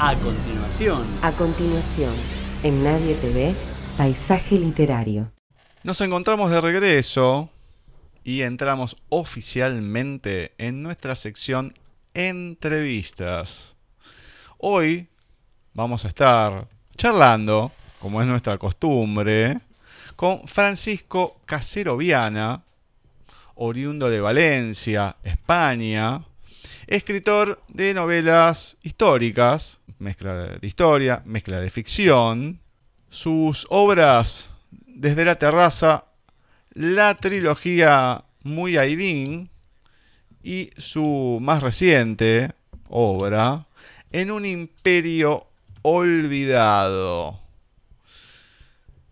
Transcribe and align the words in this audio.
A 0.00 0.14
continuación. 0.14 1.04
A 1.22 1.32
continuación, 1.32 2.14
en 2.62 2.84
Nadie 2.84 3.16
TV, 3.16 3.52
Paisaje 3.96 4.56
Literario. 4.56 5.32
Nos 5.82 6.00
encontramos 6.00 6.52
de 6.52 6.60
regreso 6.60 7.50
y 8.22 8.42
entramos 8.42 8.96
oficialmente 9.08 10.52
en 10.56 10.84
nuestra 10.84 11.16
sección 11.16 11.74
Entrevistas. 12.14 13.74
Hoy 14.58 15.08
vamos 15.74 16.04
a 16.04 16.08
estar 16.08 16.68
charlando, 16.96 17.72
como 17.98 18.22
es 18.22 18.28
nuestra 18.28 18.56
costumbre, 18.56 19.58
con 20.14 20.46
Francisco 20.46 21.40
Casero 21.44 21.96
Viana, 21.96 22.62
oriundo 23.56 24.08
de 24.08 24.20
Valencia, 24.20 25.16
España, 25.24 26.22
escritor 26.86 27.60
de 27.66 27.94
novelas 27.94 28.76
históricas, 28.82 29.80
mezcla 29.98 30.34
de 30.34 30.66
historia, 30.66 31.22
mezcla 31.24 31.60
de 31.60 31.70
ficción. 31.70 32.60
Sus 33.10 33.66
obras, 33.70 34.50
desde 34.86 35.24
la 35.24 35.38
terraza, 35.38 36.04
la 36.72 37.14
trilogía 37.16 38.24
Muy 38.42 38.76
Aidín 38.76 39.50
y 40.42 40.70
su 40.76 41.38
más 41.40 41.62
reciente 41.62 42.52
obra, 42.88 43.66
En 44.12 44.30
un 44.30 44.46
imperio 44.46 45.46
olvidado. 45.82 47.38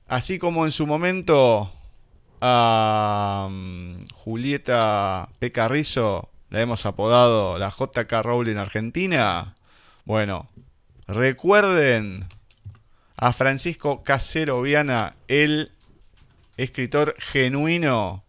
Así 0.07 0.39
como 0.39 0.65
en 0.65 0.71
su 0.71 0.87
momento 0.87 1.71
a 2.41 3.49
mm, 3.51 4.07
Julieta 4.15 5.29
Pecarrizo 5.39 6.31
la 6.51 6.61
hemos 6.61 6.87
apodado 6.87 7.59
la 7.59 7.71
JK 7.71 8.13
Rowling 8.23 8.57
Argentina. 8.57 9.57
Bueno, 10.05 10.49
recuerden 11.07 12.25
a 13.17 13.33
Francisco 13.33 14.03
Casero 14.03 14.61
Viana, 14.63 15.15
el 15.29 15.73
escritor 16.57 17.15
genuino. 17.19 18.25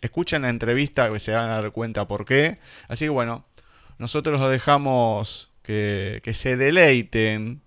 Escuchen 0.00 0.42
la 0.42 0.50
entrevista 0.50 1.10
que 1.10 1.18
se 1.18 1.32
van 1.32 1.50
a 1.50 1.60
dar 1.60 1.70
cuenta 1.72 2.06
por 2.06 2.24
qué. 2.24 2.58
Así 2.88 3.06
que 3.06 3.10
bueno, 3.10 3.44
nosotros 3.98 4.40
los 4.40 4.50
dejamos 4.50 5.52
que, 5.62 6.20
que 6.22 6.34
se 6.34 6.56
deleiten 6.56 7.62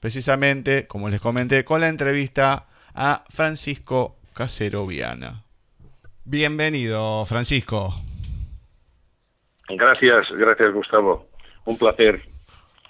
precisamente, 0.00 0.86
como 0.86 1.08
les 1.08 1.20
comenté, 1.20 1.64
con 1.64 1.80
la 1.80 1.88
entrevista 1.88 2.66
a 2.94 3.24
Francisco 3.28 4.16
Casero 4.34 4.86
Viana. 4.86 5.42
Bienvenido, 6.24 7.24
Francisco. 7.26 7.94
Gracias, 9.68 10.28
gracias 10.30 10.72
Gustavo. 10.72 11.26
Un 11.64 11.76
placer. 11.76 12.22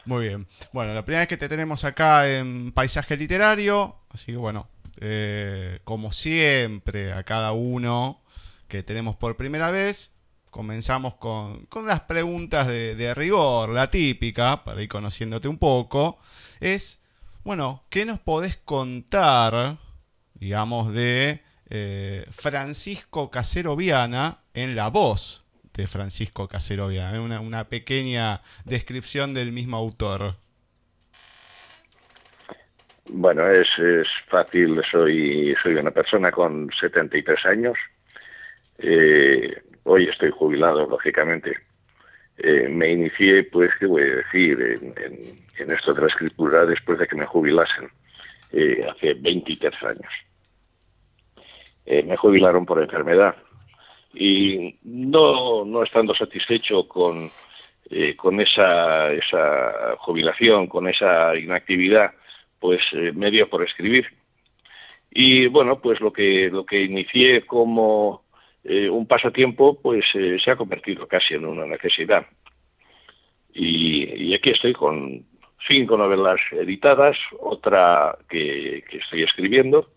Muy 0.08 0.28
bien. 0.28 0.46
Bueno, 0.72 0.94
la 0.94 1.04
primera 1.04 1.20
vez 1.20 1.28
que 1.28 1.36
te 1.36 1.50
tenemos 1.50 1.84
acá 1.84 2.26
en 2.30 2.72
Paisaje 2.72 3.14
Literario, 3.14 3.96
así 4.08 4.32
que 4.32 4.38
bueno, 4.38 4.66
eh, 5.02 5.80
como 5.84 6.12
siempre, 6.12 7.12
a 7.12 7.24
cada 7.24 7.52
uno 7.52 8.22
que 8.68 8.82
tenemos 8.82 9.16
por 9.16 9.36
primera 9.36 9.70
vez, 9.70 10.14
comenzamos 10.50 11.16
con, 11.16 11.66
con 11.66 11.86
las 11.86 12.00
preguntas 12.00 12.66
de, 12.68 13.12
rigor, 13.14 13.68
la 13.68 13.90
típica, 13.90 14.64
para 14.64 14.80
ir 14.80 14.88
conociéndote 14.88 15.46
un 15.46 15.58
poco, 15.58 16.18
es, 16.58 17.02
bueno, 17.44 17.84
¿qué 17.90 18.06
nos 18.06 18.18
podés 18.18 18.56
contar, 18.56 19.76
digamos, 20.32 20.94
de 20.94 21.42
eh, 21.68 22.24
Francisco 22.30 23.30
Casero 23.30 23.76
Viana 23.76 24.40
en 24.54 24.74
la 24.74 24.88
voz 24.88 25.44
de 25.78 25.86
Francisco 25.86 26.48
Caserovia, 26.48 27.14
¿eh? 27.14 27.20
una, 27.20 27.64
pequeña 27.64 28.42
descripción 28.64 29.32
del 29.32 29.52
mismo 29.52 29.76
autor. 29.76 30.34
Bueno, 33.10 33.48
es, 33.48 33.68
es 33.78 34.08
fácil, 34.26 34.82
soy, 34.90 35.54
soy 35.62 35.74
una 35.76 35.92
persona 35.92 36.32
con 36.32 36.68
73 36.78 37.46
años, 37.46 37.78
eh, 38.78 39.62
hoy 39.84 40.08
estoy 40.08 40.30
jubilado, 40.30 40.84
lógicamente. 40.86 41.56
Eh, 42.38 42.68
me 42.68 42.90
inicié, 42.90 43.44
pues, 43.44 43.70
¿qué 43.78 43.86
voy 43.86 44.02
a 44.02 44.16
decir?, 44.16 44.60
en, 45.60 45.70
esto 45.70 45.94
de 45.94 46.02
la 46.02 46.08
escritura 46.08 46.66
después 46.66 46.98
de 46.98 47.06
que 47.06 47.16
me 47.16 47.26
jubilasen, 47.26 47.88
hace 48.90 49.14
23 49.14 49.74
años. 49.82 50.12
Me 51.86 52.16
jubilaron 52.16 52.64
por 52.64 52.80
enfermedad 52.80 53.34
y 54.14 54.76
no, 54.84 55.64
no 55.64 55.82
estando 55.82 56.14
satisfecho 56.14 56.88
con, 56.88 57.30
eh, 57.90 58.16
con 58.16 58.40
esa, 58.40 59.12
esa 59.12 59.96
jubilación, 59.98 60.66
con 60.66 60.88
esa 60.88 61.36
inactividad, 61.36 62.12
pues 62.58 62.80
eh, 62.92 63.12
me 63.14 63.30
dio 63.30 63.48
por 63.48 63.62
escribir. 63.62 64.06
Y 65.10 65.46
bueno, 65.46 65.80
pues 65.80 66.00
lo 66.00 66.12
que, 66.12 66.50
lo 66.50 66.64
que 66.64 66.82
inicié 66.82 67.46
como 67.46 68.24
eh, 68.64 68.88
un 68.90 69.06
pasatiempo, 69.06 69.80
pues 69.80 70.04
eh, 70.14 70.38
se 70.42 70.50
ha 70.50 70.56
convertido 70.56 71.06
casi 71.06 71.34
en 71.34 71.46
una 71.46 71.64
necesidad. 71.64 72.26
Y, 73.54 74.28
y, 74.28 74.34
aquí 74.34 74.50
estoy 74.50 74.74
con 74.74 75.24
cinco 75.66 75.96
novelas 75.96 76.38
editadas, 76.52 77.16
otra 77.40 78.16
que, 78.28 78.84
que 78.88 78.98
estoy 78.98 79.22
escribiendo, 79.22 79.90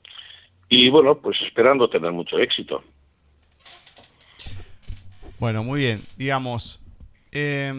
y 0.69 0.89
bueno, 0.89 1.19
pues 1.19 1.39
esperando 1.41 1.89
tener 1.89 2.11
mucho 2.11 2.39
éxito. 2.39 2.83
Bueno, 5.41 5.63
muy 5.63 5.79
bien. 5.79 6.01
Digamos, 6.17 6.83
eh, 7.31 7.73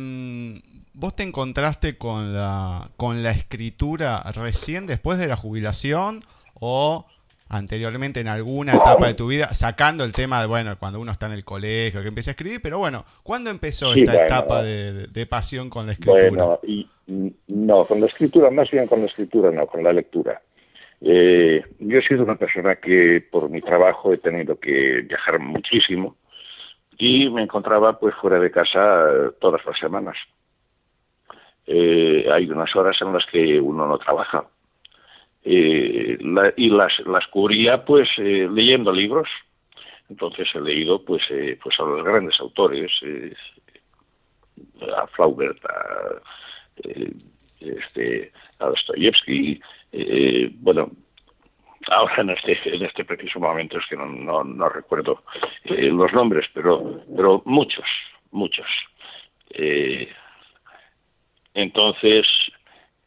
¿vos 0.95 1.15
te 1.15 1.23
encontraste 1.23 1.97
con 1.97 2.35
la, 2.35 2.91
con 2.97 3.23
la 3.23 3.31
escritura 3.31 4.21
recién 4.35 4.89
después 4.89 5.17
de 5.17 5.29
la 5.29 5.37
jubilación 5.37 6.25
o 6.55 7.07
anteriormente 7.49 8.19
en 8.19 8.27
alguna 8.27 8.75
etapa 8.75 9.07
de 9.07 9.15
tu 9.15 9.29
vida, 9.29 9.55
sacando 9.55 10.03
el 10.03 10.13
tema 10.13 10.41
de, 10.41 10.49
bueno, 10.49 10.77
cuando 10.77 10.99
uno 10.99 11.13
está 11.13 11.27
en 11.27 11.33
el 11.35 11.45
colegio, 11.45 12.03
que 12.03 12.09
empieza 12.09 12.31
a 12.31 12.33
escribir, 12.33 12.61
pero 12.61 12.79
bueno, 12.79 13.05
¿cuándo 13.23 13.49
empezó 13.49 13.95
sí, 13.95 14.01
esta 14.01 14.13
bueno, 14.13 14.27
etapa 14.27 14.63
de, 14.65 14.93
de, 14.93 15.07
de, 15.07 15.27
pasión 15.27 15.71
con 15.71 15.87
la 15.87 15.93
escritura? 15.93 16.31
Bueno, 16.31 16.61
y, 16.67 16.89
no, 17.47 17.85
con 17.85 18.01
la 18.01 18.07
escritura, 18.07 18.51
más 18.51 18.69
bien 18.73 18.89
con 18.89 19.03
la 19.03 19.07
escritura, 19.07 19.53
no, 19.53 19.69
con 19.69 19.85
la 19.85 19.93
lectura. 19.93 20.43
Eh, 21.01 21.63
yo 21.79 21.99
he 21.99 22.03
sido 22.03 22.25
una 22.25 22.35
persona 22.35 22.75
que 22.75 23.25
por 23.31 23.49
mi 23.49 23.61
trabajo 23.61 24.13
he 24.13 24.19
tenido 24.19 24.59
que 24.59 25.03
viajar 25.03 25.39
muchísimo 25.39 26.17
y 26.99 27.29
me 27.31 27.43
encontraba 27.43 27.99
pues 27.99 28.15
fuera 28.17 28.39
de 28.39 28.51
casa 28.51 29.31
todas 29.41 29.65
las 29.65 29.79
semanas. 29.79 30.17
Eh, 31.67 32.27
hay 32.31 32.51
unas 32.51 32.75
horas 32.75 33.01
en 33.01 33.13
las 33.13 33.25
que 33.27 33.61
uno 33.61 33.87
no 33.87 33.97
trabaja 33.99 34.45
eh, 35.45 36.19
y 36.57 36.71
las, 36.71 36.93
las 37.07 37.27
cubría 37.29 37.85
pues 37.85 38.09
eh, 38.19 38.49
leyendo 38.51 38.93
libros. 38.93 39.29
Entonces 40.09 40.49
he 40.55 40.61
leído 40.61 41.05
pues 41.05 41.23
eh, 41.31 41.59
pues 41.63 41.79
a 41.79 41.85
los 41.85 42.05
grandes 42.05 42.39
autores, 42.41 42.91
eh, 43.03 43.35
a 44.97 45.07
Flaubert, 45.07 45.65
a, 45.65 46.21
eh, 46.85 47.13
este, 47.61 48.33
a 48.59 48.67
Dostoyevsky, 48.67 49.61
eh, 49.93 50.51
bueno, 50.55 50.91
ahora 51.91 52.15
en 52.19 52.31
este, 52.31 52.59
en 52.65 52.83
este 52.85 53.05
preciso 53.05 53.41
momento 53.41 53.79
es 53.79 53.87
que 53.87 53.97
no, 53.97 54.07
no, 54.07 54.45
no 54.45 54.69
recuerdo 54.69 55.23
eh, 55.65 55.91
los 55.91 56.13
nombres, 56.13 56.47
pero, 56.53 57.03
pero 57.15 57.43
muchos, 57.45 57.85
muchos. 58.31 58.67
Eh, 59.51 60.09
entonces, 61.55 62.27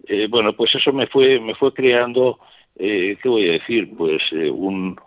eh, 0.08 0.28
bueno, 0.30 0.54
pues 0.54 0.76
eso 0.76 0.94
me 0.94 1.08
fue, 1.08 1.40
me 1.40 1.56
fue 1.56 1.74
creando, 1.74 2.40
¿qué 2.76 3.18
voy 3.24 3.50
a 3.50 3.54
decir? 3.54 3.96
Pues 3.96 4.22
un, 4.32 5.00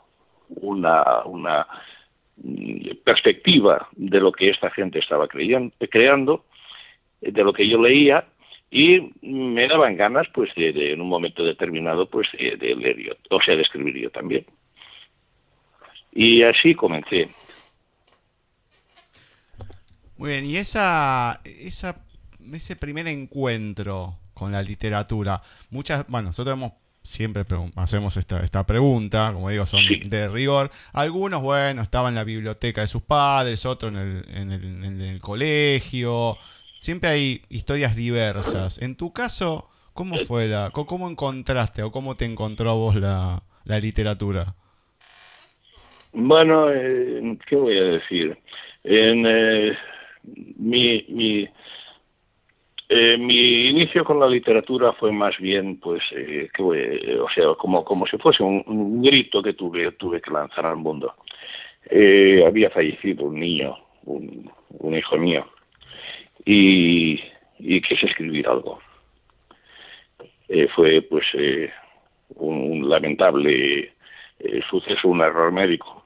una, 0.49 1.23
una 1.25 1.67
perspectiva 3.05 3.89
de 3.93 4.21
lo 4.21 4.33
que 4.33 4.50
esta 4.50 4.71
gente 4.71 4.99
estaba 4.99 5.29
creyendo, 5.29 5.75
creando, 5.91 6.45
de 7.21 7.45
lo 7.45 7.53
que 7.53 7.69
yo 7.69 7.81
leía, 7.81 8.25
y 8.71 9.12
me 9.23 9.67
daban 9.67 9.97
ganas 9.97 10.27
pues 10.34 10.55
de, 10.55 10.73
de, 10.73 10.93
en 10.93 11.00
un 11.00 11.09
momento 11.09 11.44
determinado 11.44 12.09
pues 12.09 12.29
de, 12.38 12.56
de, 12.56 12.76
leer 12.76 12.99
yo, 12.99 13.12
o 13.31 13.41
sea 13.41 13.56
de 13.56 13.62
escribir 13.62 13.97
yo 13.97 14.11
también 14.11 14.44
y 16.12 16.43
así 16.43 16.75
comencé 16.75 17.29
muy 20.17 20.31
bien 20.31 20.44
y 20.44 20.56
esa 20.56 21.41
esa 21.44 22.05
ese 22.53 22.76
primer 22.76 23.06
encuentro 23.09 24.19
con 24.35 24.53
la 24.53 24.62
literatura 24.62 25.41
muchas 25.71 26.06
bueno 26.09 26.29
nosotros 26.29 26.55
hemos 26.55 26.73
siempre 27.03 27.44
hacemos 27.76 28.19
esta, 28.19 28.41
esta 28.41 28.67
pregunta, 28.67 29.32
como 29.32 29.49
digo, 29.49 29.64
son 29.64 29.81
sí. 29.88 30.00
de 30.05 30.29
rigor. 30.29 30.71
Algunos, 30.93 31.41
bueno, 31.41 31.81
estaban 31.81 32.11
en 32.11 32.17
la 32.17 32.25
biblioteca 32.25 32.82
de 32.82 32.87
sus 32.87 33.03
padres, 33.03 33.64
otros 33.64 33.93
en 33.93 33.99
el, 33.99 34.25
en 34.29 34.53
el, 34.53 34.85
en 34.85 35.00
el 35.00 35.19
colegio, 35.19 36.37
siempre 36.80 37.10
hay 37.10 37.42
historias 37.48 37.96
diversas. 37.96 38.80
En 38.80 38.96
tu 38.96 39.12
caso, 39.12 39.69
¿cómo 39.94 40.19
fue 40.20 40.48
la, 40.48 40.70
cómo 40.70 41.08
encontraste 41.08 41.82
o 41.82 41.90
cómo 41.90 42.16
te 42.16 42.25
encontró 42.25 42.70
a 42.70 42.75
vos 42.75 42.96
la, 42.96 43.42
la 43.64 43.78
literatura? 43.78 44.54
Bueno, 46.12 46.70
eh, 46.72 47.38
¿qué 47.46 47.56
voy 47.56 47.78
a 47.78 47.84
decir? 47.84 48.38
En 48.84 49.26
eh, 49.26 49.76
mi, 50.56 51.04
mi, 51.08 51.48
Eh, 52.90 53.19
mi 53.19 53.69
inicio 53.69 54.02
con 54.02 54.19
la 54.19 54.26
literatura 54.26 54.94
fue 54.94 55.12
más 55.12 55.36
bien, 55.38 55.78
pues, 55.78 56.02
eh, 56.12 56.48
que, 56.54 56.62
eh, 56.62 57.19
o 57.20 57.28
sea, 57.28 57.54
como, 57.58 57.84
como 57.84 58.06
si 58.06 58.16
fuese 58.16 58.42
un, 58.42 59.02
grito 59.02 59.42
que 59.42 59.52
tuve, 59.52 59.92
tuve 59.92 60.22
que 60.22 60.30
lanzar 60.30 60.64
al 60.64 60.76
mundo. 60.76 61.14
había 62.46 62.70
fallecido 62.70 63.26
un 63.26 63.40
niño, 63.40 63.76
un, 64.04 64.50
hijo 64.94 65.19
mío, 65.19 65.46
y, 66.50 67.23
y, 67.59 67.81
quise 67.83 68.06
escribir 68.06 68.49
algo. 68.49 68.81
fue, 70.75 71.03
pues, 71.03 71.27
un, 72.37 72.89
lamentable 72.89 73.93
suceso, 74.71 75.09
un 75.09 75.21
error 75.21 75.53
médico. 75.53 76.05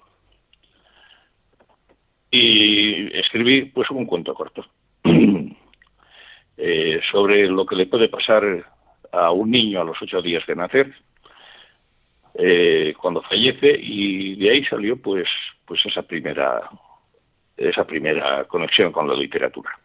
Y 2.31 3.17
escribí, 3.17 3.67
pues, 3.67 3.91
un 3.91 4.07
cuento 4.07 4.35
corto. 4.35 4.65
Eh, 6.65 7.01
sobre 7.11 7.49
lo 7.49 7.65
que 7.65 7.75
le 7.75 7.87
puede 7.87 8.09
pasar 8.09 8.45
a 9.11 9.33
un 9.33 9.51
niño 9.51 9.81
a 9.81 9.85
los 9.85 10.01
ocho 10.01 10.23
días 10.23 10.47
de 10.47 10.55
nacer, 10.55 10.95
eh, 12.35 12.95
cuando 13.01 13.23
fallece, 13.23 13.79
y 13.83 14.37
de 14.37 14.51
ahí 14.51 14.65
salió 14.67 14.97
pues, 15.01 15.27
pues 15.65 15.85
esa 15.87 16.03
primera 16.03 16.71
esa 17.57 17.85
primera 17.85 18.45
conexión 18.45 18.93
con 18.93 19.09
la 19.09 19.15
literatura. 19.15 19.79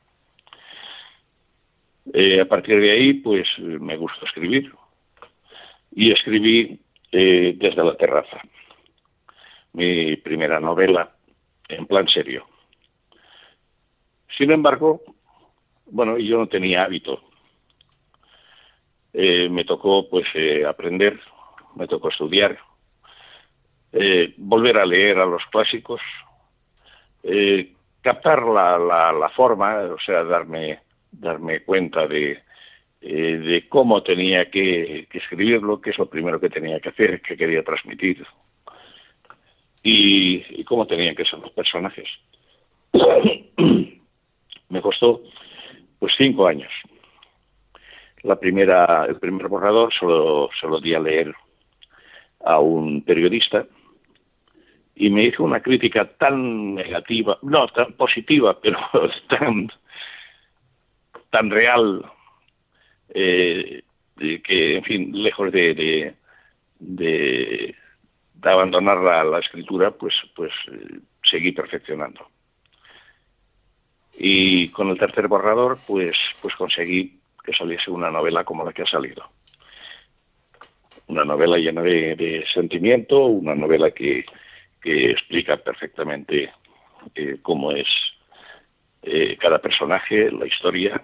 Eh, 2.13 2.41
a 2.41 2.45
partir 2.45 2.79
de 2.79 2.91
ahí, 2.91 3.13
pues 3.15 3.47
me 3.59 3.97
gusta 3.97 4.25
escribir 4.25 4.71
y 5.91 6.11
escribí 6.11 6.79
desde 7.11 7.83
la 7.83 7.95
terraza. 7.95 8.41
Mi 9.73 10.15
primera 10.17 10.59
novela 10.59 11.17
en 11.67 11.85
plan 11.85 12.07
serio. 12.07 12.45
Sin 14.37 14.51
embargo, 14.51 15.01
bueno, 15.87 16.17
yo 16.17 16.37
no 16.37 16.47
tenía 16.47 16.83
hábito. 16.83 17.21
Eh, 19.13 19.49
me 19.49 19.65
tocó 19.65 20.07
pues 20.09 20.27
eh, 20.35 20.65
aprender, 20.65 21.19
me 21.75 21.87
tocó 21.87 22.09
estudiar, 22.09 22.57
eh, 23.91 24.33
volver 24.37 24.77
a 24.77 24.85
leer 24.85 25.17
a 25.19 25.25
los 25.25 25.43
clásicos, 25.47 26.01
captar 28.01 28.43
la, 28.43 28.77
la, 29.11 29.29
forma, 29.29 29.79
o 29.79 29.99
sea, 29.99 30.23
darme, 30.23 30.79
darme 31.11 31.61
cuenta 31.61 32.07
de, 32.07 32.39
de 33.01 33.65
cómo 33.69 34.03
tenía 34.03 34.49
que, 34.49 35.07
que, 35.09 35.17
escribirlo, 35.17 35.81
qué 35.81 35.91
es 35.91 35.97
lo 35.97 36.07
primero 36.07 36.39
que 36.39 36.49
tenía 36.49 36.79
que 36.79 36.89
hacer, 36.89 37.21
qué 37.21 37.37
quería 37.37 37.63
transmitir 37.63 38.25
y, 39.83 40.43
y 40.49 40.63
cómo 40.63 40.85
tenían 40.85 41.15
que 41.15 41.25
ser 41.25 41.39
los 41.39 41.51
personajes. 41.51 42.07
me 44.69 44.81
costó 44.81 45.21
pues 45.99 46.13
cinco 46.17 46.47
años. 46.47 46.71
La 48.23 48.39
primera, 48.39 49.05
el 49.05 49.17
primer 49.17 49.47
borrador 49.47 49.93
solo 49.93 50.49
se 50.59 50.67
lo 50.67 50.79
di 50.79 50.93
a 50.93 50.99
leer 50.99 51.33
a 52.43 52.59
un 52.59 53.01
periodista 53.03 53.65
y 54.95 55.09
me 55.09 55.25
hizo 55.25 55.43
una 55.43 55.61
crítica 55.61 56.05
tan 56.17 56.75
negativa, 56.75 57.37
no, 57.43 57.67
tan 57.67 57.93
positiva, 57.93 58.59
pero 58.59 58.79
tan, 59.29 59.71
tan 61.37 61.51
real, 61.51 62.03
eh, 63.13 63.83
que, 64.43 64.77
en 64.77 64.83
fin, 64.83 65.11
lejos 65.13 65.51
de, 65.51 65.75
de, 65.75 66.15
de, 66.79 67.75
abandonar 68.41 68.97
la, 69.23 69.39
escritura, 69.39 69.91
pues, 69.91 70.15
pues 70.35 70.51
eh, 70.71 70.99
seguí 71.29 71.51
perfeccionando. 71.51 72.27
Y 74.17 74.69
con 74.69 74.89
el 74.89 74.97
tercer 74.97 75.27
borrador 75.27 75.77
pues 75.85 76.15
pues 76.41 76.55
conseguí 76.55 77.19
que 77.45 77.53
saliese 77.53 77.91
una 77.91 78.09
novela 78.09 78.43
como 78.43 78.65
la 78.65 78.73
que 78.73 78.81
ha 78.81 78.87
salido. 78.87 79.23
Una 81.05 81.23
novela 81.23 81.57
llena 81.57 81.83
de, 81.83 82.43
sentimiento 82.51 83.27
una 83.27 83.53
novela 83.53 83.91
que, 83.91 84.25
que 84.81 85.11
explica 85.11 85.57
perfectamente 85.57 86.51
eh, 87.13 87.37
cómo 87.43 87.71
es 87.73 87.87
cada 89.39 89.59
personaje 89.59 90.29
la 90.31 90.45
historia 90.45 91.01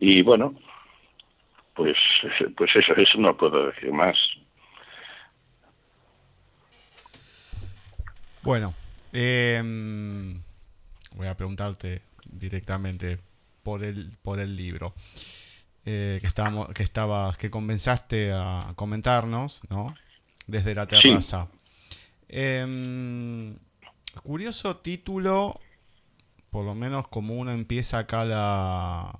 y 0.00 0.22
bueno 0.22 0.54
pues 1.74 1.96
pues 2.56 2.70
eso 2.74 2.94
eso 2.94 3.18
no 3.18 3.36
puedo 3.36 3.66
decir 3.66 3.92
más 3.92 4.16
bueno 8.42 8.74
eh 9.12 9.62
voy 11.18 11.26
a 11.26 11.36
preguntarte 11.36 12.02
directamente 12.24 13.18
por 13.62 13.82
el, 13.82 14.12
por 14.22 14.38
el 14.38 14.56
libro 14.56 14.94
eh, 15.84 16.18
que, 16.20 16.26
estábamos, 16.26 16.68
que 16.68 16.82
estabas, 16.82 17.36
que 17.38 17.50
comenzaste 17.50 18.32
a 18.32 18.72
comentarnos, 18.76 19.62
¿no? 19.70 19.94
Desde 20.46 20.74
la 20.74 20.86
terraza. 20.86 21.48
Em, 22.28 23.56
curioso 24.22 24.76
título, 24.76 25.58
por 26.50 26.66
lo 26.66 26.74
menos 26.74 27.08
como 27.08 27.34
uno 27.36 27.52
empieza 27.52 27.98
acá 27.98 28.24
la, 28.26 29.18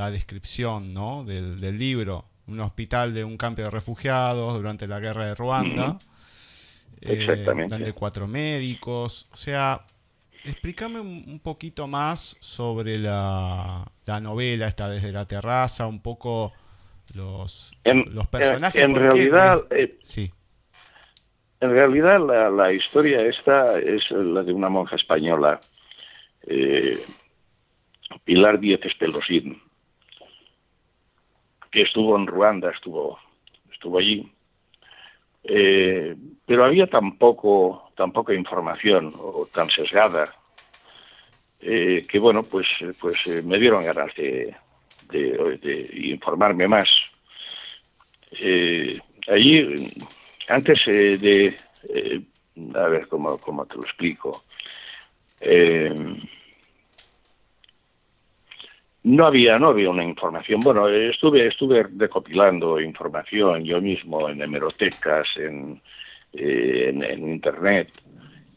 la 0.00 0.10
descripción, 0.10 0.94
¿no? 0.94 1.24
Del, 1.24 1.60
del 1.60 1.78
libro. 1.78 2.24
Un 2.46 2.60
hospital 2.60 3.12
de 3.14 3.22
un 3.22 3.36
campo 3.36 3.62
de 3.62 3.70
refugiados 3.70 4.54
durante 4.54 4.86
la 4.86 4.98
guerra 4.98 5.26
de 5.26 5.34
Ruanda. 5.34 5.98
Exactamente. 7.00 7.74
donde 7.74 7.92
cuatro 7.92 8.26
médicos. 8.26 9.28
O 9.32 9.36
sea, 9.36 9.82
explícame 10.44 11.00
un, 11.00 11.40
poquito 11.40 11.86
más 11.86 12.36
sobre 12.40 12.98
la, 12.98 13.84
novela, 14.22 14.68
esta 14.68 14.88
desde 14.88 15.12
la 15.12 15.26
terraza, 15.26 15.86
un 15.86 16.00
poco 16.00 16.52
los, 17.14 17.72
los 17.84 18.26
personajes. 18.28 18.82
En, 18.82 18.94
realidad, 18.94 19.64
eh, 19.70 19.98
sí. 20.02 20.30
En 21.60 21.70
realidad 21.70 22.18
la, 22.50 22.72
historia 22.72 23.22
esta 23.22 23.78
es 23.78 24.10
la 24.10 24.42
de 24.42 24.52
una 24.52 24.68
monja 24.68 24.96
española, 24.96 25.60
eh, 26.46 26.98
Pilar 28.24 28.58
Díez 28.58 28.80
Espelosín, 28.84 29.60
que 31.70 31.82
estuvo 31.82 32.16
en 32.16 32.26
Ruanda, 32.26 32.70
estuvo, 32.70 33.18
estuvo 33.72 33.98
allí. 33.98 34.30
Eh, 35.44 36.14
pero 36.44 36.64
había 36.64 36.86
tan 36.86 37.16
poco 37.16 37.92
tan 37.96 38.12
poca 38.12 38.34
información 38.34 39.14
o 39.16 39.48
tan 39.50 39.70
sesgada 39.70 40.34
eh, 41.60 42.06
que 42.06 42.18
bueno 42.18 42.42
pues 42.42 42.66
pues 43.00 43.26
eh, 43.26 43.40
me 43.42 43.58
dieron 43.58 43.82
ganas 43.82 44.14
de, 44.16 44.54
informarme 45.94 46.68
más 46.68 46.90
allí 49.28 49.90
antes 50.48 50.84
de 50.84 51.56
a 52.74 52.88
ver 52.88 53.08
cómo, 53.08 53.38
cómo 53.38 53.64
te 53.64 53.76
lo 53.76 53.84
explico 53.84 54.44
no 59.02 59.26
había 59.26 59.58
no 59.58 59.68
había 59.68 59.90
una 59.90 60.04
información. 60.04 60.60
Bueno 60.60 60.88
estuve 60.88 61.46
estuve 61.46 61.84
recopilando 61.96 62.80
información 62.80 63.64
yo 63.64 63.80
mismo 63.80 64.28
en 64.28 64.42
hemerotecas 64.42 65.26
en 65.36 65.80
eh, 66.32 66.88
en, 66.88 67.28
internet. 67.28 67.90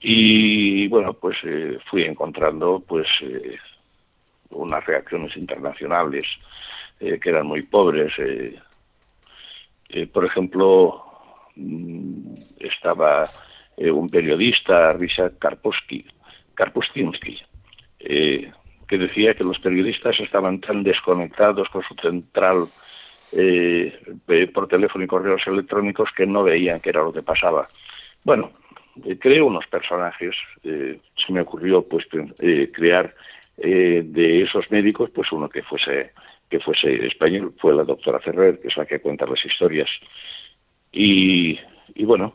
Y 0.02 0.88
bueno 0.90 1.14
pues 1.14 1.38
eh, 1.44 1.78
fui 1.90 2.04
encontrando 2.04 2.84
pues 2.86 3.08
eh, 3.22 3.58
unas 4.50 4.86
reacciones 4.86 5.36
internacionales 5.38 6.26
que 7.00 7.30
eran 7.30 7.48
muy 7.48 7.64
pobres. 7.64 8.14
Por 10.14 10.26
ejemplo 10.26 11.04
mm, 11.56 12.34
estaba 12.60 13.30
un 13.78 14.10
periodista 14.10 14.94
Richard 14.94 15.38
Karpowski 15.38 16.06
que 18.88 18.98
decía 18.98 19.34
que 19.34 19.44
los 19.44 19.60
periodistas 19.60 20.20
estaban 20.20 20.60
tan 20.60 20.84
desconectados 20.84 21.70
con 21.70 21.84
su 21.84 21.96
central 21.96 22.68
eh, 23.32 24.00
por 24.54 24.68
teléfono 24.68 25.04
y 25.04 25.08
correos 25.08 25.42
electrónicos 25.48 26.10
que 26.16 26.26
no 26.26 26.44
veían 26.44 26.80
qué 26.80 26.90
era 26.90 27.04
lo 27.04 27.14
que 27.14 27.24
pasaba. 27.24 27.68
Bueno, 28.24 28.52
eh, 29.06 29.18
creé 29.18 29.42
unos 29.42 29.66
personajes, 29.68 30.36
eh, 30.64 31.00
se 31.16 31.34
me 31.34 31.42
ocurrió 31.42 31.82
pues 31.88 32.06
eh, 32.40 32.70
crear 32.72 33.14
de 33.56 34.42
esos 34.42 34.72
médicos 34.72 35.12
pues 35.12 35.32
uno 35.32 35.48
que 35.48 35.62
fuese 35.62 36.12
que 36.50 36.60
fuese 36.60 37.06
español, 37.06 37.54
fue 37.60 37.76
la 37.76 37.84
doctora 37.84 38.20
Ferrer, 38.20 38.60
que 38.60 38.68
es 38.68 38.78
la 38.78 38.86
que 38.86 39.00
cuenta 39.00 39.28
las 39.28 39.44
historias. 39.46 39.90
Y, 40.92 41.60
y 41.96 42.06
bueno, 42.06 42.34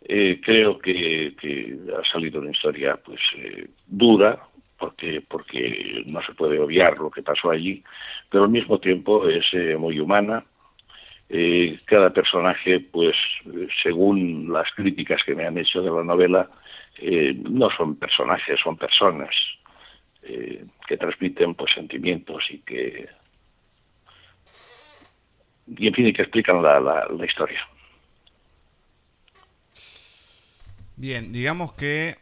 creo 0.00 0.78
que, 0.78 1.34
que, 1.38 1.78
ha 1.98 2.10
salido 2.10 2.40
una 2.40 2.50
historia 2.50 2.96
pues 2.96 3.20
dura, 3.86 4.40
porque, 4.80 5.22
porque 5.28 6.02
no 6.06 6.22
se 6.22 6.32
puede 6.32 6.58
obviar 6.58 6.98
lo 6.98 7.10
que 7.10 7.22
pasó 7.22 7.50
allí, 7.50 7.84
pero 8.30 8.44
al 8.44 8.50
mismo 8.50 8.80
tiempo 8.80 9.28
es 9.28 9.44
eh, 9.52 9.76
muy 9.76 10.00
humana. 10.00 10.44
Eh, 11.28 11.78
cada 11.84 12.10
personaje, 12.10 12.80
pues, 12.80 13.14
según 13.82 14.52
las 14.52 14.68
críticas 14.74 15.22
que 15.24 15.34
me 15.34 15.46
han 15.46 15.58
hecho 15.58 15.82
de 15.82 15.90
la 15.90 16.02
novela, 16.02 16.50
eh, 16.98 17.36
no 17.38 17.68
son 17.70 17.96
personajes, 17.96 18.58
son 18.64 18.76
personas. 18.76 19.30
que 20.86 20.96
transmiten 20.96 21.54
pues 21.54 21.72
sentimientos 21.72 22.44
y 22.50 22.58
que 22.58 23.08
y 25.78 25.86
en 25.86 25.94
fin 25.94 26.06
y 26.08 26.12
que 26.12 26.22
explican 26.22 26.62
la, 26.62 26.78
la 26.80 27.24
historia. 27.24 27.60
Bien, 30.96 31.32
digamos 31.32 31.72
que 31.72 32.19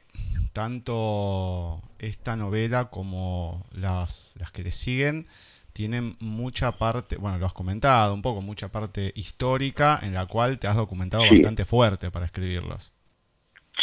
tanto 0.58 1.82
esta 2.00 2.34
novela 2.34 2.90
como 2.90 3.64
las, 3.70 4.34
las 4.40 4.50
que 4.50 4.64
le 4.64 4.72
siguen 4.72 5.28
tienen 5.72 6.16
mucha 6.18 6.72
parte, 6.72 7.14
bueno, 7.14 7.38
lo 7.38 7.46
has 7.46 7.52
comentado 7.52 8.12
un 8.12 8.22
poco, 8.22 8.42
mucha 8.42 8.66
parte 8.66 9.12
histórica 9.14 10.00
en 10.02 10.14
la 10.14 10.26
cual 10.26 10.58
te 10.58 10.66
has 10.66 10.74
documentado 10.74 11.22
bastante 11.22 11.64
fuerte 11.64 12.10
para 12.10 12.26
escribirlas. 12.26 12.92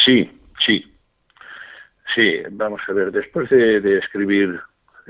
Sí, 0.03 0.29
sí. 0.65 0.83
Sí, 2.13 2.39
vamos 2.51 2.81
a 2.89 2.91
ver, 2.91 3.09
después 3.13 3.49
de, 3.49 3.97
escribir 3.97 4.59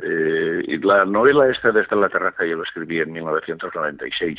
eh, 0.04 0.80
la 0.84 1.04
novela 1.04 1.50
esta 1.50 1.72
de 1.72 1.82
Esta 1.82 1.96
en 1.96 2.02
la 2.02 2.10
terraza 2.10 2.46
yo 2.46 2.58
la 2.58 2.64
escribí 2.64 3.00
en 3.00 3.12
1996 3.12 4.38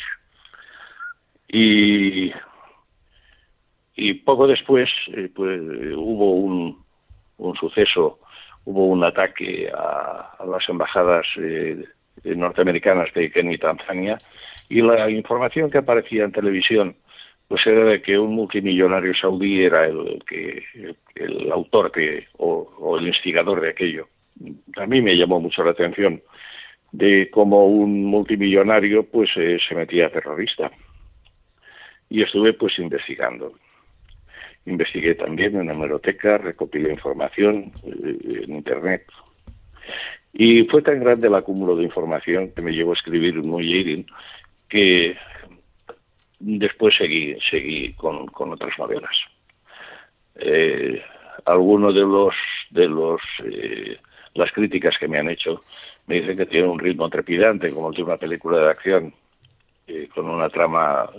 y, 1.49 2.31
y 3.97 4.13
poco 4.13 4.47
después 4.47 4.89
eh, 5.07 5.29
pues, 5.35 5.59
hubo 5.93 6.35
un, 6.35 6.86
un 7.37 7.55
suceso, 7.55 8.19
hubo 8.65 8.87
un 8.87 9.03
ataque 9.03 9.69
a, 9.73 10.37
las 10.45 10.67
embajadas 10.69 11.25
eh, 11.37 11.83
norteamericanas 12.23 13.13
de 13.13 13.31
Kenia 13.31 13.55
y 13.55 13.57
Tanzania 13.57 14.17
y 14.69 14.81
la 14.81 15.09
información 15.09 15.69
que 15.69 15.77
aparecía 15.77 16.25
en 16.25 16.31
televisión 16.31 16.95
pues 17.47 17.65
era 17.65 17.85
de 17.85 18.01
que 18.01 18.19
un 18.19 18.35
multimillonario 18.35 19.13
saudí 19.15 19.63
era 19.63 19.85
el 19.85 20.21
que 20.27 20.63
el, 21.15 21.51
autor 21.51 21.91
que, 21.91 22.27
o, 22.37 22.97
el 22.99 23.07
instigador 23.07 23.61
de 23.61 23.69
aquello. 23.69 24.09
A 24.75 24.85
mí 24.85 25.01
me 25.01 25.15
llamó 25.15 25.39
mucho 25.39 25.63
la 25.63 25.71
atención 25.71 26.21
de 26.91 27.29
cómo 27.31 27.67
un 27.67 28.03
multimillonario 28.05 29.05
pues 29.09 29.29
eh, 29.37 29.57
se 29.65 29.75
metía 29.75 30.11
terrorista 30.11 30.71
y 32.09 32.21
estuve 32.21 32.53
pues 32.53 32.77
investigando 32.79 33.53
investigué 34.67 35.15
también 35.15 35.55
en 35.55 35.67
la 35.67 35.73
hemeroteca, 35.73 36.37
recopilé 36.37 36.91
información 36.91 37.71
eh, 37.83 38.43
en 38.43 38.55
internet. 38.55 39.05
Y 40.33 40.63
fue 40.65 40.81
tan 40.81 40.99
grande 40.99 41.27
el 41.27 41.35
acúmulo 41.35 41.75
de 41.75 41.83
información 41.83 42.51
que 42.51 42.61
me 42.61 42.73
llevó 42.73 42.91
a 42.91 42.95
escribir 42.95 43.39
un 43.39 43.49
muy 43.49 44.05
que 44.69 45.15
después 46.39 46.95
seguí, 46.95 47.37
seguí 47.49 47.93
con, 47.93 48.29
otras 48.35 48.77
novelas. 48.77 49.15
Eh, 50.35 51.01
algunos 51.45 51.95
de 51.95 52.01
los 52.01 52.35
de 52.69 52.87
los 52.87 53.21
eh, 53.45 53.97
las 54.33 54.51
críticas 54.51 54.95
que 54.99 55.07
me 55.07 55.17
han 55.17 55.29
hecho 55.29 55.63
me 56.05 56.15
dicen 56.15 56.37
que 56.37 56.45
tiene 56.45 56.67
un 56.67 56.77
ritmo 56.77 57.09
trepidante 57.09 57.71
como 57.71 57.89
el 57.89 57.95
de 57.95 58.03
una 58.03 58.17
película 58.17 58.59
de 58.59 58.69
acción 58.69 59.13
con 60.13 60.29
una 60.29 60.49
trama 60.49 61.09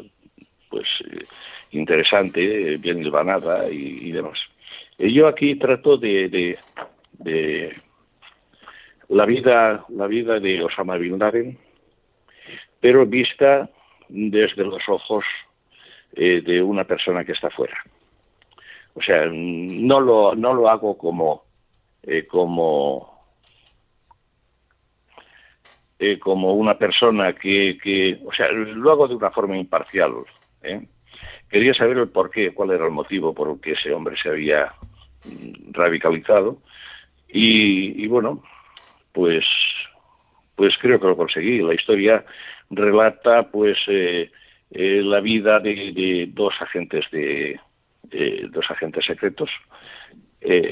pues 0.71 0.87
interesante, 1.71 2.77
bien 2.77 2.99
hilvanada 2.99 3.69
y, 3.71 4.11
demás. 4.13 4.39
yo 4.99 5.27
aquí 5.27 5.57
trato 5.57 5.97
de, 5.97 6.57
de, 7.19 7.75
la 9.09 9.25
vida 9.25 9.85
la 9.89 10.07
vida 10.07 10.39
de 10.41 10.63
Osama 10.63 10.97
Bin 10.97 11.19
Laden, 11.19 11.59
pero 12.81 13.07
vista 13.07 13.69
desde 14.09 14.65
los 14.65 14.83
ojos 14.89 15.25
eh, 16.13 16.41
de 16.41 16.63
una 16.63 16.85
persona 16.85 17.25
que 17.25 17.33
está 17.33 17.51
fuera. 17.51 17.77
O 18.95 19.03
sea, 19.03 19.27
no 19.31 20.01
lo, 20.01 20.35
no 20.35 20.55
lo 20.55 20.69
hago 20.69 20.99
como, 20.99 21.45
eh, 22.03 22.27
como, 22.27 23.23
eh, 25.99 26.19
como 26.19 26.55
una 26.55 26.77
persona 26.77 27.33
que, 27.35 27.79
que, 27.81 28.19
o 28.25 28.33
sea, 28.33 28.51
lo 28.51 28.91
hago 28.91 29.07
de 29.07 29.15
una 29.15 29.31
forma 29.31 29.57
imparcial. 29.57 30.13
¿Eh? 30.69 30.89
Quería 31.49 31.73
saber 31.75 31.99
el 31.99 32.09
por 32.09 32.31
qué, 32.31 32.53
cuál 32.53 32.71
era 32.71 32.85
el 32.85 32.91
motivo 32.91 33.35
por 33.35 33.51
el 33.51 33.61
que 33.61 33.73
ese 33.73 33.93
hombre 33.93 34.17
se 34.23 34.29
había 34.29 34.73
mm, 35.25 35.73
radicalizado. 35.73 36.59
Y, 37.31 38.07
bueno, 38.07 38.43
pues, 39.13 39.45
pues 40.55 40.75
creo 40.79 41.01
que 41.01 41.07
lo 41.07 41.17
conseguí. 41.17 41.61
La 41.61 41.75
historia 41.75 42.25
relata 42.71 43.51
pues 43.51 43.79
eh, 43.87 44.31
eh, 44.71 45.03
la 45.03 45.21
vida 45.21 45.61
de, 45.61 46.29
dos 46.33 46.55
agentes 46.61 47.05
de, 47.11 47.59
dos 48.51 48.65
agentes 48.71 49.05
secretos, 49.05 49.51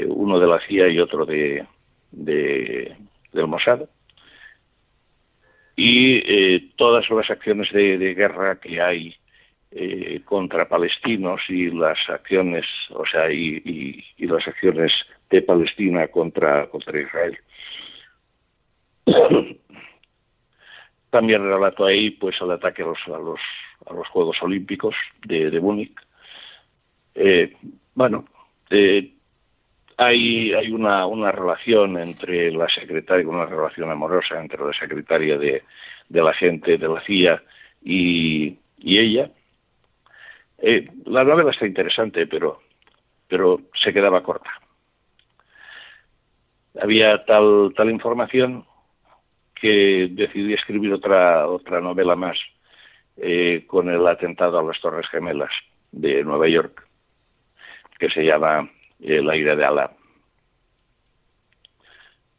uno 0.07 0.39
de 0.39 0.47
la 0.47 0.61
CIA 0.67 0.89
y 0.89 0.99
otro 0.99 1.27
de, 1.27 1.67
de 2.11 2.97
del 3.33 3.47
Mossad, 3.47 3.83
y 5.75 6.61
todas 6.77 7.11
las 7.11 7.31
acciones 7.31 7.71
de 7.73 8.15
guerra 8.15 8.59
que 8.59 8.81
hay 8.81 9.15
eh, 9.71 10.21
contra 10.25 10.69
palestinos 10.69 11.41
y 11.49 11.71
las 11.71 11.99
acciones, 12.09 12.65
o 12.91 13.05
sea, 13.05 13.31
y, 13.31 14.05
las 14.19 14.47
acciones 14.47 14.93
de 15.31 15.43
Palestina 15.43 16.09
contra, 16.09 16.67
contra 16.69 17.01
Israel. 17.01 17.39
También 21.11 21.43
relato 21.43 21.85
ahí 21.85 22.11
pues 22.11 22.37
el 22.41 22.51
ataque 22.51 22.83
a 22.83 22.87
los, 22.87 22.99
a 23.07 23.19
los, 23.19 23.41
a 23.87 23.95
los 23.95 24.09
Juegos 24.09 24.37
Olímpicos 24.43 24.95
de, 25.25 25.51
de 25.51 25.61
Múnich. 25.61 25.95
Eh, 27.15 27.57
bueno, 27.95 28.27
eh, 28.71 29.13
hay, 29.97 30.53
hay 30.53 30.71
una, 30.71 31.07
una 31.07 31.33
relación 31.33 31.99
entre 31.99 32.53
la 32.53 32.69
secretaria, 32.69 33.27
una 33.27 33.47
relación 33.47 33.91
amorosa 33.91 34.41
entre 34.41 34.65
la 34.65 34.73
secretaria 34.73 35.39
de, 35.39 35.63
de 36.09 36.23
la 36.23 36.35
gente 36.35 36.77
de 36.77 36.89
la 36.89 37.01
CIA 37.03 37.43
y, 37.83 38.59
y 38.79 38.99
ella, 38.99 39.31
eh, 40.59 40.89
la 41.05 41.25
novela 41.25 41.51
está 41.51 41.67
interesante, 41.67 42.27
pero, 42.27 42.61
pero 43.29 43.61
se 43.75 43.93
quedaba 43.93 44.23
corta. 44.23 44.51
Había 46.81 47.25
tal, 47.25 47.73
tal 47.77 47.91
información 47.91 48.65
que 49.55 50.09
decidí 50.11 50.53
escribir 50.53 50.93
otra, 50.93 51.49
otra 51.49 51.81
novela 51.81 52.15
más 52.17 52.39
eh, 53.17 53.65
con 53.67 53.89
el 53.89 54.07
atentado 54.07 54.59
a 54.59 54.63
las 54.63 54.81
Torres 54.81 55.09
Gemelas 55.09 55.53
de 55.91 56.23
Nueva 56.23 56.49
York, 56.49 56.87
que 57.99 58.11
se 58.11 58.23
llama 58.25 58.71
El 59.01 59.29
aire 59.31 59.57
de 59.57 59.65
Alá. 59.65 59.93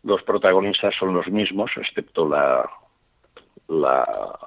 Los 0.03 0.21
protagonistas 0.23 0.93
son 0.97 1.15
los 1.15 1.27
mismos, 1.27 1.71
excepto 1.75 2.29
la, 2.29 2.69
la 3.67 4.39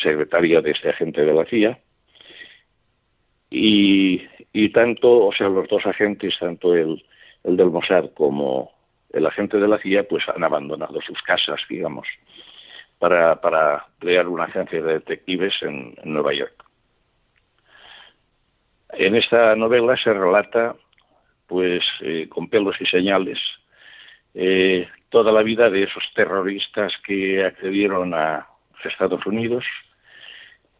secretaria 0.00 0.60
de 0.60 0.70
este 0.70 0.90
agente 0.90 1.22
de 1.22 1.34
la 1.34 1.44
CIA, 1.46 1.78
y, 3.64 4.68
tanto, 4.70 5.26
o 5.26 5.32
sea, 5.32 5.48
los 5.48 5.68
dos 5.68 5.86
agentes, 5.86 6.36
tanto 6.38 6.74
el, 6.74 7.04
el 7.44 7.56
del 7.56 7.70
Mossad 7.70 8.10
como 8.14 8.72
el 9.12 9.24
agente 9.26 9.58
de 9.58 9.68
la 9.68 9.78
CIA, 9.78 10.08
pues 10.08 10.24
han 10.28 10.42
abandonado 10.42 11.00
sus 11.00 11.20
casas, 11.22 11.60
digamos, 11.68 12.08
para, 12.98 13.40
para 13.40 13.86
crear 14.00 14.26
una 14.26 14.44
agencia 14.44 14.82
de 14.82 14.94
detectives 14.94 15.54
en, 15.62 15.94
Nueva 16.04 16.34
York. 16.34 16.64
En 18.94 19.14
esta 19.14 19.54
novela 19.54 19.96
se 19.96 20.12
relata, 20.12 20.74
pues, 21.46 21.84
eh, 22.00 22.28
con 22.28 22.48
pelos 22.48 22.76
y 22.80 22.86
señales, 22.86 23.38
eh, 24.34 24.88
toda 25.08 25.30
la 25.30 25.42
vida 25.42 25.70
de 25.70 25.84
esos 25.84 26.02
terroristas 26.14 26.92
que 27.06 27.44
accedieron 27.44 28.12
a 28.14 28.48
Estados 28.82 29.24
Unidos, 29.24 29.64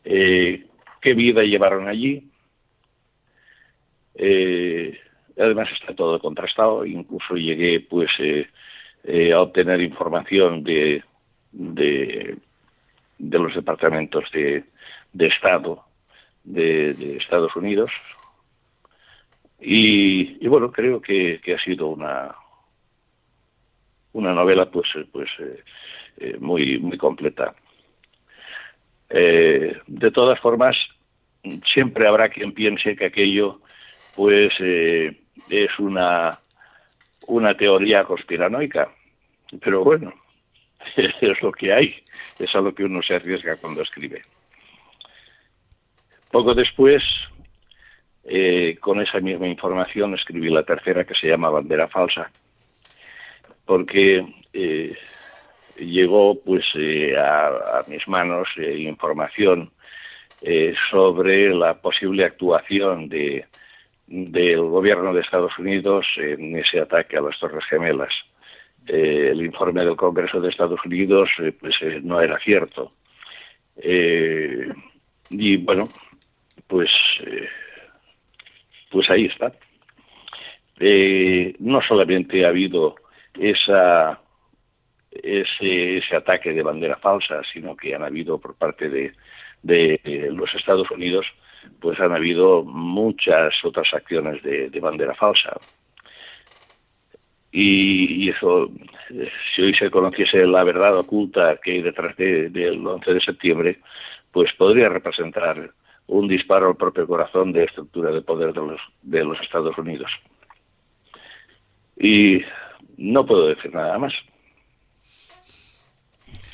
eh, 0.04 0.66
qué 1.00 1.14
vida 1.14 1.42
llevaron 1.42 1.86
allí, 1.86 2.31
eh, 4.14 4.98
además 5.38 5.68
está 5.72 5.94
todo 5.94 6.18
contrastado, 6.20 6.84
incluso 6.84 7.34
llegué 7.34 7.80
pues 7.80 8.10
eh, 8.18 8.46
eh, 9.04 9.32
a 9.32 9.40
obtener 9.40 9.80
información 9.80 10.62
de, 10.62 11.02
de, 11.52 12.38
los 13.18 13.54
departamentos 13.54 14.24
de, 14.32 14.64
Estado 15.18 15.84
de, 16.44 17.16
Estados 17.16 17.54
Unidos. 17.56 17.90
Y, 19.60 20.46
bueno 20.48 20.72
creo 20.72 21.00
que, 21.00 21.40
que, 21.42 21.54
ha 21.54 21.62
sido 21.62 21.86
una 21.86 22.34
una 24.12 24.34
novela 24.34 24.70
pues 24.70 24.88
pues 25.12 25.30
muy 26.40 26.78
muy 26.78 26.98
completa. 26.98 27.54
De 29.08 30.10
todas 30.12 30.40
formas 30.40 30.76
siempre 31.72 32.06
habrá 32.08 32.28
quien 32.28 32.52
piense 32.52 32.96
que 32.96 33.06
aquello 33.06 33.60
pues 34.14 34.52
eh, 34.60 35.16
es 35.48 35.78
una, 35.78 36.38
una 37.26 37.56
teoría 37.56 38.04
conspiranoica. 38.04 38.88
Pero 39.62 39.84
bueno, 39.84 40.12
es 40.96 41.42
lo 41.42 41.52
que 41.52 41.72
hay, 41.72 42.02
es 42.38 42.54
a 42.54 42.60
lo 42.60 42.74
que 42.74 42.84
uno 42.84 43.02
se 43.02 43.14
arriesga 43.14 43.56
cuando 43.56 43.82
escribe. 43.82 44.22
Poco 46.30 46.54
después, 46.54 47.02
eh, 48.24 48.78
con 48.80 49.00
esa 49.02 49.20
misma 49.20 49.48
información, 49.48 50.14
escribí 50.14 50.48
la 50.48 50.62
tercera 50.62 51.04
que 51.04 51.14
se 51.14 51.28
llama 51.28 51.50
Bandera 51.50 51.88
Falsa, 51.88 52.30
porque 53.66 54.26
llegó 55.76 56.40
pues 56.42 56.64
a, 57.18 57.84
mis 57.86 58.06
manos 58.08 58.48
información 58.56 59.70
sobre 60.90 61.54
la 61.54 61.74
posible 61.74 62.24
actuación 62.24 63.08
de 63.08 63.46
del 64.12 64.60
gobierno 64.60 65.14
de 65.14 65.22
Estados 65.22 65.58
Unidos 65.58 66.06
en 66.18 66.58
ese 66.58 66.80
ataque 66.80 67.16
a 67.16 67.22
las 67.22 67.38
Torres 67.38 67.64
Gemelas. 67.64 68.12
el 68.86 69.42
informe 69.42 69.84
del 69.84 69.96
Congreso 69.96 70.40
de 70.40 70.50
Estados 70.50 70.80
Unidos 70.84 71.30
pues 71.58 71.74
no 72.02 72.20
era 72.20 72.38
cierto. 72.40 72.92
y 75.30 75.56
bueno, 75.56 75.88
pues 76.66 76.90
pues 78.90 79.08
ahí 79.10 79.24
está. 79.24 79.52
Eh, 80.78 81.54
no 81.58 81.80
solamente 81.80 82.44
ha 82.44 82.48
habido 82.48 82.96
esa, 83.38 84.20
ese, 85.10 85.98
ese, 85.98 86.16
ataque 86.16 86.52
de 86.52 86.62
bandera 86.62 86.96
falsa, 86.96 87.42
sino 87.52 87.74
que 87.74 87.94
han 87.94 88.02
habido 88.02 88.38
por 88.38 88.54
parte 88.56 88.88
de, 88.88 89.12
de 89.62 90.28
los 90.30 90.54
Estados 90.54 90.90
Unidos, 90.90 91.26
pues 91.80 91.98
han 92.00 92.12
habido 92.12 92.62
muchas 92.64 93.52
otras 93.64 93.92
acciones 93.92 94.42
de, 94.42 94.70
bandera 94.80 95.14
falsa. 95.14 95.58
Y, 97.50 98.30
eso, 98.30 98.70
si 99.54 99.62
hoy 99.62 99.74
se 99.74 99.90
conociese 99.90 100.46
la 100.46 100.64
verdad 100.64 100.96
oculta 100.96 101.58
que 101.62 101.72
hay 101.72 101.82
detrás 101.82 102.16
del 102.16 102.86
11 102.86 103.14
de 103.14 103.20
septiembre, 103.20 103.78
pues 104.30 104.52
podría 104.54 104.88
representar 104.88 105.70
un 106.06 106.28
disparo 106.28 106.68
al 106.68 106.76
propio 106.76 107.06
corazón 107.06 107.52
de 107.52 107.64
estructura 107.64 108.10
de 108.10 108.22
poder 108.22 108.52
de 108.52 108.60
los, 108.60 108.80
de 109.02 109.24
los 109.24 109.40
Estados 109.40 109.76
Unidos. 109.76 110.10
Y 111.96 112.42
no 112.96 113.26
puedo 113.26 113.48
decir 113.48 113.72
nada 113.74 113.98
más. 113.98 114.12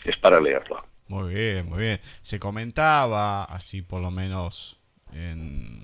Es 0.04 0.16
para 0.18 0.40
leerlo. 0.40 0.82
Muy 1.08 1.34
bien, 1.34 1.68
muy 1.68 1.78
bien. 1.78 2.00
Se 2.20 2.38
comentaba, 2.38 3.44
así 3.44 3.82
por 3.82 4.02
lo 4.02 4.10
menos 4.10 4.77
en, 5.12 5.80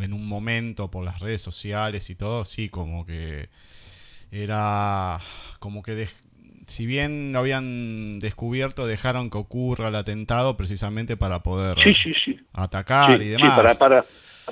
en 0.00 0.12
un 0.12 0.26
momento 0.26 0.90
por 0.90 1.04
las 1.04 1.20
redes 1.20 1.40
sociales 1.40 2.10
y 2.10 2.14
todo, 2.14 2.44
sí, 2.44 2.68
como 2.68 3.06
que 3.06 3.48
era 4.30 5.20
como 5.58 5.82
que 5.82 6.08
si 6.66 6.86
bien 6.86 7.32
lo 7.32 7.40
habían 7.40 8.18
descubierto, 8.20 8.86
dejaron 8.86 9.30
que 9.30 9.38
ocurra 9.38 9.88
el 9.88 9.96
atentado 9.96 10.56
precisamente 10.56 11.16
para 11.16 11.42
poder 11.42 11.76
atacar 12.52 13.20
y 13.20 13.28
demás. 13.28 13.50
Sí, 13.50 13.56
para, 13.56 13.74
para, 13.74 14.04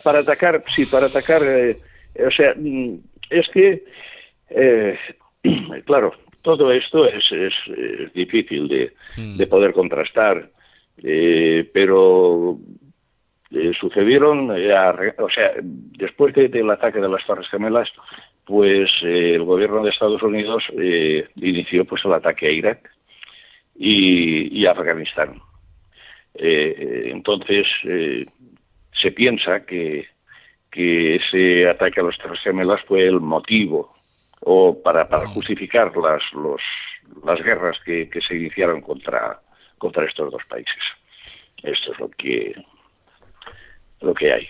para 0.02 0.18
atacar, 0.20 0.64
sí, 0.74 0.86
para 0.86 1.06
atacar. 1.06 1.42
Eh, 1.44 1.78
o 2.26 2.30
sea, 2.30 2.54
mm, 2.56 2.96
es 3.30 3.48
que, 3.48 3.84
eh, 4.50 4.98
claro, 5.86 6.12
todo 6.42 6.72
esto 6.72 7.06
es, 7.06 7.24
es, 7.32 8.12
difícil 8.12 8.68
de, 8.68 8.92
hmm. 9.16 9.36
de, 9.36 9.46
poder 9.46 9.72
contrastar, 9.72 10.50
eh, 11.02 11.68
pero 11.72 12.58
sucedieron, 13.78 14.50
o 14.50 15.30
sea, 15.30 15.54
después 15.62 16.34
del 16.34 16.70
ataque 16.70 17.00
de 17.00 17.08
las 17.08 17.24
Torres 17.26 17.48
Gemelas, 17.48 17.90
pues 18.50 18.90
eh, 19.02 19.34
el 19.36 19.44
gobierno 19.44 19.82
de 19.82 19.90
Estados 19.90 20.22
Unidos 20.22 20.64
eh, 20.76 21.28
inició 21.36 21.84
pues 21.84 22.04
el 22.04 22.12
ataque 22.12 22.48
a 22.48 22.50
Irak 22.50 22.90
y, 23.76 24.66
a 24.66 24.72
Afganistán. 24.72 25.40
Eh, 26.34 27.10
entonces 27.12 27.66
se 28.92 29.12
piensa 29.12 29.64
que, 29.64 30.08
que 30.68 31.16
ese 31.16 31.68
ataque 31.68 32.00
a 32.00 32.02
los 32.02 32.18
Torres 32.18 32.40
Gemelas 32.40 32.80
fue 32.88 33.06
el 33.06 33.20
motivo 33.20 33.94
o 34.40 34.82
para, 34.82 35.08
para 35.08 35.28
justificar 35.28 35.96
las, 35.96 36.22
los, 36.32 36.60
las 37.24 37.40
guerras 37.44 37.78
que, 37.84 38.08
que 38.08 38.20
se 38.20 38.34
iniciaron 38.34 38.80
contra, 38.80 39.40
contra 39.78 40.06
estos 40.06 40.32
dos 40.32 40.42
países. 40.48 40.82
Esto 41.62 41.92
es 41.92 42.00
lo 42.00 42.08
que 42.10 42.54
lo 44.00 44.14
que 44.14 44.32
hay. 44.32 44.48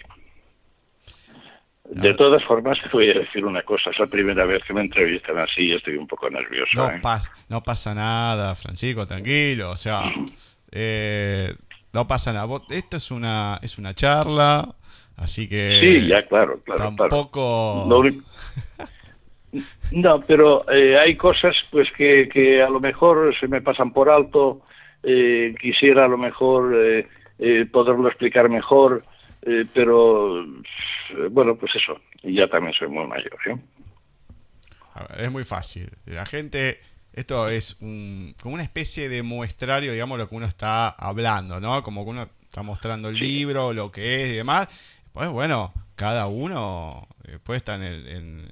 De 1.91 2.15
todas 2.15 2.43
formas, 2.45 2.79
te 2.81 2.89
voy 2.93 3.11
a 3.11 3.15
decir 3.15 3.45
una 3.45 3.63
cosa. 3.63 3.91
Es 3.91 3.99
la 3.99 4.07
primera 4.07 4.45
vez 4.45 4.63
que 4.65 4.73
me 4.73 4.81
entrevistan 4.81 5.39
así 5.39 5.63
y 5.63 5.73
estoy 5.73 5.97
un 5.97 6.07
poco 6.07 6.31
nervioso. 6.31 6.71
No, 6.77 6.89
¿eh? 6.89 7.01
no 7.49 7.63
pasa 7.63 7.95
nada, 7.95 8.55
Francisco, 8.55 9.07
tranquilo. 9.09 9.71
O 9.71 9.77
sea, 9.77 10.03
eh, 10.71 11.53
no 11.93 12.07
pasa 12.07 12.33
nada. 12.33 12.47
Esto 12.71 12.97
es 12.97 13.11
una, 13.11 13.59
es 13.61 13.77
una 13.77 13.93
charla, 13.95 14.73
así 15.17 15.49
que... 15.49 15.81
Sí, 15.81 16.07
ya, 16.07 16.27
claro, 16.27 16.61
claro. 16.65 16.95
Tampoco... 16.97 17.89
No, 19.91 20.21
pero 20.21 20.65
eh, 20.71 20.97
hay 20.97 21.17
cosas 21.17 21.57
pues 21.73 21.91
que, 21.97 22.29
que, 22.29 22.63
a 22.63 22.71
lo 22.71 22.79
mejor 22.79 23.35
se 23.41 23.49
me 23.49 23.61
pasan 23.61 23.93
por 23.93 24.09
alto. 24.09 24.61
quisiera 25.03 26.05
a 26.05 26.09
lo 26.09 26.17
mejor 26.17 26.73
poderlo 27.73 28.07
explicar 28.07 28.49
mejor. 28.49 29.03
Eh, 29.43 29.65
pero 29.73 30.45
bueno, 31.31 31.57
pues 31.57 31.75
eso, 31.77 32.01
y 32.23 32.35
ya 32.35 32.49
también 32.49 32.75
soy 32.75 32.89
muy 32.89 33.07
mayor. 33.07 33.39
¿eh? 33.47 33.57
es 35.19 35.31
muy 35.31 35.45
fácil. 35.45 35.91
La 36.07 36.27
gente, 36.27 36.81
esto 37.13 37.49
es 37.49 37.77
un, 37.81 38.35
como 38.43 38.55
una 38.55 38.63
especie 38.63 39.09
de 39.09 39.23
muestrario, 39.23 39.93
digamos, 39.93 40.19
lo 40.19 40.29
que 40.29 40.35
uno 40.35 40.47
está 40.47 40.91
hablando, 40.91 41.61
¿no? 41.61 41.83
Como 41.83 42.05
que 42.05 42.11
uno 42.11 42.29
está 42.43 42.63
mostrando 42.63 43.09
el 43.09 43.17
libro, 43.17 43.73
lo 43.73 43.91
que 43.91 44.23
es 44.23 44.31
y 44.31 44.37
demás. 44.37 44.69
Pues 45.13 45.29
bueno, 45.29 45.73
cada 45.97 46.27
uno 46.27 47.09
eh, 47.25 47.39
puede 47.43 47.59
estar 47.59 47.81
en, 47.83 48.49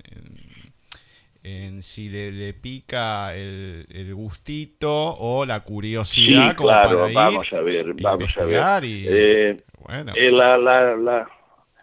en, 1.42 1.82
si 1.82 2.08
le, 2.08 2.52
pica 2.52 3.34
el, 3.34 4.12
gustito 4.14 5.14
o 5.18 5.46
la 5.46 5.60
curiosidad. 5.60 6.56
como 6.56 6.68
claro, 6.68 7.12
vamos 7.12 7.46
a 7.52 7.60
ver, 7.60 7.94
vamos 7.94 8.36
a 8.36 8.44
ver. 8.44 8.84
Y... 8.84 9.06
Eh, 9.08 9.64
la, 9.88 10.58
la, 10.58 11.28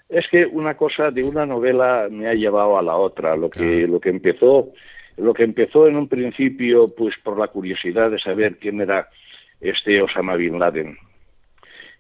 es 0.10 0.28
que 0.30 0.46
una 0.46 0.76
cosa 0.76 1.12
de 1.12 1.24
una 1.24 1.46
novela 1.46 2.08
me 2.10 2.28
ha 2.28 2.34
llevado 2.34 2.78
a 2.78 2.84
la 2.84 2.96
otra. 2.96 3.36
Lo 3.36 3.50
que, 3.50 3.88
lo 3.88 4.00
que 4.00 4.10
empezó, 4.10 4.72
lo 5.18 5.34
que 5.34 5.44
empezó 5.44 5.88
en 5.88 5.96
un 5.96 6.08
principio, 6.08 6.88
pues 6.96 7.16
por 7.24 7.40
la 7.40 7.48
curiosidad 7.48 8.12
de 8.12 8.20
saber 8.20 8.58
quién 8.58 8.82
era 8.82 9.10
este 9.60 10.02
Osama 10.02 10.36
bin 10.36 10.60
Laden 10.60 10.98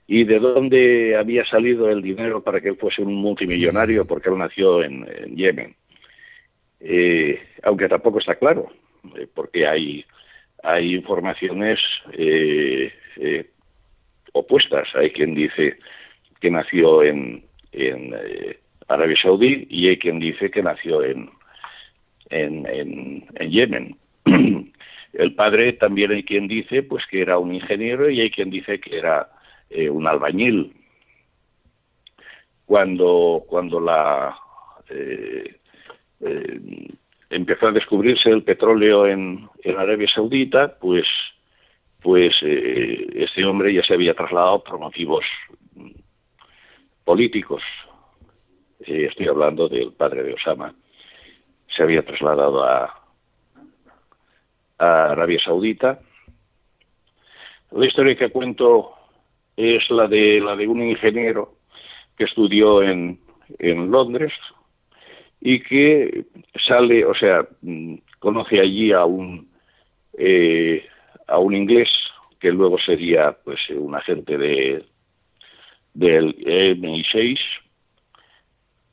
y 0.07 0.23
de 0.23 0.39
dónde 0.39 1.15
había 1.17 1.45
salido 1.45 1.89
el 1.89 2.01
dinero 2.01 2.43
para 2.43 2.61
que 2.61 2.69
él 2.69 2.77
fuese 2.77 3.01
un 3.01 3.15
multimillonario, 3.15 4.05
porque 4.05 4.29
él 4.29 4.37
nació 4.37 4.83
en, 4.83 5.05
Yemen. 5.35 5.75
Eh, 6.79 7.39
aunque 7.63 7.87
tampoco 7.87 8.19
está 8.19 8.35
claro, 8.35 8.71
eh, 9.17 9.27
porque 9.33 9.65
hay, 9.65 10.05
hay 10.61 10.93
informaciones 10.93 11.79
opuestas. 14.35 14.87
Hay 14.95 15.11
quien 15.11 15.33
dice 15.33 15.77
que 16.41 16.51
nació 16.51 17.03
en, 17.03 17.43
en 17.71 18.13
eh, 18.13 18.59
Arabia 18.87 19.15
Saudí 19.21 19.65
y 19.69 19.87
hay 19.87 19.97
quien 19.97 20.19
dice 20.19 20.51
que 20.51 20.61
nació 20.61 21.03
en, 21.03 21.29
en, 22.29 22.65
en, 23.35 23.49
Yemen. 23.49 23.97
El 25.13 25.33
padre 25.35 25.73
también 25.73 26.11
hay 26.11 26.23
quien 26.23 26.47
dice 26.47 26.83
pues 26.83 27.05
que 27.09 27.21
era 27.21 27.37
un 27.37 27.53
ingeniero 27.53 28.09
y 28.09 28.19
hay 28.19 28.29
quien 28.29 28.49
dice 28.49 28.79
que 28.79 28.97
era 28.97 29.29
eh, 29.69 29.89
un 29.89 30.05
albañil. 30.05 30.73
Cuando, 32.65 33.43
cuando 33.47 33.79
la 33.79 34.35
eh, 34.89 35.55
empezó 37.29 37.67
a 37.67 37.71
descubrirse 37.71 38.29
el 38.29 38.43
petróleo 38.43 39.05
en, 39.05 39.47
en 39.63 39.77
Arabia 39.77 40.07
Saudita, 40.13 40.77
pues 40.79 41.05
pues 42.05 42.35
eh, 42.43 43.07
este 43.15 43.43
hombre 43.43 43.73
ya 43.73 43.81
se 43.81 43.95
había 43.95 44.13
trasladado 44.13 44.63
por 44.63 44.77
motivos 44.77 45.25
políticos. 47.03 47.63
Eh, 48.81 49.07
estoy 49.09 49.27
hablando 49.27 49.67
del 49.67 49.91
padre 49.91 50.21
de 50.21 50.33
Osama. 50.35 50.75
Se 51.75 51.81
había 51.81 52.05
trasladado 52.05 52.63
a, 52.63 52.93
a 54.77 55.05
Arabia 55.13 55.39
Saudita. 55.43 55.99
La 57.71 57.87
historia 57.87 58.15
que 58.15 58.29
cuento 58.29 58.91
es 59.57 59.89
la 59.89 60.07
de 60.07 60.39
la 60.41 60.55
de 60.55 60.67
un 60.67 60.83
ingeniero 60.83 61.55
que 62.15 62.25
estudió 62.25 62.83
en, 62.83 63.19
en 63.57 63.89
Londres 63.89 64.31
y 65.41 65.59
que 65.59 66.25
sale, 66.67 67.03
o 67.03 67.15
sea, 67.15 67.47
mm, 67.63 67.95
conoce 68.19 68.59
allí 68.59 68.91
a 68.91 69.05
un 69.05 69.49
eh, 70.19 70.85
a 71.27 71.39
un 71.39 71.55
inglés 71.55 71.89
que 72.39 72.51
luego 72.51 72.77
sería 72.79 73.31
pues 73.43 73.59
un 73.69 73.95
agente 73.95 74.37
de 74.37 74.85
del 75.93 76.35
MI6 76.35 77.39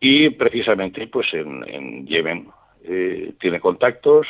y 0.00 0.30
precisamente 0.30 1.06
pues 1.08 1.26
en, 1.34 2.06
Yemen 2.06 2.48
eh, 2.84 3.34
tiene 3.40 3.60
contactos 3.60 4.26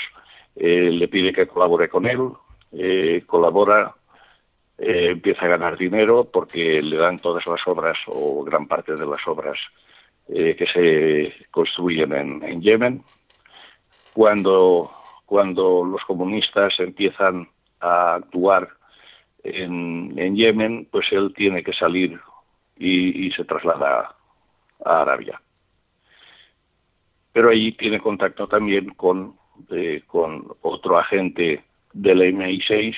eh, 0.56 0.90
le 0.90 1.08
pide 1.08 1.32
que 1.32 1.46
colabore 1.46 1.88
con 1.88 2.06
él 2.06 2.30
eh, 2.72 3.22
colabora 3.26 3.94
empieza 4.78 5.44
a 5.44 5.48
ganar 5.48 5.76
dinero 5.76 6.24
porque 6.24 6.82
le 6.82 6.96
dan 6.96 7.18
todas 7.18 7.46
las 7.46 7.60
obras 7.68 7.96
o 8.06 8.42
gran 8.42 8.66
parte 8.66 8.96
de 8.96 9.06
las 9.06 9.24
obras 9.28 9.58
que 10.26 10.66
se 10.72 11.46
construyen 11.50 12.12
en, 12.14 12.42
en 12.42 12.62
Yemen. 12.62 13.02
Cuando 14.12 14.90
cuando 15.32 15.82
los 15.82 16.04
comunistas 16.04 16.78
empiezan 16.78 17.48
a 17.83 18.14
actuar 18.14 18.68
en, 19.45 20.37
Yemen, 20.37 20.88
pues 20.90 21.07
él 21.12 21.33
tiene 21.37 21.62
que 21.62 21.73
salir 21.73 22.18
y, 22.79 23.31
se 23.33 23.45
traslada 23.45 24.14
a 24.85 25.03
Arabia. 25.03 25.40
Pero 27.33 27.51
allí 27.51 27.73
tiene 27.73 28.01
contacto 28.01 28.47
también 28.47 28.90
con, 28.95 29.37
eh, 29.71 30.03
con 30.07 30.47
otro 30.62 30.99
agente 30.99 31.64
del 31.92 32.21
MI6 32.35 32.95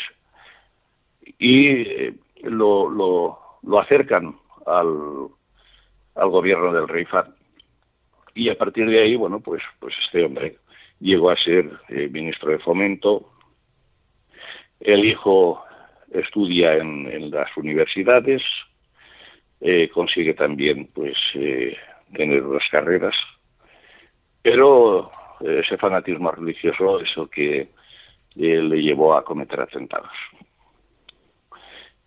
y 1.39 1.69
eh, 1.69 2.15
lo, 2.43 2.89
lo, 2.89 3.39
lo, 3.63 3.81
acercan 3.81 4.37
al, 4.67 5.29
al 6.15 6.29
gobierno 6.29 6.73
del 6.73 6.89
rey 6.89 7.05
Fad. 7.05 7.29
Y 8.35 8.49
a 8.49 8.59
partir 8.59 8.89
de 8.89 9.01
ahí, 9.01 9.17
bueno, 9.17 9.41
pues, 9.41 9.63
pues 9.79 9.95
este 10.05 10.25
hombre 10.25 10.59
llegó 11.01 11.31
a 11.31 11.37
ser 11.37 11.71
eh, 11.89 12.09
ministro 12.11 12.51
de 12.51 12.59
Fomento. 12.59 13.34
El 14.81 15.05
hijo 15.05 15.65
estudia 16.13 16.77
en, 16.77 17.31
las 17.31 17.57
universidades, 17.57 18.43
eh, 19.61 19.89
consigue 19.93 20.35
también, 20.35 20.89
pues, 20.95 21.17
eh, 21.35 21.77
tener 22.13 22.43
unas 22.43 22.69
carreras, 22.71 23.15
pero 24.43 25.11
ese 25.41 25.77
fanatismo 25.79 26.31
religioso 26.31 27.01
es 27.01 27.17
lo 27.17 27.29
que 27.29 27.69
le 28.35 28.83
llevó 28.83 29.17
a 29.17 29.25
cometer 29.25 29.61
atentados. 29.61 30.13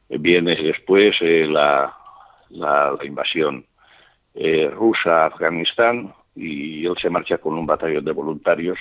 Viene 0.10 0.56
después 0.56 1.15
la, 1.21 1.93
la, 2.49 2.97
invasión 3.03 3.65
rusa 4.34 5.23
a 5.23 5.25
Afganistán, 5.27 6.13
y 6.38 6.86
él 6.86 6.95
se 7.01 7.10
marcha 7.10 7.39
con 7.39 7.56
un 7.56 7.65
batallón 7.65 8.06
de 8.06 8.12
voluntarios 8.12 8.77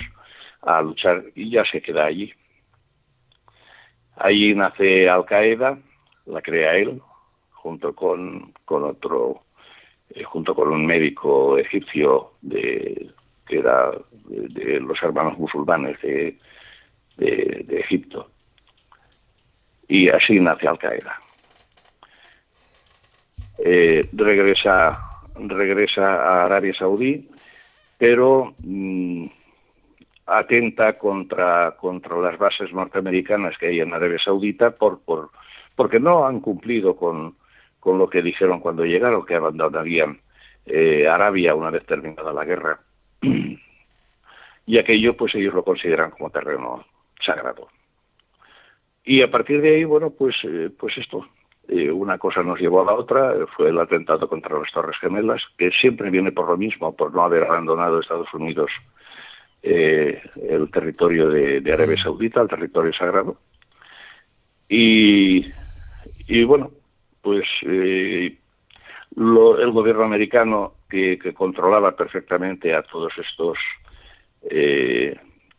a 0.61 0.81
luchar 0.81 1.23
y 1.35 1.49
ya 1.49 1.65
se 1.65 1.81
queda 1.81 2.05
allí. 2.05 2.31
Allí 4.17 4.53
nace 4.55 5.09
Al 5.09 5.25
Qaeda, 5.25 5.77
la 6.25 6.41
crea 6.41 6.75
él, 6.75 7.01
junto 7.51 7.93
con, 7.93 8.53
con 8.65 8.83
otro, 8.83 9.41
eh, 10.09 10.23
junto 10.23 10.55
con 10.55 10.69
un 10.69 10.85
médico 10.85 11.57
egipcio 11.57 12.31
de, 12.41 13.09
que 13.45 13.59
era 13.59 13.91
de, 14.25 14.79
los 14.79 15.01
hermanos 15.01 15.37
musulmanes 15.37 16.01
de, 16.01 16.37
de, 17.17 17.79
Egipto. 17.79 18.29
Y 19.87 20.09
así 20.09 20.39
nace 20.39 20.67
Al 20.67 20.79
Qaeda. 20.79 21.19
Eh, 23.59 24.07
regresa, 24.13 24.99
regresa 25.35 26.15
a 26.15 26.45
Arabia 26.45 26.73
Saudí 26.73 27.27
pero 27.97 28.53
mm, 28.59 29.25
atenta 30.27 30.97
contra, 30.97 31.75
contra 31.77 32.17
las 32.17 32.37
bases 32.37 32.71
norteamericanas 32.73 33.57
que 33.57 33.67
hay 33.67 33.79
en 33.79 33.93
Arabia 33.93 34.19
Saudita 34.23 34.71
por, 34.71 34.99
por, 34.99 35.29
porque 35.75 35.99
no 35.99 36.27
han 36.27 36.41
cumplido 36.41 36.97
con, 36.97 37.35
con 37.79 37.97
lo 37.97 38.09
que 38.09 38.21
dijeron 38.21 38.59
cuando 38.59 38.85
llegaron, 38.85 39.25
que 39.25 39.35
abandonarían 39.35 40.19
eh, 40.65 41.07
Arabia 41.07 41.55
una 41.55 41.71
vez 41.71 41.85
terminada 41.85 42.33
la 42.33 42.43
guerra. 42.43 42.79
y 44.65 44.77
aquello, 44.77 45.15
pues 45.15 45.33
ellos 45.35 45.53
lo 45.53 45.63
consideran 45.63 46.11
como 46.11 46.29
terreno 46.29 46.85
sagrado. 47.25 47.69
Y 49.05 49.23
a 49.23 49.31
partir 49.31 49.61
de 49.61 49.75
ahí, 49.75 49.85
bueno, 49.85 50.09
pues, 50.09 50.35
eh, 50.43 50.69
pues 50.77 50.97
esto, 50.97 51.25
eh, 51.69 51.89
una 51.89 52.17
cosa 52.17 52.43
nos 52.43 52.59
llevó 52.59 52.81
a 52.81 52.85
la 52.85 52.93
otra, 52.93 53.33
fue 53.55 53.69
el 53.69 53.79
atentado 53.79 54.27
contra 54.27 54.59
las 54.59 54.71
Torres 54.73 54.97
Gemelas, 54.99 55.41
que 55.57 55.71
siempre 55.71 56.09
viene 56.09 56.33
por 56.33 56.49
lo 56.49 56.57
mismo, 56.57 56.93
por 56.93 57.13
no 57.13 57.23
haber 57.23 57.45
abandonado 57.45 58.01
Estados 58.01 58.33
Unidos 58.33 58.69
eh, 59.63 60.21
el 60.49 60.69
territorio 60.71 61.29
de, 61.29 61.71
Arabia 61.71 62.01
Saudita, 62.01 62.41
el 62.41 62.47
territorio 62.47 62.93
sagrado. 62.93 63.37
Y, 64.69 65.45
bueno, 66.45 66.71
pues 67.21 67.45
eh, 67.63 68.37
el 69.15 69.71
gobierno 69.71 70.03
americano 70.03 70.73
que, 70.89 71.17
controlaba 71.33 71.95
perfectamente 71.95 72.73
a 72.73 72.83
todos 72.83 73.13
estos 73.17 73.57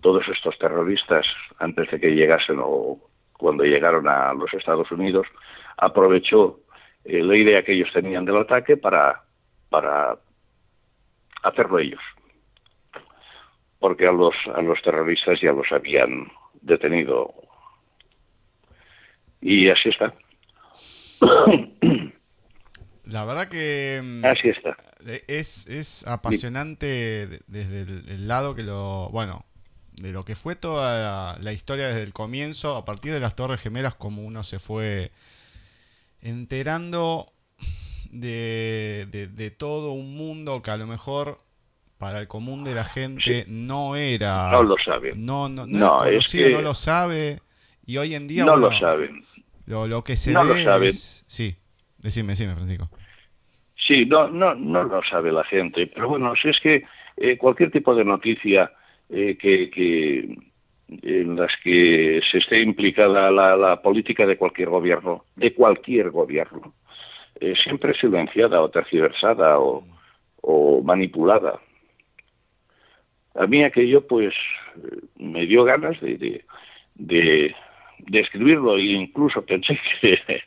todos 0.01 0.27
estos 0.29 0.57
terroristas 0.59 1.27
antes 1.59 1.91
de 1.91 2.01
que 2.01 2.15
llegasen 2.15 2.59
o 2.63 2.99
cuando 3.39 3.65
llegaron 3.65 4.09
a 4.09 4.33
los 4.35 4.53
Estados 4.53 4.91
Unidos, 4.91 5.27
aprovechó 5.77 6.61
eh, 7.05 7.23
la 7.23 7.37
idea 7.37 7.63
que 7.63 7.73
ellos 7.73 7.89
tenían 7.93 8.25
del 8.25 8.37
ataque 8.37 8.77
para, 8.77 9.23
para 9.71 10.19
hacerlo 11.43 11.79
ellos. 11.79 12.01
Porque 13.79 14.07
a 14.07 14.13
los, 14.13 14.35
a 14.55 14.61
los 14.63 14.81
terroristas 14.83 15.41
ya 15.41 15.53
los 15.53 15.71
habían 15.71 16.31
detenido. 16.61 17.33
Y 19.41 19.69
así 19.69 19.91
está. 19.91 20.15
La 23.05 23.25
verdad 23.25 23.49
que... 23.49 24.01
Mm, 24.03 24.25
así 24.25 24.49
está. 24.49 24.77
Es, 25.29 25.67
es 25.69 26.07
apasionante 26.07 27.41
desde 27.47 27.83
el, 27.83 28.29
lado 28.29 28.55
que 28.55 28.63
lo... 28.63 29.09
Bueno, 29.11 29.45
de 29.93 30.13
lo 30.13 30.25
que 30.25 30.37
fue 30.37 30.57
toda 30.57 31.39
la, 31.39 31.53
historia 31.53 31.89
desde 31.89 32.03
el 32.03 32.13
comienzo, 32.13 32.77
a 32.77 32.85
partir 32.85 33.13
de 33.13 33.21
las 33.21 33.35
Torres 33.35 33.61
Gemelas, 33.61 33.95
como 33.95 34.23
uno 34.23 34.43
se 34.43 34.59
fue 34.59 35.11
enterando 36.21 37.33
de, 38.11 39.07
de, 39.11 39.51
todo 39.51 39.93
un 39.93 40.17
mundo 40.17 40.63
que 40.63 40.71
a 40.71 40.77
lo 40.77 40.87
mejor 40.87 41.41
para 41.99 42.21
el 42.21 42.29
común 42.29 42.65
de 42.65 42.75
la 42.75 42.85
gente 42.85 43.45
no 43.49 43.97
era... 43.97 44.51
No 44.51 44.63
lo 44.63 44.77
saben. 44.79 45.27
No, 45.27 45.49
no, 45.49 45.67
no, 45.67 46.05
es 46.05 46.29
que... 46.31 46.51
no 46.51 46.63
lo 46.63 46.75
sabe. 46.75 47.41
Y 47.85 47.97
hoy 47.97 48.15
en 48.15 48.29
día... 48.29 48.45
No 48.45 48.57
lo 48.57 48.73
saben. 48.79 49.23
Lo, 49.67 49.87
lo 49.87 50.03
que 50.05 50.17
se 50.17 50.33
no 50.33 50.47
ve 50.47 50.59
lo 50.59 50.65
saben. 50.65 50.93
Sí, 50.93 51.57
decime, 51.99 52.33
decime, 52.33 52.55
Francisco. 52.55 52.89
Sí, 53.77 54.07
no, 54.07 54.29
no, 54.29 54.55
no 54.55 54.85
lo 54.85 55.03
sabe 55.03 55.33
la 55.33 55.45
gente. 55.45 55.87
Pero 55.87 56.09
bueno, 56.09 56.35
si 56.41 56.49
es 56.49 56.61
que 56.61 56.85
eh, 57.17 57.37
cualquier 57.37 57.71
tipo 57.71 57.95
de 57.95 58.05
noticia 58.05 58.71
eh, 59.09 59.37
que, 59.41 59.71
que 59.71 60.37
en 60.89 61.37
las 61.37 61.53
que 61.63 62.21
se 62.31 62.39
esté 62.39 62.61
implicada 62.61 63.31
la, 63.31 63.83
política 63.83 64.27
de 64.27 64.37
cualquier 64.37 64.71
gobierno, 64.71 65.25
de 65.37 65.55
cualquier 65.55 66.11
gobierno, 66.11 66.75
eh, 67.41 67.55
siempre 67.63 67.95
silenciada 67.95 68.61
o 68.61 68.71
tergiversada 68.71 69.59
o, 69.59 69.85
manipulada. 70.83 71.61
A 73.35 73.47
mí 73.47 73.63
aquello 73.63 74.07
pues 74.07 74.35
me 75.17 75.47
dio 75.47 75.65
ganas 75.65 76.01
de, 76.01 76.45
de, 76.95 77.55
escribirlo 78.13 78.77
e 78.77 78.85
incluso 78.85 79.45
pensé 79.45 79.79
que, 80.01 80.43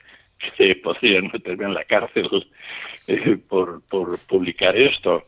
que 0.58 0.76
podrían 0.76 1.30
meterme 1.32 1.66
en 1.66 1.74
la 1.74 1.86
cárcel 1.86 2.28
eh, 3.08 3.38
por, 3.48 3.82
por 3.84 4.18
publicar 4.20 4.76
esto. 4.78 5.28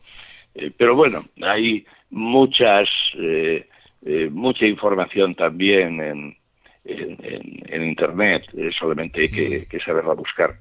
Eh, 0.54 0.70
pero 0.76 0.94
bueno, 0.94 1.24
hay 1.42 1.84
muchas 2.10 2.88
eh, 3.18 3.66
eh, 4.06 4.28
mucha 4.30 4.66
información 4.66 5.34
también 5.34 6.00
en, 6.00 6.36
en, 6.84 7.82
Internet, 7.82 8.44
solamente 8.78 9.22
hay 9.22 9.28
que, 9.30 9.66
que, 9.66 9.80
saberla 9.80 10.12
buscar. 10.12 10.56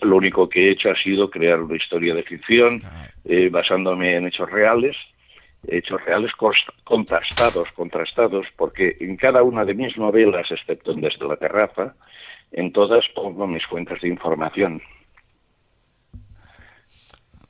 Lo 0.00 0.16
único 0.16 0.48
que 0.48 0.68
he 0.68 0.70
hecho 0.72 0.90
ha 0.90 0.96
sido 0.96 1.28
crear 1.28 1.60
una 1.60 1.76
historia 1.76 2.14
de 2.14 2.22
ficción 2.22 2.80
eh, 3.24 3.50
basándome 3.50 4.16
en 4.16 4.26
hechos 4.26 4.50
reales, 4.50 4.96
hechos 5.66 6.04
reales 6.04 6.32
contrastados, 6.84 7.68
contrastados, 7.72 8.46
porque 8.56 8.96
en 9.00 9.16
cada 9.16 9.42
una 9.42 9.64
de 9.64 9.74
mis 9.74 9.96
novelas, 9.96 10.50
excepto 10.50 10.92
en 10.92 11.00
Desde 11.00 11.26
la 11.26 11.36
Terraza, 11.36 11.94
en 12.52 12.72
todas 12.72 13.04
pongo 13.14 13.46
mis 13.46 13.64
fuentes 13.66 14.00
de 14.00 14.08
información, 14.08 14.82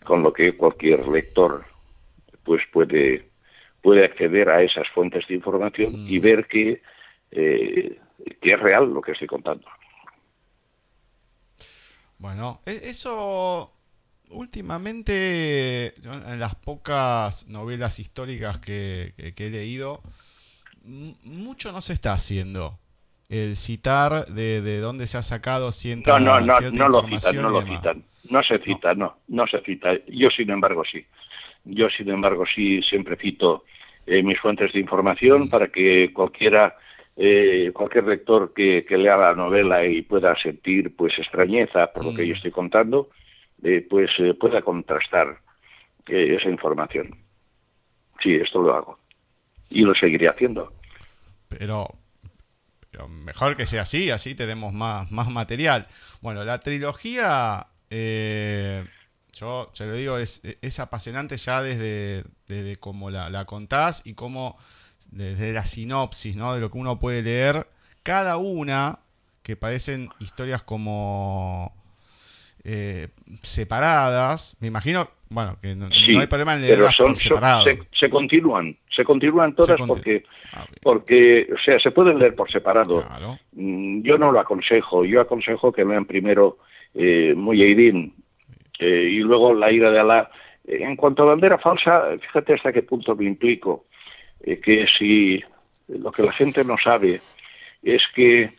con 0.05 0.23
lo 0.23 0.33
que 0.33 0.57
cualquier 0.57 1.07
lector 1.09 1.65
pues 2.43 2.63
puede 2.73 3.31
puede 3.81 4.05
acceder 4.05 4.49
a 4.51 4.63
esas 4.63 4.89
fuentes 4.89 5.27
de 5.27 5.35
información 5.35 6.07
y 6.07 6.19
mm. 6.19 6.23
ver 6.23 6.47
que, 6.47 6.83
eh, 7.31 8.01
que 8.41 8.53
es 8.53 8.61
real 8.61 8.93
lo 8.93 9.01
que 9.01 9.13
estoy 9.13 9.27
contando. 9.27 9.67
Bueno, 12.19 12.61
e-, 12.67 12.81
eso 12.85 13.73
últimamente, 14.31 15.95
en 16.05 16.41
las 16.41 16.55
pocas 16.55 17.49
novelas 17.49 17.99
históricas 17.99 18.59
que, 18.59 19.15
he 19.19 19.51
leído, 19.51 20.03
mucho 20.85 21.73
no 21.73 21.81
se 21.81 21.93
está 21.93 22.13
haciendo. 22.13 22.79
El 23.29 23.55
citar 23.55 24.27
de, 24.27 24.61
de 24.61 24.79
dónde 24.79 25.07
se 25.07 25.17
ha 25.17 25.23
sacado 25.23 25.71
cierta, 25.71 26.19
no, 26.19 26.41
no, 26.41 26.61
no, 26.61 26.71
no 26.71 26.89
lo 26.89 27.07
citan, 27.07 27.37
no 27.37 27.51
lo 27.51 27.63
citan. 27.63 28.05
No 28.29 28.43
se 28.43 28.59
cita, 28.59 28.95
no, 28.95 29.19
no 29.29 29.47
se 29.47 29.61
cita. 29.61 29.93
Yo, 30.09 30.31
sin 30.31 30.51
embargo, 30.51 30.83
sí. 30.85 31.05
Yo, 31.65 31.89
sin 31.91 32.09
embargo, 32.11 32.45
sí 32.47 32.83
siempre 32.83 33.17
cito 33.17 33.65
eh, 34.07 34.23
mis 34.23 34.39
fuentes 34.41 34.73
de 34.73 34.81
información 34.81 35.49
para 35.49 35.69
que 35.69 36.13
cualquiera, 36.13 36.77
eh, 37.17 37.71
cualquier 37.73 38.05
lector 38.05 38.53
que, 38.55 38.85
lea 38.89 39.17
la 39.17 39.35
novela 39.35 39.85
y 39.87 40.03
pueda 40.03 40.35
sentir 40.37 40.95
pues 40.97 41.17
extrañeza 41.19 41.93
por 41.93 42.05
lo 42.05 42.15
que 42.15 42.27
yo 42.27 42.35
mm. 42.35 42.37
estoy 42.37 42.51
contando, 42.51 43.11
eh, 43.63 43.87
pues 43.89 44.11
pueda 44.39 44.63
contrastar 44.63 45.39
esa 46.07 46.49
información. 46.49 47.17
Sí, 48.23 48.35
esto 48.35 48.61
lo 48.63 48.75
hago. 48.75 48.99
Y 49.69 49.83
lo 49.83 49.95
seguiré 49.95 50.29
haciendo. 50.29 50.73
pero, 51.49 51.87
mejor 53.09 53.57
que 53.57 53.67
sea 53.67 53.83
así, 53.83 54.11
así 54.11 54.35
tenemos 54.35 54.73
más, 54.73 55.11
más 55.11 55.29
material. 55.31 55.87
Bueno, 56.21 56.45
la 56.45 56.59
trilogía, 56.59 57.69
eh, 57.89 58.85
yo 59.33 59.71
se 59.73 59.87
lo 59.87 59.95
digo, 59.95 60.19
es, 60.19 60.43
es 60.61 60.81
apasionante 60.81 61.37
ya 61.37 61.63
desde, 61.63 62.25
desde 62.47 62.77
cómo 62.77 63.11
la, 63.11 63.31
la 63.31 63.45
contás 63.45 64.03
y 64.05 64.15
cómo 64.15 64.59
desde 65.11 65.53
la 65.53 65.67
sinopsis, 65.67 66.37
¿no? 66.37 66.55
De 66.55 66.61
lo 66.61 66.71
que 66.71 66.79
uno 66.79 66.99
puede 66.99 67.23
leer, 67.23 67.67
cada 68.03 68.37
una 68.37 69.01
que 69.43 69.57
parecen 69.57 70.11
historias 70.19 70.63
como 70.63 71.75
eh, 72.65 73.09
separadas, 73.43 74.57
me 74.61 74.69
imagino, 74.69 75.09
bueno, 75.29 75.57
que 75.63 75.75
no, 75.75 75.87
hay 75.87 76.27
problema 76.27 76.57
en 76.57 76.63
pero 76.63 76.91
son, 76.91 77.15
se, 77.17 78.11
continúan, 78.11 78.77
se 78.95 79.05
continúan 79.05 79.55
todas 79.55 79.81
porque, 79.87 80.25
ah, 80.53 80.67
porque, 80.83 81.49
o 81.55 81.59
sea, 81.59 81.79
se 81.79 81.91
pueden 81.91 82.19
leer 82.19 82.35
por 82.35 82.51
separado. 82.51 83.05
Mm, 83.53 84.03
yo 84.03 84.19
no 84.19 84.33
lo 84.33 84.41
aconsejo, 84.41 85.05
yo 85.05 85.21
aconsejo 85.21 85.73
que 85.73 85.85
lean 85.85 86.05
primero 86.05 86.59
eh, 86.95 87.35
eh, 87.35 88.87
y 88.87 89.19
luego 89.19 89.55
La 89.55 89.71
ira 89.71 89.91
de 89.91 90.01
Alá. 90.01 90.31
En 90.65 90.97
cuanto 90.97 91.23
a 91.23 91.27
bandera 91.27 91.59
falsa, 91.59 92.05
fíjate 92.21 92.55
hasta 92.55 92.73
qué 92.73 92.83
punto 92.83 93.17
me 93.17 93.25
implico, 93.25 93.87
eh, 94.41 94.61
que 94.61 94.87
si 94.99 95.43
lo 95.89 96.13
que 96.13 96.23
la 96.23 96.33
gente 96.33 96.65
no 96.65 96.77
sabe 96.77 97.21
es 97.83 98.03
que 98.15 98.51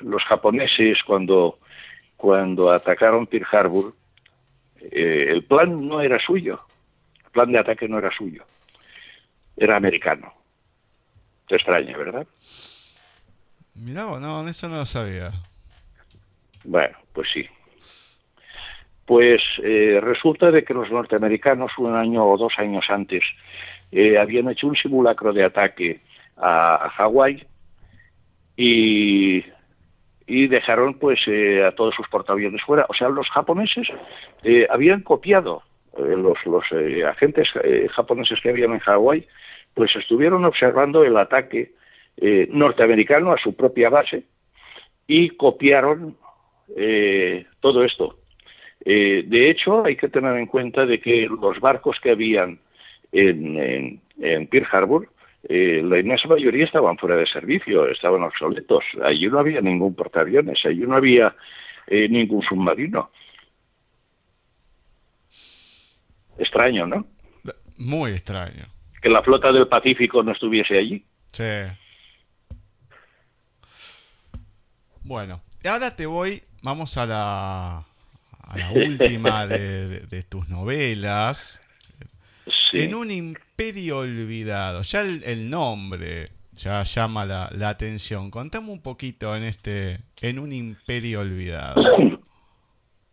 los 0.00 0.22
japoneses 0.24 1.02
cuando 1.04 1.56
cuando 2.18 2.70
atacaron 2.72 3.28
Pearl 3.28 3.46
Harbor, 3.50 3.94
eh, 4.80 5.26
el 5.28 5.44
plan 5.44 5.88
no 5.88 6.00
era 6.00 6.18
suyo, 6.18 6.60
el 7.24 7.30
plan 7.30 7.52
de 7.52 7.60
ataque 7.60 7.88
no 7.88 7.96
era 7.96 8.10
suyo, 8.10 8.44
era 9.56 9.76
americano. 9.76 10.34
Te 11.46 11.54
extraña, 11.54 11.96
¿verdad? 11.96 12.26
Mira, 13.74 14.18
no, 14.18 14.46
eso 14.48 14.68
no 14.68 14.78
lo 14.78 14.84
sabía. 14.84 15.32
Bueno, 16.64 16.98
pues 17.12 17.28
sí. 17.32 17.46
Pues 19.06 19.40
eh, 19.62 20.00
resulta 20.02 20.50
de 20.50 20.64
que 20.64 20.74
los 20.74 20.90
norteamericanos 20.90 21.70
un 21.78 21.94
año 21.94 22.26
o 22.26 22.36
dos 22.36 22.52
años 22.58 22.84
antes 22.88 23.22
eh, 23.92 24.18
habían 24.18 24.50
hecho 24.50 24.66
un 24.66 24.74
simulacro 24.74 25.32
de 25.32 25.44
ataque 25.44 26.00
a 26.36 26.90
Hawái 26.96 27.46
y 28.56 29.44
y 30.28 30.46
dejaron 30.46 30.94
pues 30.98 31.20
eh, 31.26 31.64
a 31.64 31.72
todos 31.72 31.94
sus 31.94 32.06
portaaviones 32.08 32.62
fuera. 32.62 32.84
O 32.90 32.94
sea, 32.94 33.08
los 33.08 33.28
japoneses 33.30 33.88
eh, 34.44 34.66
habían 34.70 35.00
copiado, 35.00 35.62
eh, 35.96 36.14
los, 36.16 36.36
los 36.44 36.64
agentes 37.06 37.48
japoneses 37.90 38.38
que 38.42 38.50
habían 38.50 38.72
en 38.72 38.78
Hawái, 38.80 39.26
pues 39.72 39.96
estuvieron 39.96 40.44
observando 40.44 41.02
el 41.02 41.16
ataque 41.16 41.72
norteamericano 42.20 43.32
a 43.32 43.38
su 43.38 43.54
propia 43.54 43.90
base 43.90 44.24
y 45.06 45.30
copiaron 45.30 46.16
todo 47.60 47.84
esto. 47.84 48.18
de 48.84 49.50
hecho, 49.50 49.84
hay 49.84 49.94
que 49.94 50.08
tener 50.08 50.36
en 50.36 50.46
cuenta 50.46 50.84
de 50.84 51.00
que 51.00 51.28
los 51.28 51.60
barcos 51.60 51.96
que 52.02 52.10
habían 52.10 52.58
en, 53.12 54.00
en 54.18 54.46
Pearl 54.48 54.66
Harbor 54.72 55.08
eh, 55.44 55.82
la 55.84 55.98
inmensa 55.98 56.26
mayoría 56.28 56.64
estaban 56.64 56.98
fuera 56.98 57.16
de 57.16 57.26
servicio, 57.26 57.88
estaban 57.88 58.22
obsoletos. 58.22 58.84
Allí 59.02 59.28
no 59.28 59.38
había 59.38 59.60
ningún 59.60 59.94
portaaviones, 59.94 60.58
allí 60.64 60.80
no 60.80 60.96
había 60.96 61.34
eh, 61.86 62.08
ningún 62.08 62.42
submarino. 62.42 63.10
Extraño, 66.38 66.86
¿no? 66.86 67.06
Muy 67.76 68.12
extraño. 68.12 68.66
Que 69.00 69.08
la 69.08 69.22
flota 69.22 69.52
del 69.52 69.68
Pacífico 69.68 70.22
no 70.22 70.32
estuviese 70.32 70.76
allí. 70.76 71.04
Sí. 71.30 71.44
Bueno, 75.02 75.40
ahora 75.64 75.94
te 75.94 76.06
voy, 76.06 76.42
vamos 76.62 76.96
a 76.98 77.06
la, 77.06 77.78
a 77.78 78.58
la 78.58 78.70
última 78.74 79.46
de 79.46 80.24
tus 80.28 80.48
novelas, 80.48 81.60
en 82.72 82.94
un 82.94 83.10
imperio 83.10 83.98
olvidado. 83.98 84.82
Ya 84.82 85.02
el, 85.02 85.50
nombre 85.50 86.28
ya 86.52 86.82
llama 86.82 87.24
la, 87.24 87.68
atención. 87.68 88.30
Contame 88.30 88.70
un 88.70 88.82
poquito 88.82 89.34
en 89.36 89.44
este, 89.44 89.98
en 90.22 90.38
un 90.38 90.52
imperio 90.52 91.20
olvidado. 91.20 91.82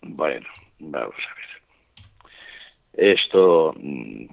Bueno, 0.01 0.45
vamos 0.79 1.15
a 1.15 1.35
ver. 1.35 3.11
Esto 3.15 3.73
mm, 3.77 4.25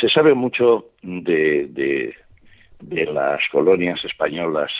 se 0.00 0.08
sabe 0.08 0.34
mucho 0.34 0.90
de, 1.02 1.68
de, 2.80 3.06
las 3.06 3.40
colonias 3.50 4.04
españolas, 4.04 4.70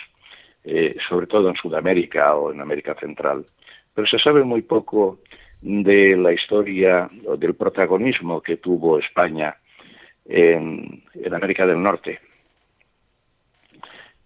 eh, 0.64 0.96
sobre 1.08 1.26
todo 1.26 1.48
en 1.48 1.56
Sudamérica 1.56 2.34
o 2.34 2.52
en 2.52 2.60
América 2.60 2.94
Central, 2.98 3.46
pero 3.94 4.06
se 4.06 4.18
sabe 4.18 4.44
muy 4.44 4.62
poco 4.62 5.20
de 5.62 6.16
la 6.16 6.32
historia 6.32 7.08
o 7.24 7.36
del 7.36 7.54
protagonismo 7.54 8.42
que 8.42 8.56
tuvo 8.56 8.98
España 8.98 9.56
en, 10.26 11.02
América 11.32 11.66
del 11.66 11.82
Norte. 11.82 12.20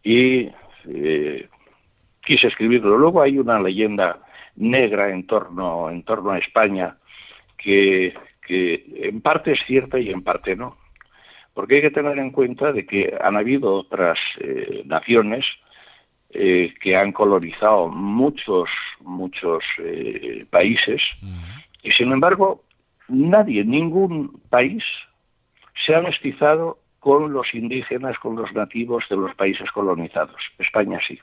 Y 0.03 0.51
eh, 0.88 1.49
quise 2.25 2.46
escribirlo. 2.49 2.96
Luego 2.96 3.22
hay 3.22 3.38
una 3.38 3.61
leyenda 3.61 4.20
negra 4.57 5.11
en 5.11 5.27
torno, 5.27 5.90
en 5.90 6.03
torno 6.03 6.31
a 6.31 6.38
España 6.38 6.96
que, 7.59 8.14
en 8.49 9.20
parte 9.20 9.53
es 9.53 9.61
cierta 9.66 9.99
y 9.99 10.11
en 10.11 10.22
parte 10.22 10.57
no. 10.57 10.79
Porque 11.53 11.77
hay 11.77 11.83
que 11.83 11.90
tener 11.90 12.18
en 12.18 12.31
cuenta 12.31 12.72
de 12.72 12.87
que 12.87 13.14
han 13.20 13.37
habido 13.37 13.75
otras 13.75 14.18
eh, 14.40 14.83
naciones 14.87 15.44
eh, 16.38 16.75
que 16.81 16.94
han 16.94 17.12
colonizado 17.12 17.88
muchos, 17.88 18.68
muchos 19.01 19.64
eh, 19.79 20.44
países 20.51 21.01
y 21.83 21.90
sin 21.92 22.12
embargo 22.12 22.62
nadie, 23.09 23.64
ningún 23.64 24.40
país 24.51 24.85
se 25.87 25.94
ha 25.94 26.03
mestizado 26.03 26.79
con 27.01 27.33
los 27.33 27.55
indígenas, 27.55 28.18
con 28.18 28.37
los 28.37 28.53
nativos 28.53 29.05
de 29.09 29.16
los 29.16 29.35
países 29.35 29.70
colonizados. 29.70 30.37
España 30.59 31.01
sí. 31.07 31.18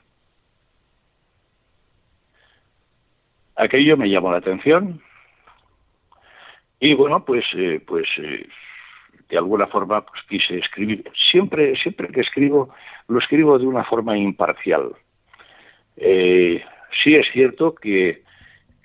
Aquello 3.54 3.96
me 3.96 4.10
llamó 4.10 4.32
la 4.32 4.38
atención 4.38 5.00
y 6.80 6.94
bueno, 6.94 7.24
pues, 7.24 7.44
eh, 7.54 7.80
pues 7.86 8.08
de 9.28 9.38
alguna 9.38 9.66
forma 9.66 10.04
pues, 10.04 10.22
quise 10.28 10.58
escribir. 10.58 11.04
Siempre, 11.30 11.76
siempre 11.76 12.08
que 12.08 12.20
escribo, 12.20 12.74
lo 13.08 13.18
escribo 13.18 13.58
de 13.58 13.66
una 13.66 13.84
forma 13.84 14.16
imparcial. 14.16 14.92
Eh, 15.96 16.62
sí 17.02 17.14
es 17.14 17.26
cierto 17.32 17.74
que, 17.74 18.22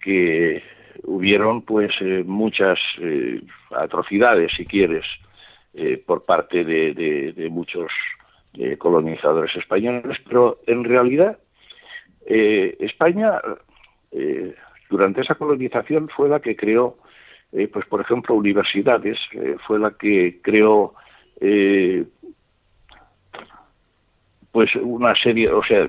que 0.01 0.63
hubieron 1.03 1.63
pues 1.63 1.91
eh, 2.01 2.23
muchas 2.25 2.77
eh, 2.99 3.41
atrocidades, 3.71 4.51
si 4.55 4.65
quieres, 4.65 5.05
por 6.07 6.25
parte 6.25 6.65
de, 6.65 6.93
de 7.31 7.49
muchos 7.49 7.91
colonizadores 8.79 9.55
españoles, 9.55 10.17
pero 10.27 10.59
en 10.65 10.83
realidad 10.83 11.37
España 12.25 13.39
durante 14.89 15.21
esa 15.21 15.35
colonización 15.35 16.09
fue 16.09 16.27
la 16.27 16.39
que 16.39 16.55
creó 16.55 16.97
pues 17.71 17.85
por 17.85 18.01
ejemplo, 18.01 18.33
universidades, 18.33 19.19
fue 19.67 19.77
la 19.79 19.91
que 19.91 20.39
creó 20.41 20.95
pues 24.51 24.75
una 24.75 25.15
serie, 25.15 25.49
o 25.51 25.63
sea, 25.63 25.87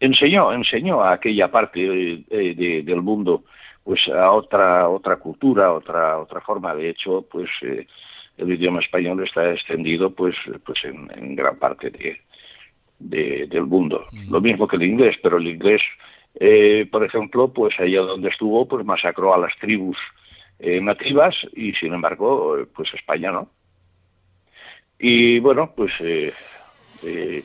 enseñó, 0.00 0.52
enseñó 0.52 1.02
a 1.02 1.12
aquella 1.12 1.50
parte 1.50 1.80
del 1.80 3.02
mundo 3.02 3.44
pues 3.84 4.08
a 4.08 4.30
otra 4.32 4.88
otra 4.88 5.16
cultura, 5.16 5.72
otra 5.72 6.18
otra 6.18 6.40
forma. 6.40 6.74
De 6.74 6.90
hecho, 6.90 7.26
pues 7.30 7.48
el 7.62 8.52
idioma 8.52 8.80
español 8.80 9.22
está 9.24 9.52
extendido 9.52 10.10
pues 10.10 10.34
pues 10.64 10.84
en, 10.84 11.36
gran 11.36 11.56
parte 11.58 11.90
de, 11.90 13.46
del 13.46 13.66
mundo. 13.66 14.06
Mm. 14.12 14.32
Lo 14.32 14.40
mismo 14.40 14.66
que 14.66 14.76
el 14.76 14.82
inglés, 14.82 15.16
pero 15.22 15.38
el 15.38 15.48
inglés 15.48 15.82
eh, 16.34 16.86
por 16.90 17.04
ejemplo, 17.04 17.52
pues 17.52 17.78
allá 17.78 18.00
donde 18.00 18.28
estuvo, 18.28 18.66
pues 18.68 18.84
masacró 18.84 19.34
a 19.34 19.38
las 19.38 19.56
tribus 19.58 19.96
eh, 20.58 20.80
nativas 20.80 21.34
y 21.54 21.72
sin 21.72 21.94
embargo, 21.94 22.58
eh, 22.58 22.66
pues 22.74 22.92
España 22.94 23.32
no. 23.32 23.48
Y 24.98 25.38
bueno, 25.38 25.72
pues, 25.74 25.92
eh, 26.00 26.32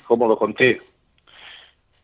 ¿cómo 0.06 0.28
lo 0.28 0.38
conté? 0.38 0.80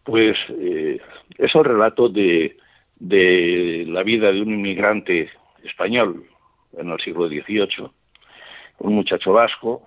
Pues 0.04 0.38
es 0.50 1.56
el 1.56 1.64
relato 1.64 2.10
de, 2.10 2.58
la 3.00 4.04
vida 4.04 4.32
de 4.32 4.42
un 4.42 4.54
inmigrante 4.54 5.30
español 5.64 6.26
en 6.78 6.90
el 6.90 7.00
siglo 7.00 7.28
XVIII, 7.28 7.90
un 8.80 8.96
muchacho 8.96 9.34
vasco, 9.34 9.84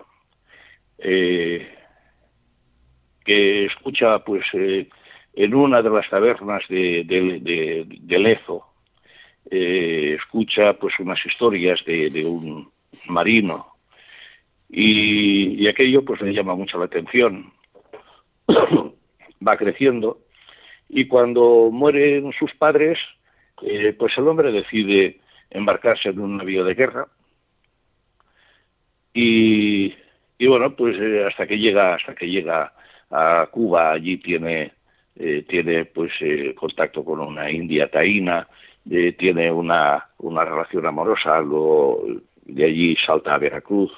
que 3.25 3.65
escucha 3.65 4.19
pues 4.19 4.45
en 5.35 5.53
una 5.53 5.81
de 5.81 5.89
las 5.89 6.09
tabernas 6.09 6.63
de, 6.69 7.85
Lezo 8.07 8.65
eh, 9.51 10.15
escucha 10.17 10.73
pues 10.73 10.97
unas 10.99 11.23
historias 11.25 11.83
de, 11.85 12.25
un 12.25 12.71
marino. 13.07 13.67
Y, 14.69 15.67
aquello 15.67 16.03
pues 16.03 16.21
le 16.21 16.33
llama 16.33 16.55
mucho 16.55 16.77
la 16.79 16.85
atención 16.85 17.51
va 19.45 19.57
creciendo 19.57 20.19
y 20.89 21.07
cuando 21.07 21.69
mueren 21.71 22.31
sus 22.33 22.53
padres, 22.55 22.99
eh, 23.61 23.93
pues 23.97 24.17
el 24.17 24.27
hombre 24.27 24.51
decide 24.51 25.19
embarcarse 25.49 26.09
en 26.09 26.19
un 26.19 26.37
navío 26.37 26.63
de 26.63 26.73
guerra 26.73 27.07
y, 29.13 29.93
bueno, 30.47 30.75
pues 30.75 30.97
eh, 30.99 31.25
hasta 31.25 31.47
que 31.47 31.57
llega 31.57 31.95
hasta 31.95 32.13
que 32.13 32.27
llega 32.27 32.73
a 33.09 33.47
Cuba, 33.49 33.93
allí 33.93 34.17
tiene 34.17 34.73
eh, 35.15 35.45
tiene 35.47 35.85
pues 35.85 36.11
contacto 36.55 37.05
con 37.05 37.21
una 37.21 37.49
india 37.49 37.89
taína, 37.89 38.47
tiene 39.17 39.49
una, 39.49 40.09
una 40.17 40.43
relación 40.43 40.85
amorosa, 40.85 41.39
luego 41.39 42.05
de 42.43 42.65
allí 42.65 42.97
salta 42.97 43.33
a 43.33 43.37
Veracruz, 43.37 43.91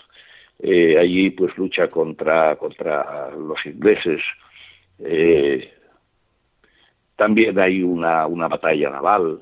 allí 0.61 1.31
pues 1.31 1.57
lucha 1.57 1.89
contra 1.89 2.55
contra 2.57 3.31
los 3.31 3.65
ingleses 3.65 4.21
también 7.17 7.59
hay 7.59 7.83
una, 7.83 8.27
una 8.27 8.47
batalla 8.47 8.91
naval, 8.91 9.41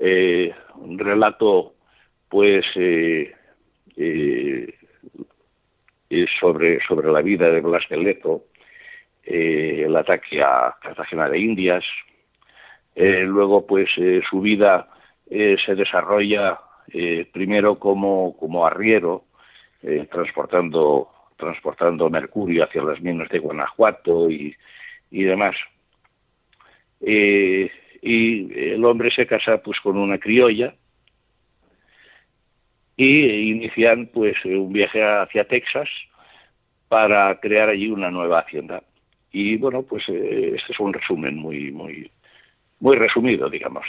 eh, 0.00 0.52
un 0.74 0.98
relato, 0.98 1.74
pues, 2.28 2.64
eh, 2.74 3.32
eh, 3.96 4.74
sobre, 6.40 6.80
sobre 6.86 7.10
la 7.10 7.22
vida 7.22 7.50
de 7.50 7.60
Blas 7.60 7.84
de 7.88 7.96
Leto, 7.96 8.44
el 9.24 9.94
ataque 9.96 10.42
a 10.42 10.76
Cartagena 10.80 11.28
de 11.28 11.38
Indias, 11.38 11.84
luego, 12.96 13.66
pues, 13.66 13.90
su 14.28 14.40
vida 14.40 14.88
se 15.28 15.74
desarrolla 15.74 16.58
primero 17.30 17.78
como, 17.78 18.34
como 18.38 18.66
arriero, 18.66 19.24
transportando 20.10 21.10
transportando 21.38 22.10
mercurio 22.10 22.64
hacia 22.64 22.82
las 22.82 23.00
minas 23.00 23.28
de 23.30 23.38
Guanajuato 23.38 24.30
y, 24.30 24.54
y 25.10 25.22
demás. 25.22 25.56
Eh, 27.00 27.70
y 28.02 28.72
el 28.72 28.84
hombre 28.84 29.10
se 29.10 29.26
casa 29.26 29.58
pues 29.62 29.80
con 29.80 29.96
una 29.96 30.18
criolla 30.18 30.74
y 32.96 33.50
inician 33.52 34.10
pues 34.12 34.36
un 34.44 34.72
viaje 34.72 35.02
hacia 35.02 35.46
Texas 35.46 35.88
para 36.88 37.38
crear 37.40 37.68
allí 37.68 37.88
una 37.88 38.10
nueva 38.10 38.40
hacienda 38.40 38.82
y 39.30 39.56
bueno 39.56 39.82
pues 39.82 40.04
eh, 40.08 40.54
este 40.56 40.72
es 40.72 40.80
un 40.80 40.92
resumen 40.92 41.36
muy 41.36 41.70
muy 41.70 42.10
muy 42.80 42.96
resumido 42.96 43.48
digamos 43.48 43.86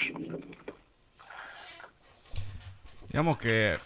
digamos 3.07 3.37
que 3.37 3.77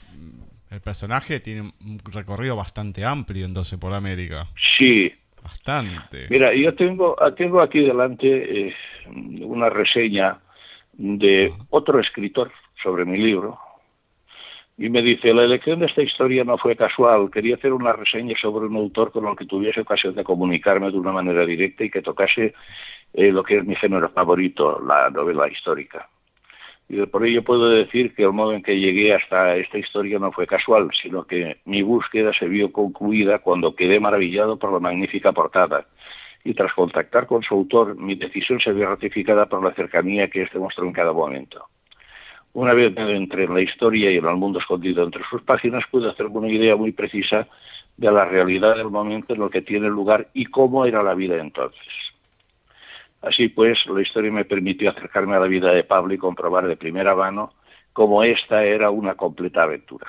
el 0.74 0.82
personaje 0.82 1.40
tiene 1.40 1.72
un 1.86 2.00
recorrido 2.12 2.56
bastante 2.56 3.06
amplio 3.06 3.46
entonces 3.46 3.78
por 3.80 3.94
América. 3.94 4.48
Sí. 4.78 5.14
Bastante. 5.44 6.28
Mira, 6.30 6.54
yo 6.54 6.74
tengo, 6.74 7.18
tengo 7.36 7.62
aquí 7.62 7.82
delante 7.82 8.68
eh, 8.68 8.76
una 9.42 9.70
reseña 9.70 10.40
de 10.94 11.54
otro 11.70 12.00
escritor 12.00 12.52
sobre 12.82 13.04
mi 13.06 13.18
libro. 13.18 13.60
Y 14.78 14.90
me 14.90 15.02
dice, 15.02 15.34
la 15.34 15.44
elección 15.44 15.80
de 15.80 15.88
esta 15.88 16.02
historia 16.02 16.44
no 16.44 16.58
fue 16.58 16.76
casual, 16.76 17.30
quería 17.30 17.56
hacer 17.56 17.74
una 17.74 17.94
reseña 17.94 18.36
sobre 18.42 18.66
un 18.66 18.76
autor 18.78 19.12
con 19.12 19.28
el 19.28 19.36
que 19.36 19.46
tuviese 19.46 19.82
ocasión 19.82 20.16
de 20.16 20.24
comunicarme 20.24 20.90
de 20.90 20.98
una 20.98 21.12
manera 21.12 21.46
directa 21.46 21.84
y 21.84 21.92
que 21.92 22.02
tocase 22.02 22.54
eh, 23.14 23.32
lo 23.32 23.44
que 23.44 23.58
es 23.58 23.66
mi 23.66 23.76
género 23.76 24.10
favorito, 24.10 24.82
la 24.82 25.10
novela 25.12 25.48
histórica. 25.48 26.10
Y 26.94 27.04
por 27.08 27.26
ello 27.26 27.44
puedo 27.44 27.70
decir 27.70 28.14
que 28.14 28.22
el 28.22 28.34
modo 28.34 28.54
en 28.54 28.62
que 28.62 28.80
llegué 28.80 29.16
hasta 29.16 29.56
esta 29.56 29.80
historia 29.80 30.20
no 30.20 30.32
fue 30.32 30.46
casual, 30.46 30.92
sino 31.02 31.24
que 31.26 31.58
mi 31.66 31.82
búsqueda 31.82 32.32
se 32.38 32.48
vio 32.48 32.72
concluida 32.72 33.40
cuando 33.40 33.76
quedé 33.76 34.00
maravillado 34.00 34.60
por 34.60 34.72
la 34.72 34.80
magnífica 34.80 35.32
portada. 35.32 35.88
Y 36.44 36.54
tras 36.54 36.72
contactar 36.74 37.26
con 37.26 37.42
su 37.42 37.56
autor, 37.56 37.96
mi 37.98 38.14
decisión 38.14 38.60
se 38.60 38.72
vio 38.74 38.88
ratificada 38.88 39.48
por 39.48 39.64
la 39.64 39.74
cercanía 39.74 40.28
que 40.28 40.44
éste 40.44 40.60
mostró 40.60 40.86
en 40.86 40.94
cada 40.94 41.14
momento. 41.14 41.66
Una 42.54 42.74
vez 42.74 42.94
me 42.94 43.16
entré 43.16 43.46
en 43.46 43.56
la 43.56 43.62
historia 43.62 44.12
y 44.12 44.18
en 44.18 44.28
el 44.28 44.36
mundo 44.36 44.60
escondido 44.60 45.04
entre 45.04 45.24
sus 45.32 45.42
páginas, 45.42 45.84
pude 45.90 46.12
hacerme 46.12 46.38
una 46.38 46.50
idea 46.50 46.76
muy 46.76 46.92
precisa 46.92 47.48
de 47.98 48.12
la 48.12 48.26
realidad 48.26 48.76
del 48.76 48.92
momento 48.92 49.34
en 49.34 49.42
el 49.42 49.50
que 49.50 49.64
tiene 49.64 49.88
lugar 49.88 50.28
y 50.36 50.46
cómo 50.46 50.86
era 50.86 51.02
la 51.02 51.16
vida 51.16 51.42
entonces. 51.42 52.03
Así 53.24 53.48
pues, 53.48 53.80
la 53.88 54.02
historia 54.02 54.32
me 54.32 54.44
permitió 54.44 54.90
acercarme 54.90 55.36
a 55.36 55.40
la 55.40 55.48
vida 55.48 55.72
de 55.72 55.86
Pablo 55.86 56.14
y 56.14 56.18
comprobar 56.18 56.68
de 56.68 56.76
primera 56.76 57.16
mano 57.16 57.54
cómo 57.94 58.22
esta 58.24 58.66
era 58.66 58.90
una 58.90 59.16
completa 59.16 59.64
aventura. 59.64 60.08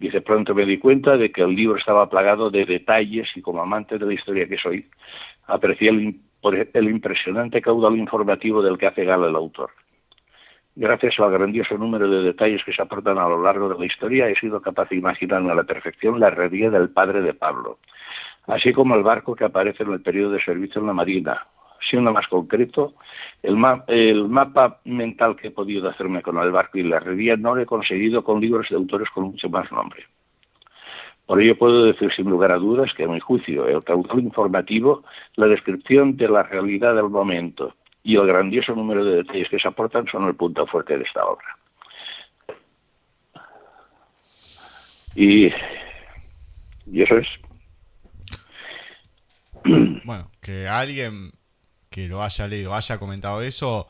Y 0.00 0.08
de 0.08 0.22
pronto 0.22 0.54
me 0.54 0.64
di 0.64 0.78
cuenta 0.78 1.18
de 1.18 1.30
que 1.30 1.42
el 1.42 1.54
libro 1.54 1.76
estaba 1.76 2.08
plagado 2.08 2.50
de 2.50 2.64
detalles 2.64 3.28
y 3.36 3.42
como 3.42 3.60
amante 3.60 3.98
de 3.98 4.06
la 4.06 4.14
historia 4.14 4.48
que 4.48 4.56
soy, 4.56 4.88
aprecié 5.46 5.90
el, 5.90 6.18
el 6.72 6.88
impresionante 6.88 7.60
caudal 7.60 7.96
informativo 7.96 8.62
del 8.62 8.78
que 8.78 8.86
hace 8.86 9.04
gala 9.04 9.28
el 9.28 9.36
autor. 9.36 9.70
Gracias 10.74 11.20
al 11.20 11.30
grandioso 11.30 11.76
número 11.76 12.08
de 12.08 12.22
detalles 12.22 12.64
que 12.64 12.72
se 12.72 12.80
aportan 12.80 13.18
a 13.18 13.28
lo 13.28 13.42
largo 13.42 13.68
de 13.68 13.78
la 13.78 13.84
historia, 13.84 14.28
he 14.30 14.34
sido 14.36 14.62
capaz 14.62 14.88
de 14.88 14.96
imaginarme 14.96 15.52
a 15.52 15.56
la 15.56 15.64
perfección 15.64 16.18
la 16.18 16.28
herrería 16.28 16.70
del 16.70 16.88
padre 16.88 17.20
de 17.20 17.34
Pablo, 17.34 17.78
así 18.46 18.72
como 18.72 18.94
el 18.94 19.02
barco 19.02 19.34
que 19.34 19.44
aparece 19.44 19.82
en 19.82 19.92
el 19.92 20.02
periodo 20.02 20.32
de 20.32 20.44
servicio 20.44 20.80
en 20.80 20.86
la 20.86 20.92
Marina. 20.92 21.46
Siendo 21.88 22.12
más 22.12 22.28
concreto, 22.28 22.94
el, 23.42 23.56
mapa 23.56 24.80
mental 24.84 25.36
que 25.36 25.48
he 25.48 25.50
podido 25.50 25.88
hacerme 25.88 26.22
con 26.22 26.38
el 26.38 26.52
barco 26.52 26.78
y 26.78 26.84
la 26.84 26.98
herrería 26.98 27.36
no 27.36 27.54
lo 27.54 27.62
he 27.62 27.66
conseguido 27.66 28.22
con 28.22 28.40
libros 28.40 28.68
de 28.70 28.76
autores 28.76 29.08
con 29.10 29.24
mucho 29.24 29.48
más 29.48 29.70
nombre. 29.72 30.04
Por 31.26 31.40
ello 31.40 31.56
puedo 31.58 31.84
decir 31.84 32.12
sin 32.14 32.30
lugar 32.30 32.52
a 32.52 32.58
dudas 32.58 32.92
que, 32.94 33.04
a 33.04 33.08
mi 33.08 33.18
juicio, 33.18 33.66
el 33.66 33.82
caudal 33.82 34.20
informativo, 34.20 35.02
la 35.36 35.46
descripción 35.46 36.16
de 36.16 36.28
la 36.28 36.42
realidad 36.44 36.94
del 36.94 37.08
momento 37.08 37.74
y 38.04 38.16
el 38.16 38.26
grandioso 38.26 38.74
número 38.74 39.04
de 39.04 39.16
detalles 39.16 39.48
que 39.48 39.58
se 39.58 39.68
aportan 39.68 40.06
son 40.06 40.26
el 40.26 40.34
punto 40.34 40.66
fuerte 40.66 40.98
de 40.98 41.04
esta 41.04 41.24
obra. 41.24 41.56
Y 45.14 45.46
eso 45.46 47.16
es. 47.18 47.28
Bueno, 50.04 50.30
que 50.40 50.68
alguien 50.68 51.32
que 51.90 52.08
lo 52.08 52.22
haya 52.22 52.48
leído, 52.48 52.74
haya 52.74 52.98
comentado 52.98 53.42
eso, 53.42 53.86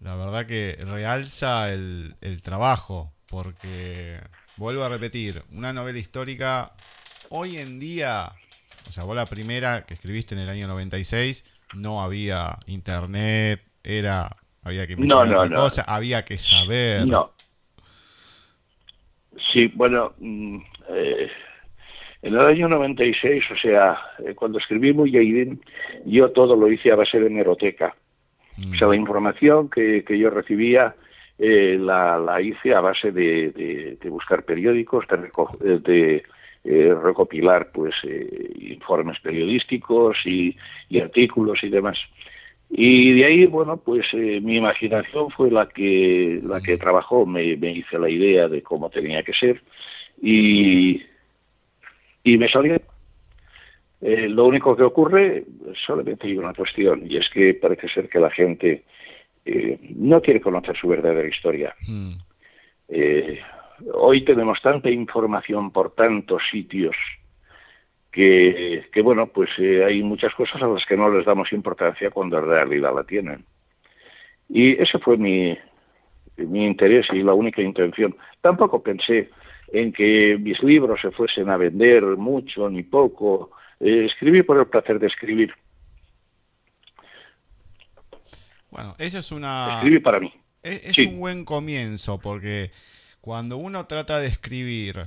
la 0.00 0.16
verdad 0.16 0.46
que 0.46 0.76
realza 0.80 1.72
el, 1.72 2.14
trabajo, 2.42 3.12
porque 3.28 4.18
vuelvo 4.56 4.82
a 4.84 4.88
repetir, 4.88 5.42
una 5.52 5.72
novela 5.72 5.98
histórica 5.98 6.72
hoy 7.28 7.58
en 7.58 7.78
día, 7.78 8.32
o 8.88 8.92
sea, 8.92 9.04
vos 9.04 9.14
la 9.14 9.26
primera 9.26 9.84
que 9.84 9.94
escribiste 9.94 10.34
en 10.34 10.40
el 10.40 10.48
año 10.48 10.66
96, 10.66 11.44
no 11.74 12.02
había 12.02 12.58
internet, 12.66 13.62
era, 13.84 14.36
había 14.62 14.86
que 14.86 14.96
no, 14.96 15.24
no, 15.24 15.46
no. 15.46 15.68
había 15.86 16.24
que 16.24 16.38
saber. 16.38 17.06
No. 17.06 17.32
Sí, 19.52 19.66
bueno, 19.74 20.14
mm, 20.18 20.58
eh, 20.88 21.28
en 22.26 22.34
el 22.34 22.40
año 22.40 22.68
96, 22.68 23.44
o 23.52 23.56
sea, 23.56 23.96
eh, 24.18 24.34
cuando 24.34 24.58
escribí 24.58 24.92
Mujahideen, 24.92 25.60
yo 26.04 26.30
todo 26.32 26.56
lo 26.56 26.70
hice 26.70 26.90
a 26.90 26.96
base 26.96 27.20
de 27.20 27.28
hemeroteca. 27.28 27.94
O 28.58 28.76
sea, 28.76 28.88
la 28.88 28.94
mm. 28.94 29.00
información 29.00 29.70
que, 29.70 30.02
que 30.02 30.18
yo 30.18 30.30
recibía 30.30 30.96
eh, 31.38 31.78
la, 31.78 32.18
la, 32.18 32.42
hice 32.42 32.74
a 32.74 32.80
base 32.80 33.12
de, 33.12 33.96
de, 34.00 34.10
buscar 34.10 34.42
periódicos, 34.42 35.04
de, 35.60 36.24
eh, 36.64 36.94
recopilar 37.00 37.70
pues 37.72 37.94
informes 38.58 39.20
periodísticos 39.20 40.16
y, 40.24 40.56
y, 40.88 40.98
artículos 40.98 41.62
y 41.62 41.68
demás. 41.68 41.98
Y 42.70 43.12
de 43.12 43.24
ahí, 43.26 43.46
bueno, 43.46 43.76
pues 43.76 44.12
mi 44.14 44.56
imaginación 44.56 45.30
fue 45.30 45.52
la 45.52 45.68
que 45.68 46.40
la 46.42 46.60
que 46.60 46.74
mm. 46.74 46.78
trabajó, 46.80 47.24
me, 47.24 47.56
me 47.56 47.70
hice 47.70 48.00
la 48.00 48.08
idea 48.08 48.48
de 48.48 48.62
cómo 48.62 48.90
tenía 48.90 49.22
que 49.22 49.32
ser 49.32 49.62
y 50.20 51.02
y 52.26 52.36
me 52.38 52.48
salió. 52.48 52.80
Eh, 54.00 54.28
lo 54.28 54.46
único 54.46 54.76
que 54.76 54.82
ocurre, 54.82 55.44
solamente 55.86 56.26
hay 56.26 56.36
una 56.36 56.52
cuestión, 56.52 57.02
y 57.08 57.16
es 57.16 57.30
que 57.30 57.54
parece 57.54 57.88
ser 57.88 58.08
que 58.08 58.18
la 58.18 58.30
gente 58.30 58.82
eh, 59.44 59.78
no 59.94 60.20
quiere 60.20 60.40
conocer 60.40 60.76
su 60.76 60.88
verdadera 60.88 61.28
historia. 61.28 61.74
Hmm. 61.86 62.14
Eh, 62.88 63.40
hoy 63.94 64.24
tenemos 64.24 64.60
tanta 64.60 64.90
información 64.90 65.70
por 65.70 65.94
tantos 65.94 66.42
sitios 66.50 66.96
que, 68.10 68.86
que 68.92 69.02
bueno, 69.02 69.28
pues 69.28 69.50
hay 69.58 70.02
muchas 70.02 70.34
cosas 70.34 70.60
a 70.62 70.66
las 70.66 70.84
que 70.84 70.96
no 70.96 71.08
les 71.10 71.24
damos 71.24 71.52
importancia 71.52 72.10
cuando 72.10 72.38
en 72.38 72.46
realidad 72.46 72.92
la 72.94 73.04
tienen. 73.04 73.44
Y 74.48 74.72
ese 74.82 74.98
fue 74.98 75.16
mi, 75.16 75.56
mi 76.36 76.66
interés 76.66 77.06
y 77.12 77.22
la 77.22 77.34
única 77.34 77.62
intención. 77.62 78.16
Tampoco 78.40 78.82
pensé 78.82 79.30
en 79.72 79.92
que 79.92 80.38
mis 80.40 80.62
libros 80.62 81.00
se 81.00 81.10
fuesen 81.10 81.50
a 81.50 81.56
vender 81.56 82.02
mucho 82.16 82.68
ni 82.68 82.82
poco. 82.82 83.50
Eh, 83.80 84.06
escribí 84.06 84.42
por 84.42 84.58
el 84.58 84.66
placer 84.66 84.98
de 84.98 85.06
escribir. 85.06 85.52
Bueno, 88.70 88.94
eso 88.98 89.18
es 89.18 89.32
una... 89.32 89.76
Escribí 89.76 90.00
para 90.00 90.20
mí. 90.20 90.32
Es, 90.62 90.98
un 90.98 91.20
buen 91.20 91.44
comienzo 91.44 92.18
porque 92.18 92.72
cuando 93.20 93.56
uno 93.56 93.86
trata 93.86 94.18
de 94.18 94.26
escribir 94.26 95.06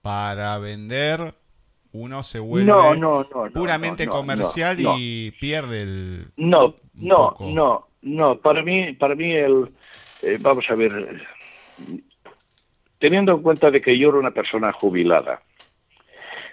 para 0.00 0.56
vender, 0.58 1.34
uno 1.92 2.22
se 2.22 2.38
vuelve 2.38 2.70
No, 2.70 2.94
no, 2.94 3.24
no, 3.24 3.46
no, 3.46 3.52
puramente 3.52 4.06
no, 4.06 4.12
no, 4.12 4.18
comercial 4.18 4.82
no, 4.82 4.92
no. 4.92 4.96
y 4.98 5.30
pierde 5.38 5.82
el... 5.82 6.26
No, 6.36 6.76
no, 6.94 7.36
no, 7.40 7.88
no. 8.00 8.38
Para 8.38 8.62
mí, 8.62 8.94
para 8.94 9.14
mí 9.14 9.32
el, 9.32 9.68
eh, 10.22 10.38
vamos 10.40 10.64
a 10.70 10.74
ver, 10.74 11.22
teniendo 13.04 13.32
en 13.32 13.42
cuenta 13.42 13.70
de 13.70 13.82
que 13.82 13.98
yo 13.98 14.08
era 14.08 14.18
una 14.18 14.30
persona 14.30 14.72
jubilada, 14.72 15.40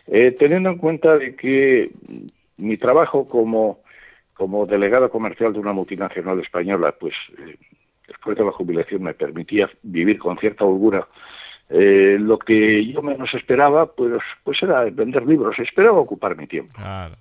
eh, 0.08 0.36
teniendo 0.38 0.70
en 0.70 0.78
cuenta 0.80 1.18
de 1.18 1.34
que 1.34 1.92
mi 2.58 2.76
trabajo 2.76 3.26
como 3.30 3.80
como 4.34 4.66
delegado 4.66 5.10
comercial 5.10 5.54
de 5.54 5.60
una 5.60 5.72
multinacional 5.72 6.42
española, 6.42 6.94
pues 7.00 7.14
eh, 7.38 7.56
después 8.06 8.38
de 8.38 8.44
la 8.44 8.52
jubilación 8.52 9.02
me 9.04 9.14
permitía 9.14 9.70
vivir 9.82 10.20
con 10.20 10.38
cierta 10.40 10.66
holgura. 10.66 11.08
Eh, 11.70 12.18
lo 12.20 12.38
que 12.38 12.86
yo 12.86 13.02
menos 13.02 13.34
esperaba, 13.34 13.86
pues, 13.86 14.22
pues 14.44 14.62
era 14.62 14.84
vender 14.90 15.26
libros. 15.26 15.58
Esperaba 15.58 16.00
ocupar 16.00 16.36
mi 16.36 16.48
tiempo 16.48 16.74
Claro. 16.76 17.16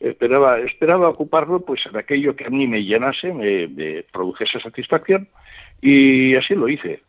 esperaba 0.00 0.58
esperaba 0.60 1.10
ocuparlo 1.10 1.60
pues 1.60 1.84
en 1.84 1.98
aquello 1.98 2.34
que 2.34 2.46
a 2.46 2.50
mí 2.50 2.66
me 2.66 2.82
llenase 2.82 3.30
me, 3.34 3.68
me 3.68 4.04
produjese 4.04 4.58
satisfacción 4.58 5.28
y 5.82 6.34
así 6.36 6.54
lo 6.54 6.66
hice 6.70 7.02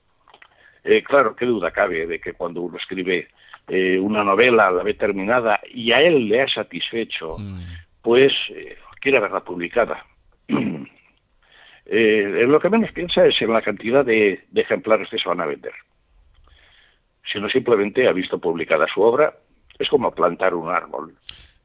Eh, 0.88 1.02
claro 1.04 1.36
qué 1.36 1.46
duda 1.46 1.72
cabe 1.72 2.06
de 2.06 2.20
que 2.20 2.34
cuando 2.34 2.62
uno 2.62 2.78
escribe 2.78 3.28
eh, 3.68 3.98
una 4.00 4.24
novela 4.24 4.70
la 4.70 4.84
ve 4.84 4.94
terminada 4.94 5.60
y 5.68 5.92
a 5.92 5.96
él 5.96 6.28
le 6.30 6.44
ha 6.44 6.48
satisfecho 6.48 7.38
Mm. 7.40 7.64
pues 8.02 8.32
eh, 8.50 8.78
quiere 9.02 9.20
verla 9.20 9.44
publicada 9.44 10.06
lo 10.48 10.86
que 12.60 12.70
menos 12.70 12.92
piensa 12.92 13.26
es 13.26 13.42
en 13.42 13.52
la 13.52 13.62
cantidad 13.62 14.06
de, 14.06 14.44
de 14.50 14.62
ejemplares 14.62 15.10
que 15.10 15.18
se 15.18 15.28
van 15.28 15.42
a 15.42 15.46
vender 15.48 15.74
sino 17.32 17.50
simplemente 17.50 18.08
ha 18.08 18.12
visto 18.14 18.40
publicada 18.40 18.86
su 18.94 19.02
obra 19.02 19.34
es 19.80 19.90
como 19.90 20.12
plantar 20.12 20.54
un 20.54 20.70
árbol 20.70 21.16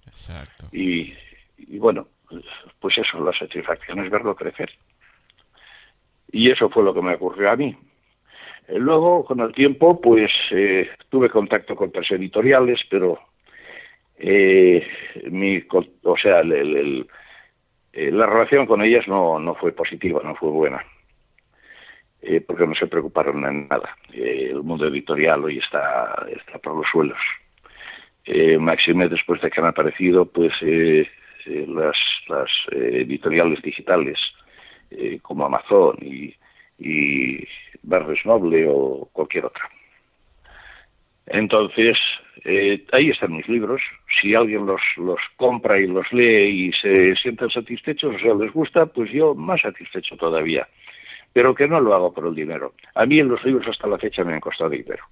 Exacto. 0.06 0.66
y, 0.72 1.12
y 1.58 1.78
bueno, 1.78 2.08
pues 2.78 2.96
eso, 2.98 3.22
la 3.22 3.32
satisfacción 3.36 4.04
es 4.04 4.10
verlo 4.10 4.34
crecer. 4.34 4.70
Y 6.32 6.50
eso 6.50 6.68
fue 6.70 6.82
lo 6.84 6.94
que 6.94 7.02
me 7.02 7.14
ocurrió 7.14 7.50
a 7.50 7.56
mí. 7.56 7.76
Eh, 8.68 8.78
Luego, 8.78 9.24
con 9.24 9.40
el 9.40 9.52
tiempo, 9.52 10.00
pues 10.00 10.30
eh, 10.50 10.88
tuve 11.08 11.28
contacto 11.28 11.74
con 11.76 11.88
otras 11.88 12.10
editoriales, 12.10 12.80
pero 12.88 13.18
eh, 14.18 14.86
mi, 15.30 15.62
o 16.04 16.16
sea, 16.16 16.40
el- 16.40 17.06
eh, 17.92 18.10
la 18.12 18.26
relación 18.26 18.66
con 18.66 18.82
ellas 18.82 19.06
no, 19.08 19.38
no 19.40 19.54
fue 19.56 19.72
positiva, 19.72 20.20
no 20.22 20.34
fue 20.36 20.50
buena. 20.50 20.84
Eh, 22.22 22.42
porque 22.42 22.66
no 22.66 22.74
se 22.74 22.86
preocuparon 22.86 23.44
en 23.46 23.66
nada. 23.68 23.96
El 24.12 24.62
mundo 24.62 24.86
editorial 24.86 25.42
hoy 25.44 25.58
está, 25.58 26.26
está 26.30 26.58
por 26.58 26.76
los 26.76 26.86
suelos 26.90 27.18
máxime 28.60 29.08
después 29.08 29.40
de 29.40 29.50
que 29.50 29.60
han 29.60 29.66
aparecido 29.66 30.24
pues 30.26 30.52
las, 30.62 31.96
las 32.28 32.48
editoriales 32.70 33.60
digitales 33.62 34.18
como 35.22 35.46
Amazon 35.46 35.96
y, 36.00 36.32
y 36.80 37.46
Barnes 37.82 38.24
Noble 38.24 38.66
o 38.68 39.08
cualquier 39.12 39.46
otra. 39.46 39.68
Entonces, 41.26 41.96
eh, 42.44 42.84
ahí 42.92 43.10
están 43.10 43.36
mis 43.36 43.48
libros. 43.48 43.80
Si 44.20 44.34
alguien 44.34 44.66
los, 44.66 44.80
los 44.96 45.20
compra 45.36 45.78
y 45.78 45.86
los 45.86 46.10
lee 46.12 46.68
y 46.68 46.72
se 46.72 47.14
sienten 47.16 47.50
satisfechos, 47.50 48.16
o 48.16 48.18
sea, 48.18 48.34
les 48.34 48.52
gusta, 48.52 48.86
pues 48.86 49.12
yo 49.12 49.34
más 49.34 49.60
satisfecho 49.60 50.16
todavía. 50.16 50.66
Pero 51.32 51.54
que 51.54 51.68
no 51.68 51.80
lo 51.80 51.94
hago 51.94 52.12
por 52.12 52.26
el 52.26 52.34
dinero. 52.34 52.74
A 52.94 53.06
mí 53.06 53.20
en 53.20 53.28
los 53.28 53.44
libros 53.44 53.68
hasta 53.68 53.86
la 53.86 53.98
fecha 53.98 54.24
me 54.24 54.34
han 54.34 54.40
costado 54.40 54.70
dinero. 54.70 55.04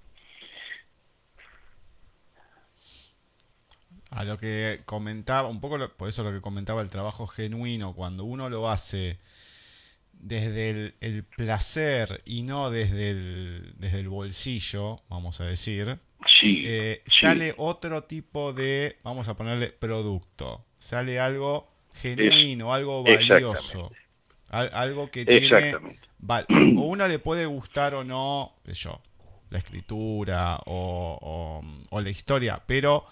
A 4.11 4.25
lo 4.25 4.39
que 4.39 4.81
comentaba, 4.85 5.49
un 5.49 5.61
poco 5.61 5.79
por 5.97 6.09
eso 6.09 6.25
lo 6.25 6.33
que 6.33 6.41
comentaba 6.41 6.83
el 6.83 6.91
trabajo 6.91 7.27
genuino, 7.27 7.95
cuando 7.95 8.25
uno 8.25 8.49
lo 8.49 8.69
hace 8.69 9.19
desde 10.21 10.71
el, 10.71 10.95
el 11.01 11.25
placer 11.25 12.23
y 12.25 12.43
no 12.43 12.71
desde 12.71 13.11
el, 13.11 13.75
desde 13.79 14.01
el 14.01 14.09
bolsillo, 14.09 15.01
vamos 15.09 15.41
a 15.41 15.45
decir, 15.45 15.99
Sí, 16.41 16.62
eh, 16.66 17.03
sí. 17.07 17.21
sale 17.21 17.55
otro 17.57 18.05
tipo 18.05 18.53
de, 18.53 18.97
vamos 19.05 19.29
a 19.29 19.35
ponerle, 19.37 19.69
producto. 19.69 20.64
Sale 20.79 21.19
algo 21.21 21.69
genuino, 21.95 22.73
algo 22.75 23.03
valioso. 23.03 23.91
al- 24.51 24.71
algo 24.75 25.11
que 25.11 25.25
tiene... 25.25 25.77
Val- 26.19 26.47
o 26.49 26.83
uno 26.83 27.07
le 27.07 27.19
puede 27.21 27.47
gustar 27.47 27.95
o 27.95 28.03
no, 28.05 28.53
yo, 28.73 29.01
la 29.51 29.59
escritura 29.59 30.59
o, 30.66 31.19
o- 31.21 31.64
o 31.91 32.01
la 32.01 32.11
historia, 32.11 32.61
pero 32.66 33.07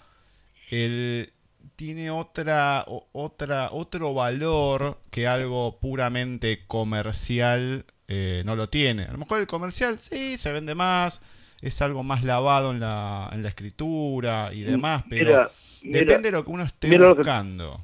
el 0.69 1.31
tiene 1.75 2.09
otra 2.11 2.85
otra 3.11 3.69
otro 3.71 4.13
valor 4.13 4.97
que 5.11 5.27
algo 5.27 5.77
puramente 5.79 6.65
comercial 6.67 7.85
eh, 8.07 8.43
no 8.45 8.55
lo 8.55 8.69
tiene. 8.69 9.03
A 9.03 9.11
lo 9.11 9.17
mejor 9.17 9.39
el 9.39 9.47
comercial 9.47 9.99
sí 9.99 10.37
se 10.37 10.51
vende 10.51 10.75
más, 10.75 11.21
es 11.61 11.81
algo 11.81 12.03
más 12.03 12.23
lavado 12.23 12.71
en 12.71 12.79
la, 12.79 13.29
en 13.33 13.43
la 13.43 13.49
escritura 13.49 14.51
y 14.53 14.61
demás, 14.61 15.03
pero 15.09 15.25
Mira, 15.31 15.51
mira, 15.81 15.99
depende 15.99 16.31
de 16.31 16.37
lo 16.37 16.43
que 16.45 16.51
uno 16.51 16.63
esté 16.63 16.87
mira 16.87 17.05
lo 17.07 17.15
que- 17.15 17.19
buscando. 17.21 17.81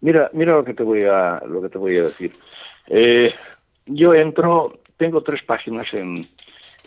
Mira, 0.00 0.30
mira 0.34 0.52
lo 0.52 0.64
que 0.64 0.74
te 0.74 0.82
voy 0.82 1.04
a 1.04 1.42
lo 1.46 1.62
que 1.62 1.68
te 1.70 1.78
voy 1.78 1.96
a 1.96 2.04
decir. 2.04 2.36
Eh, 2.88 3.34
yo 3.86 4.14
entro, 4.14 4.80
tengo 4.98 5.22
tres 5.22 5.42
páginas 5.42 5.92
en, 5.94 6.28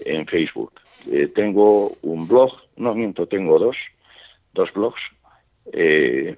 en 0.05 0.25
Facebook. 0.27 0.73
Eh, 1.11 1.27
tengo 1.33 1.97
un 2.03 2.27
blog, 2.27 2.51
no 2.75 2.93
miento, 2.93 3.25
tengo 3.27 3.57
dos, 3.57 3.75
dos 4.53 4.71
blogs. 4.73 5.01
Eh, 5.73 6.35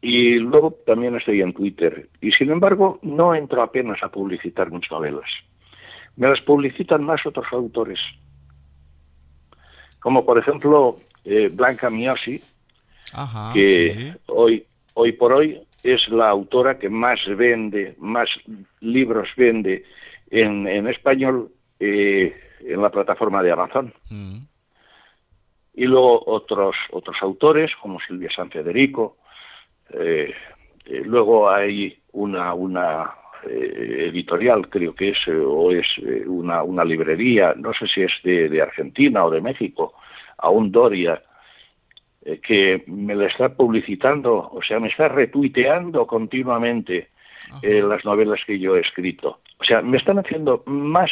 y 0.00 0.38
luego 0.38 0.78
también 0.86 1.16
estoy 1.16 1.42
en 1.42 1.52
Twitter. 1.52 2.08
Y 2.20 2.30
sin 2.32 2.50
embargo, 2.50 2.98
no 3.02 3.34
entro 3.34 3.62
apenas 3.62 4.02
a 4.02 4.08
publicitar 4.08 4.70
mis 4.70 4.88
novelas. 4.90 5.28
Me 6.16 6.28
las 6.28 6.40
publicitan 6.40 7.04
más 7.04 7.24
otros 7.26 7.46
autores. 7.52 7.98
Como 10.00 10.24
por 10.24 10.38
ejemplo 10.38 11.00
eh, 11.24 11.50
Blanca 11.52 11.90
Miosi, 11.90 12.40
Ajá, 13.12 13.52
que 13.52 13.94
sí. 13.94 14.12
hoy, 14.26 14.66
hoy 14.94 15.12
por 15.12 15.32
hoy 15.34 15.60
es 15.82 16.08
la 16.08 16.28
autora 16.28 16.78
que 16.78 16.88
más 16.88 17.18
vende, 17.36 17.94
más 17.98 18.28
libros 18.80 19.28
vende 19.36 19.84
en, 20.30 20.66
en 20.66 20.88
español 20.88 21.50
eh, 21.80 22.34
en 22.60 22.82
la 22.82 22.90
plataforma 22.90 23.42
de 23.42 23.52
Amazon. 23.52 23.92
Mm, 24.10 24.38
Y 25.78 25.86
luego 25.86 26.22
otros, 26.26 26.74
otros 26.90 27.16
autores 27.22 27.70
como 27.80 28.00
Silvia 28.00 28.30
San 28.34 28.50
Federico. 28.50 29.18
eh, 29.90 30.34
eh, 30.84 31.02
luego 31.04 31.48
hay 31.48 31.96
una, 32.12 32.52
una 32.54 33.14
eh, 33.48 34.08
editorial, 34.10 34.68
creo 34.68 34.94
que 34.94 35.10
es, 35.10 35.28
o 35.28 35.70
es 35.70 35.86
una, 36.26 36.62
una 36.62 36.84
librería, 36.84 37.54
no 37.56 37.72
sé 37.74 37.86
si 37.86 38.02
es 38.02 38.12
de, 38.24 38.48
de 38.48 38.60
Argentina 38.60 39.24
o 39.24 39.30
de 39.30 39.40
México, 39.40 39.94
aún 40.38 40.72
Doria, 40.72 41.22
que 42.42 42.82
me 42.86 43.14
la 43.14 43.26
está 43.26 43.54
publicitando, 43.54 44.50
o 44.50 44.60
sea, 44.66 44.80
me 44.80 44.88
está 44.88 45.08
retuiteando 45.08 46.06
continuamente 46.06 47.08
eh, 47.62 47.82
las 47.82 48.04
novelas 48.04 48.40
que 48.46 48.58
yo 48.58 48.76
he 48.76 48.80
escrito. 48.80 49.40
O 49.60 49.64
sea, 49.64 49.80
me 49.80 49.96
están 49.96 50.18
haciendo 50.18 50.62
más 50.66 51.10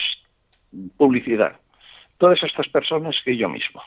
publicidad 0.97 1.57
todas 2.19 2.43
estas 2.43 2.69
personas 2.69 3.17
que 3.25 3.37
yo 3.37 3.49
mismo. 3.49 3.83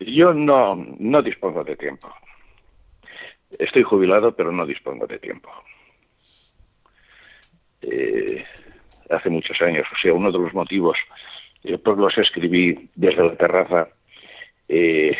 Yo 0.00 0.32
no, 0.32 0.76
no 0.98 1.22
dispongo 1.22 1.64
de 1.64 1.76
tiempo. 1.76 2.08
Estoy 3.58 3.82
jubilado, 3.82 4.34
pero 4.34 4.52
no 4.52 4.66
dispongo 4.66 5.06
de 5.06 5.18
tiempo. 5.18 5.50
Eh, 7.82 8.44
hace 9.10 9.30
muchos 9.30 9.60
años, 9.60 9.86
o 9.92 9.96
sea, 10.00 10.12
uno 10.12 10.30
de 10.30 10.38
los 10.38 10.52
motivos 10.52 10.98
eh, 11.64 11.78
por 11.78 11.98
los 11.98 12.16
escribí 12.18 12.90
desde 12.94 13.24
la 13.24 13.36
terraza 13.36 13.88
eh, 14.68 15.16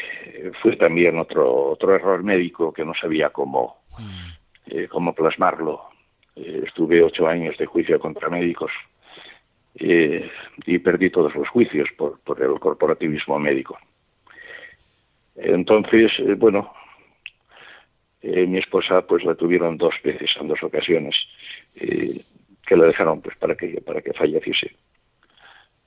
fue 0.61 0.77
también 0.77 1.19
otro, 1.19 1.71
otro 1.71 1.95
error 1.95 2.23
médico 2.23 2.73
que 2.73 2.85
no 2.85 2.95
sabía 2.95 3.31
cómo, 3.31 3.79
cómo 4.91 5.15
plasmarlo. 5.15 5.89
Estuve 6.37 7.03
ocho 7.03 7.27
años 7.27 7.57
de 7.59 7.67
juicio 7.67 7.99
contra 7.99 8.29
médicos 8.29 8.71
y 9.75 10.79
perdí 10.79 11.11
todos 11.11 11.35
los 11.35 11.49
juicios 11.49 11.89
por, 11.97 12.21
por 12.21 12.41
el 12.43 12.61
corporativismo 12.61 13.39
médico. 13.39 13.79
Entonces, 15.39 16.13
eh, 16.19 16.35
bueno, 16.35 16.73
eh, 18.21 18.47
mi 18.47 18.59
esposa 18.59 19.03
pues 19.03 19.25
la 19.25 19.35
tuvieron 19.35 19.77
dos 19.77 19.95
veces, 20.03 20.31
en 20.41 20.49
dos 20.49 20.63
ocasiones, 20.63 21.15
eh, 21.77 22.23
que 22.67 22.77
la 22.77 22.87
dejaron 22.87 23.21
pues 23.21 23.37
para 23.37 23.55
que, 23.55 23.81
para 23.81 24.03
que 24.03 24.13
falleciese. 24.13 24.75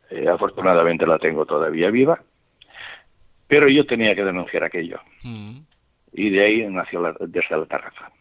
Eh, 0.09 0.27
afortunadamente 0.27 1.05
la 1.05 1.19
tengo 1.19 1.45
todavía 1.45 1.89
viva, 1.89 2.21
pero 3.47 3.67
yo 3.67 3.85
tenía 3.85 4.15
que 4.15 4.23
denunciar 4.23 4.63
aquello 4.63 4.99
mm, 5.23 5.59
y 6.13 6.29
de 6.29 6.43
ahí 6.43 6.67
nació 6.69 7.01
la, 7.01 7.15
desde 7.19 7.57
la 7.57 7.65
terraza. 7.65 8.11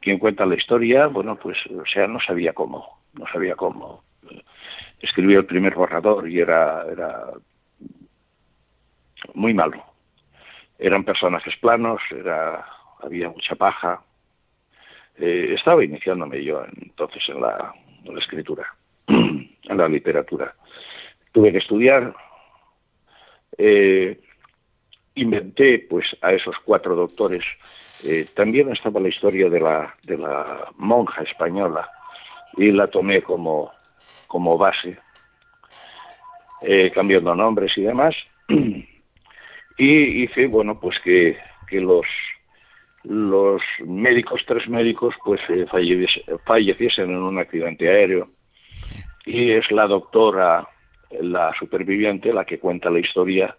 Quien 0.00 0.18
cuenta 0.18 0.46
la 0.46 0.54
historia, 0.54 1.08
bueno, 1.08 1.36
pues, 1.36 1.58
o 1.66 1.84
sea, 1.86 2.06
no 2.06 2.20
sabía 2.20 2.52
cómo, 2.52 3.00
no 3.14 3.26
sabía 3.32 3.54
cómo. 3.54 4.02
Escribió 5.00 5.40
el 5.40 5.46
primer 5.46 5.74
borrador 5.74 6.28
y 6.28 6.40
era, 6.40 6.84
era 6.90 7.26
muy 9.34 9.54
malo, 9.54 9.84
eran 10.80 11.04
personajes 11.04 11.54
planos, 11.56 12.00
había 13.02 13.28
mucha 13.28 13.54
paja. 13.54 14.02
Eh, 15.18 15.54
estaba 15.56 15.84
iniciándome 15.84 16.42
yo 16.42 16.64
entonces 16.80 17.22
en 17.28 17.42
la, 17.42 17.74
escritura, 18.18 18.74
en 19.06 19.76
la 19.76 19.88
literatura. 19.88 20.54
Tuve 21.32 21.52
que 21.52 21.58
estudiar, 21.58 22.14
eh, 23.58 24.18
inventé 25.14 25.86
pues 25.88 26.16
a 26.22 26.32
esos 26.32 26.56
cuatro 26.64 26.96
doctores. 26.96 27.44
Eh, 28.02 28.26
también 28.34 28.72
estaba 28.72 29.00
la 29.00 29.08
historia 29.08 29.50
de 29.50 29.60
la, 29.60 30.72
monja 30.76 31.22
española 31.22 31.90
y 32.56 32.70
la 32.72 32.86
tomé 32.86 33.22
como 33.22 33.70
base, 34.58 34.98
cambiando 36.94 37.34
nombres 37.34 37.76
y 37.76 37.82
demás. 37.82 38.16
y 39.80 40.24
hice, 40.24 40.46
bueno, 40.46 40.78
pues 40.78 41.00
que, 41.00 41.38
que 41.66 41.80
los, 41.80 42.04
los 43.04 43.62
médicos, 43.86 44.42
tres 44.46 44.68
médicos, 44.68 45.14
pues 45.24 45.40
eh, 45.48 45.64
falleciesen 46.44 47.10
en 47.10 47.16
un 47.16 47.38
accidente 47.38 47.88
aéreo. 47.88 48.28
Y 49.24 49.52
es 49.52 49.70
la 49.70 49.86
doctora, 49.86 50.68
la 51.22 51.54
superviviente, 51.58 52.30
la 52.34 52.44
que 52.44 52.58
cuenta 52.58 52.90
la 52.90 52.98
historia 52.98 53.56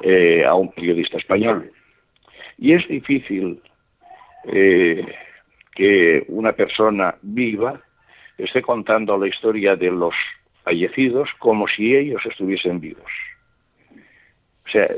eh, 0.00 0.42
a 0.42 0.54
un 0.54 0.72
periodista 0.72 1.18
español. 1.18 1.70
Y 2.56 2.72
es 2.72 2.88
difícil 2.88 3.60
eh, 4.44 5.04
que 5.74 6.24
una 6.28 6.52
persona 6.52 7.14
viva 7.20 7.78
esté 8.38 8.62
contando 8.62 9.18
la 9.18 9.28
historia 9.28 9.76
de 9.76 9.90
los 9.90 10.14
fallecidos 10.64 11.28
como 11.38 11.68
si 11.68 11.94
ellos 11.94 12.22
estuviesen 12.24 12.80
vivos. 12.80 13.12
O 14.64 14.70
sea, 14.70 14.88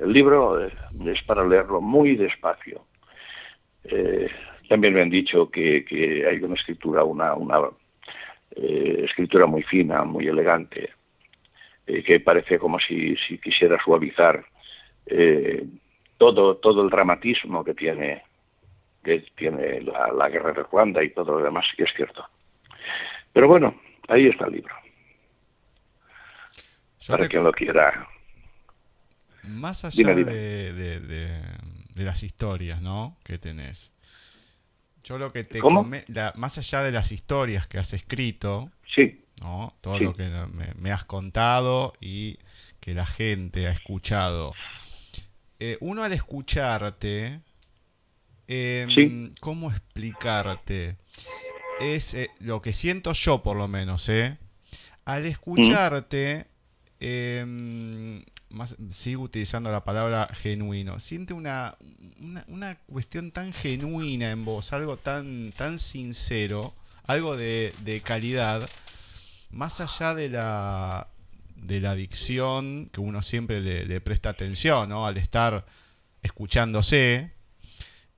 el 0.00 0.12
libro 0.12 0.62
eh, 0.62 0.72
es 1.06 1.22
para 1.22 1.46
leerlo 1.46 1.80
muy 1.80 2.16
despacio. 2.16 2.84
Eh, 3.84 4.28
también 4.68 4.94
me 4.94 5.02
han 5.02 5.10
dicho 5.10 5.50
que, 5.50 5.84
hay 6.28 6.38
una 6.42 6.54
escritura, 6.54 7.04
una, 7.04 7.34
una 7.34 7.68
eh, 8.50 9.02
escritura 9.04 9.46
muy 9.46 9.62
fina, 9.62 10.04
muy 10.04 10.26
elegante, 10.26 10.90
que 11.86 12.18
parece 12.18 12.58
como 12.58 12.80
si, 12.80 13.14
si 13.16 13.38
quisiera 13.38 13.78
suavizar 13.80 14.44
todo, 16.18 16.56
todo 16.56 16.82
el 16.82 16.90
dramatismo 16.90 17.62
que 17.62 17.74
tiene, 17.74 18.24
que 19.04 19.20
tiene 19.36 19.82
la, 19.82 20.28
guerra 20.28 20.50
de 20.50 20.64
Ruanda 20.64 21.04
y 21.04 21.10
todo 21.10 21.38
lo 21.38 21.44
demás, 21.44 21.64
que 21.76 21.84
es 21.84 21.92
cierto. 21.94 22.26
Pero 23.32 23.46
bueno, 23.46 23.80
ahí 24.08 24.26
está 24.26 24.46
el 24.46 24.54
libro. 24.54 24.74
para 27.06 27.28
quien 27.28 27.44
lo 27.44 27.52
quiera 27.52 28.08
más 29.46 29.84
allá 29.84 30.14
De, 30.14 31.42
las 31.94 32.22
historias, 32.22 32.82
¿no? 32.82 33.16
Que 33.24 33.38
tenés. 33.38 33.92
Yo 35.04 35.18
lo 35.18 35.32
que 35.32 35.44
te 35.44 35.60
más 36.34 36.58
allá 36.58 36.82
de 36.82 36.92
las 36.92 37.12
historias 37.12 37.66
que 37.66 37.78
has 37.78 37.92
escrito, 37.92 38.70
sí. 38.94 39.24
¿no? 39.40 39.74
Todo 39.80 40.00
lo 40.00 40.14
que 40.14 40.28
me, 40.76 40.92
has 40.92 41.04
contado 41.04 41.94
y 42.00 42.38
que 42.80 42.92
la 42.94 43.06
gente 43.06 43.66
ha 43.66 43.70
escuchado. 43.70 44.52
Eh, 45.58 45.78
uno 45.80 46.02
al 46.02 46.12
escucharte, 46.12 47.40
em, 48.48 49.32
¿cómo 49.40 49.70
explicarte? 49.70 50.96
Es 51.80 52.14
eh, 52.14 52.30
lo 52.40 52.60
que 52.60 52.72
siento 52.72 53.12
yo 53.12 53.42
por 53.42 53.56
lo 53.56 53.68
menos, 53.68 54.08
¿eh? 54.08 54.38
Al 55.04 55.24
escucharte, 55.24 56.46
sigo 58.90 59.24
utilizando 59.24 59.70
la 59.70 59.84
palabra 59.84 60.28
genuino. 60.32 60.98
Siente 61.00 61.34
una, 61.34 61.76
una, 62.48 62.76
cuestión 62.86 63.30
tan 63.30 63.52
genuina 63.52 64.30
en 64.30 64.44
vos, 64.44 64.72
algo 64.72 64.96
tan, 64.96 65.52
tan 65.52 65.78
sincero, 65.78 66.74
algo 67.04 67.36
de, 67.36 68.02
calidad, 68.04 68.68
más 69.50 69.80
allá 69.80 70.14
de 70.14 70.28
la, 70.28 71.08
de 71.56 71.80
la 71.80 71.92
adicción 71.92 72.88
que 72.92 73.00
uno 73.00 73.22
siempre 73.22 73.60
le, 73.60 74.00
presta 74.00 74.30
atención, 74.30 74.88
¿no? 74.88 75.06
Al 75.06 75.16
estar 75.16 75.66
escuchándose. 76.22 77.32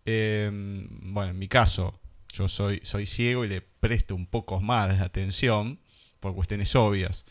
Em, 0.04 0.88
bueno, 1.12 1.30
en 1.32 1.38
mi 1.38 1.48
caso, 1.48 1.98
yo 2.32 2.48
soy, 2.48 2.80
soy 2.82 3.06
ciego 3.06 3.44
y 3.44 3.48
le 3.48 3.60
presto 3.60 4.14
un 4.14 4.26
poco 4.26 4.60
más 4.60 4.96
de 4.96 5.04
atención 5.04 5.78
por 6.20 6.34
cuestiones 6.34 6.74
obvias. 6.76 7.24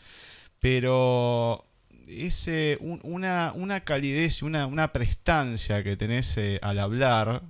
Pero 0.60 1.67
es 2.08 2.48
una, 2.80 3.52
una, 3.54 3.84
calidez 3.84 4.42
y 4.42 4.44
una, 4.44 4.66
una, 4.66 4.92
prestancia 4.92 5.82
que 5.82 5.96
tenés 5.96 6.36
eh, 6.38 6.58
al 6.62 6.78
hablar 6.78 7.42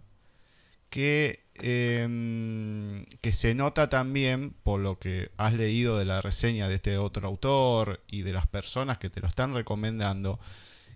que, 0.90 1.44
em, 1.54 3.04
que 3.20 3.32
se 3.32 3.54
nota 3.54 3.88
también 3.88 4.50
por 4.62 4.80
lo 4.80 4.98
que 4.98 5.30
has 5.36 5.54
leído 5.54 5.98
de 5.98 6.04
la 6.04 6.20
reseña 6.20 6.68
de 6.68 6.76
este 6.76 6.98
otro 6.98 7.26
autor 7.26 8.02
y 8.08 8.22
de 8.22 8.32
las 8.32 8.46
personas 8.46 8.98
que 8.98 9.08
te 9.08 9.20
lo 9.20 9.28
están 9.28 9.54
recomendando, 9.54 10.40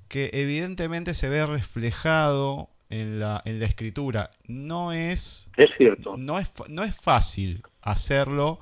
que 0.09 0.31
evidentemente 0.33 1.15
se 1.15 1.29
ve 1.29 1.47
reflejado 1.47 2.71
en 2.91 3.19
la, 3.19 3.43
en 3.45 3.59
la 3.61 3.67
escritura. 3.67 4.31
No 4.47 4.93
es, 4.93 5.51
es 5.57 5.71
cierto. 5.77 6.17
No 6.17 6.39
es, 6.39 6.53
no 6.69 6.85
es 6.85 6.95
fácil 6.95 7.63
hacerlo. 7.81 8.61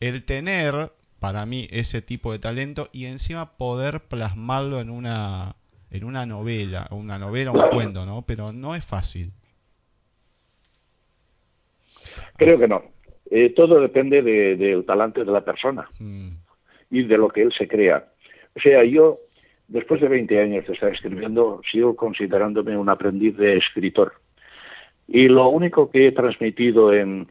El 0.00 0.24
tener 0.24 0.92
para 1.20 1.46
mí 1.46 1.68
ese 1.70 2.02
tipo 2.02 2.32
de 2.32 2.38
talento 2.38 2.88
y 2.92 3.06
encima 3.06 3.56
poder 3.56 4.00
plasmarlo 4.08 4.80
en 4.80 4.90
una 4.90 5.56
en 5.90 6.04
una 6.04 6.26
novela, 6.26 6.86
una 6.90 7.18
novela, 7.18 7.50
un 7.50 7.70
cuento, 7.70 8.04
¿no? 8.04 8.22
Pero 8.26 8.52
no 8.52 8.74
es 8.74 8.84
fácil. 8.84 9.32
Creo 12.36 12.58
que 12.58 12.68
no. 12.68 12.82
Eh, 13.30 13.50
todo 13.50 13.80
depende 13.80 14.22
del 14.22 14.84
talante 14.84 15.24
de 15.24 15.32
la 15.32 15.44
persona 15.44 15.88
mm. 15.98 16.28
y 16.90 17.04
de 17.04 17.18
lo 17.18 17.28
que 17.28 17.42
él 17.42 17.52
se 17.56 17.68
crea. 17.68 18.06
O 18.54 18.60
sea, 18.60 18.84
yo, 18.84 19.18
después 19.66 20.00
de 20.00 20.08
20 20.08 20.40
años 20.40 20.66
de 20.66 20.72
estar 20.72 20.92
escribiendo, 20.92 21.60
sigo 21.70 21.96
considerándome 21.96 22.76
un 22.76 22.88
aprendiz 22.88 23.36
de 23.36 23.56
escritor. 23.56 24.14
Y 25.06 25.28
lo 25.28 25.48
único 25.48 25.90
que 25.90 26.08
he 26.08 26.12
transmitido 26.12 26.92
en, 26.92 27.28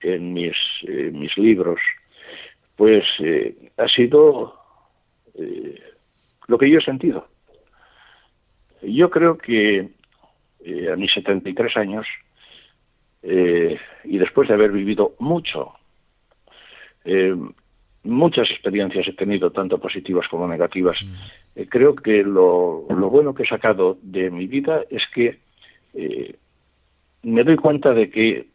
en 0.00 0.32
mis, 0.32 0.56
eh, 0.86 1.10
mis 1.12 1.36
libros 1.36 1.78
pues 2.78 3.04
eh, 3.18 3.72
ha 3.76 3.88
sido 3.88 4.54
eh, 5.34 5.82
lo 6.46 6.56
que 6.56 6.70
yo 6.70 6.78
he 6.78 6.82
sentido. 6.82 7.26
Yo 8.82 9.10
creo 9.10 9.36
que 9.36 9.88
eh, 10.64 10.90
a 10.90 10.94
mis 10.94 11.12
73 11.12 11.76
años, 11.76 12.06
y 13.20 14.16
después 14.16 14.46
de 14.48 14.54
haber 14.54 14.70
vivido 14.70 15.16
mucho, 15.18 15.74
muchas 18.04 18.48
experiencias 18.48 19.08
he 19.08 19.12
tenido, 19.12 19.50
tanto 19.50 19.78
positivas 19.78 20.28
como 20.28 20.46
negativas, 20.46 20.96
mm. 21.02 21.62
creo 21.62 21.96
que 21.96 22.22
lo, 22.22 22.86
lo, 22.88 23.10
bueno 23.10 23.34
que 23.34 23.42
he 23.42 23.48
sacado 23.48 23.98
de 24.02 24.30
mi 24.30 24.46
vida 24.46 24.84
es 24.88 25.02
que 25.12 25.40
me 27.24 27.42
doy 27.42 27.56
cuenta 27.56 27.92
de 27.92 28.08
que 28.08 28.46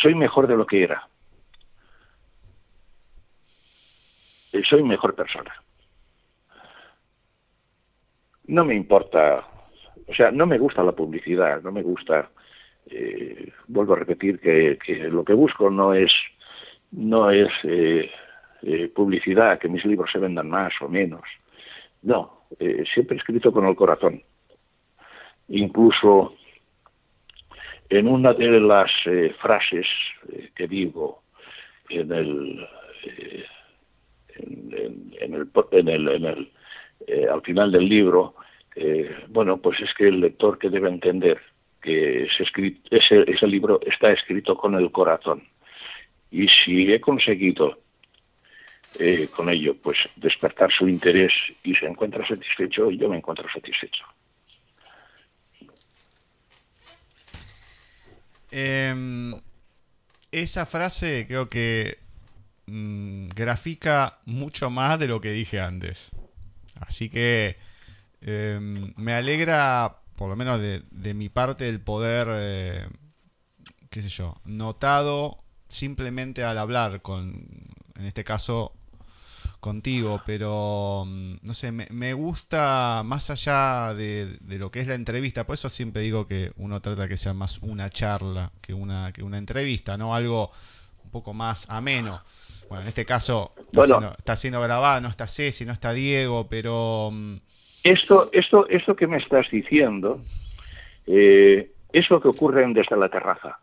soy 0.00 0.14
mejor 0.14 0.46
de 0.46 0.56
lo 0.56 0.66
que 0.66 0.82
era 0.82 1.06
soy 4.62 4.82
mejor 4.82 5.14
persona. 5.14 5.52
No 8.46 8.64
me 8.64 8.74
importa, 8.74 9.44
o 10.06 10.14
sea, 10.14 10.30
no 10.30 10.46
me 10.46 10.58
gusta 10.58 10.82
la 10.82 10.92
publicidad, 10.92 11.62
no 11.62 11.72
me 11.72 11.82
gusta, 11.82 12.30
eh, 12.86 13.50
vuelvo 13.68 13.94
a 13.94 13.98
repetir 13.98 14.38
que, 14.38 14.78
lo 15.10 15.24
que 15.24 15.32
busco 15.32 15.70
no 15.70 15.94
es, 15.94 16.12
no 16.92 17.30
es 17.30 17.48
eh, 17.64 18.10
eh, 18.62 18.88
publicidad, 18.94 19.58
que 19.58 19.68
mis 19.68 19.84
libros 19.84 20.10
se 20.12 20.18
vendan 20.18 20.50
más 20.50 20.72
o 20.82 20.88
menos. 20.88 21.22
No, 22.02 22.46
siempre 22.92 23.16
he 23.16 23.18
escrito 23.18 23.50
con 23.50 23.66
el 23.66 23.74
corazón. 23.74 24.22
Incluso 25.48 26.34
en 27.88 28.08
una 28.08 28.34
de 28.34 28.60
las 28.60 28.90
frases 29.40 29.86
que 30.54 30.68
digo 30.68 31.22
en 31.88 32.12
el 32.12 32.68
en, 34.36 34.72
el, 35.34 35.48
en 35.70 35.88
el, 35.88 36.08
en 36.08 36.24
el 36.24 36.52
eh, 37.06 37.26
al 37.30 37.42
final 37.42 37.70
del 37.70 37.88
libro, 37.88 38.34
eh, 38.74 39.10
bueno, 39.28 39.58
pues 39.58 39.80
es 39.80 39.92
que 39.94 40.08
el 40.08 40.20
lector 40.20 40.58
que 40.58 40.70
debe 40.70 40.88
entender 40.88 41.40
que 41.80 42.24
ese, 42.24 42.44
ese, 42.90 43.30
ese 43.30 43.46
libro 43.46 43.80
está 43.86 44.10
escrito 44.10 44.56
con 44.56 44.74
el 44.74 44.90
corazón. 44.90 45.42
Y 46.30 46.48
si 46.48 46.92
he 46.92 47.00
conseguido 47.00 47.78
eh, 48.98 49.28
con 49.34 49.50
ello, 49.50 49.76
pues 49.76 49.98
despertar 50.16 50.72
su 50.72 50.88
interés 50.88 51.32
y 51.62 51.74
se 51.74 51.86
encuentra 51.86 52.26
satisfecho, 52.26 52.90
yo 52.90 53.08
me 53.08 53.18
encuentro 53.18 53.46
satisfecho. 53.52 54.04
Em, 58.50 59.34
esa 60.30 60.64
frase 60.64 61.26
creo 61.26 61.48
que 61.48 62.03
Mm, 62.66 63.28
grafica 63.28 64.18
mucho 64.24 64.70
más 64.70 64.98
de 64.98 65.08
lo 65.08 65.20
que 65.20 65.32
dije 65.32 65.60
antes. 65.60 66.10
Así 66.80 67.10
que 67.10 67.56
em, 68.20 68.92
me 68.96 69.12
alegra 69.12 69.98
por 70.16 70.28
lo 70.28 70.36
menos 70.36 70.60
de, 70.60 71.14
mi 71.14 71.28
parte, 71.28 71.68
el 71.68 71.80
poder, 71.80 72.28
eh, 72.30 72.88
qué 73.90 74.02
sé 74.02 74.08
yo, 74.08 74.36
notado 74.44 75.38
simplemente 75.68 76.44
al 76.44 76.58
hablar 76.58 77.02
con, 77.02 77.48
en 77.96 78.04
este 78.04 78.24
caso, 78.24 78.72
contigo, 79.60 80.22
pero 80.26 81.04
mm, 81.06 81.36
no 81.42 81.54
sé, 81.54 81.72
me, 81.72 82.12
gusta 82.14 83.02
más 83.04 83.30
allá 83.30 83.94
de, 83.94 84.38
de, 84.40 84.58
lo 84.58 84.70
que 84.70 84.80
es 84.80 84.86
la 84.86 84.94
entrevista, 84.94 85.46
por 85.46 85.54
eso 85.54 85.68
siempre 85.68 86.02
digo 86.02 86.26
que 86.26 86.52
uno 86.56 86.80
trata 86.80 87.08
que 87.08 87.16
sea 87.16 87.34
más 87.34 87.58
una 87.58 87.90
charla 87.90 88.52
que 88.60 88.74
una, 88.74 89.12
que 89.12 89.22
una 89.22 89.38
entrevista, 89.38 89.96
¿no? 89.96 90.14
Algo 90.14 90.52
poco 91.14 91.32
más 91.32 91.70
ameno. 91.70 92.20
Bueno, 92.68 92.82
en 92.82 92.88
este 92.88 93.04
caso 93.06 93.52
está, 93.56 93.80
Bueno. 93.80 93.98
siendo, 94.00 94.16
está 94.18 94.36
siendo 94.36 94.60
grabado, 94.60 95.00
no 95.00 95.08
está 95.08 95.26
Ceci, 95.26 95.64
no 95.64 95.72
está 95.72 95.92
Diego, 95.92 96.46
pero 96.48 97.10
mm, 97.12 97.36
Esto, 97.84 98.28
esto, 98.32 98.66
esto 98.68 98.96
que 98.96 99.06
me 99.06 99.18
estás 99.18 99.46
diciendo 99.50 100.20
eh, 101.06 101.70
es 101.92 102.10
lo 102.10 102.20
que 102.20 102.28
ocurre 102.28 102.64
en 102.64 102.72
Desde 102.74 102.96
la 102.96 103.08
Terraza. 103.08 103.58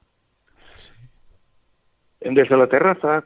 En 2.22 2.36
Desde 2.36 2.56
la 2.56 2.68
Terraza, 2.68 3.24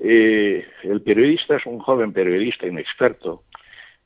eh, 0.00 0.64
el 0.84 1.02
periodista 1.02 1.56
es 1.56 1.66
un 1.66 1.80
joven 1.80 2.12
periodista 2.12 2.66
inexperto 2.66 3.42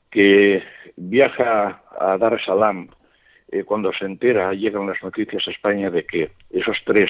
que 0.09 0.61
viaja 0.97 1.83
a 1.99 2.17
Dar 2.17 2.33
es 2.33 2.45
Salaam 2.45 2.89
eh, 3.51 3.63
cuando 3.63 3.93
se 3.93 4.05
entera, 4.05 4.51
llegan 4.53 4.87
las 4.87 5.01
noticias 5.03 5.47
a 5.47 5.51
España 5.51 5.89
de 5.91 6.03
que 6.05 6.31
esos 6.49 6.77
tres 6.85 7.09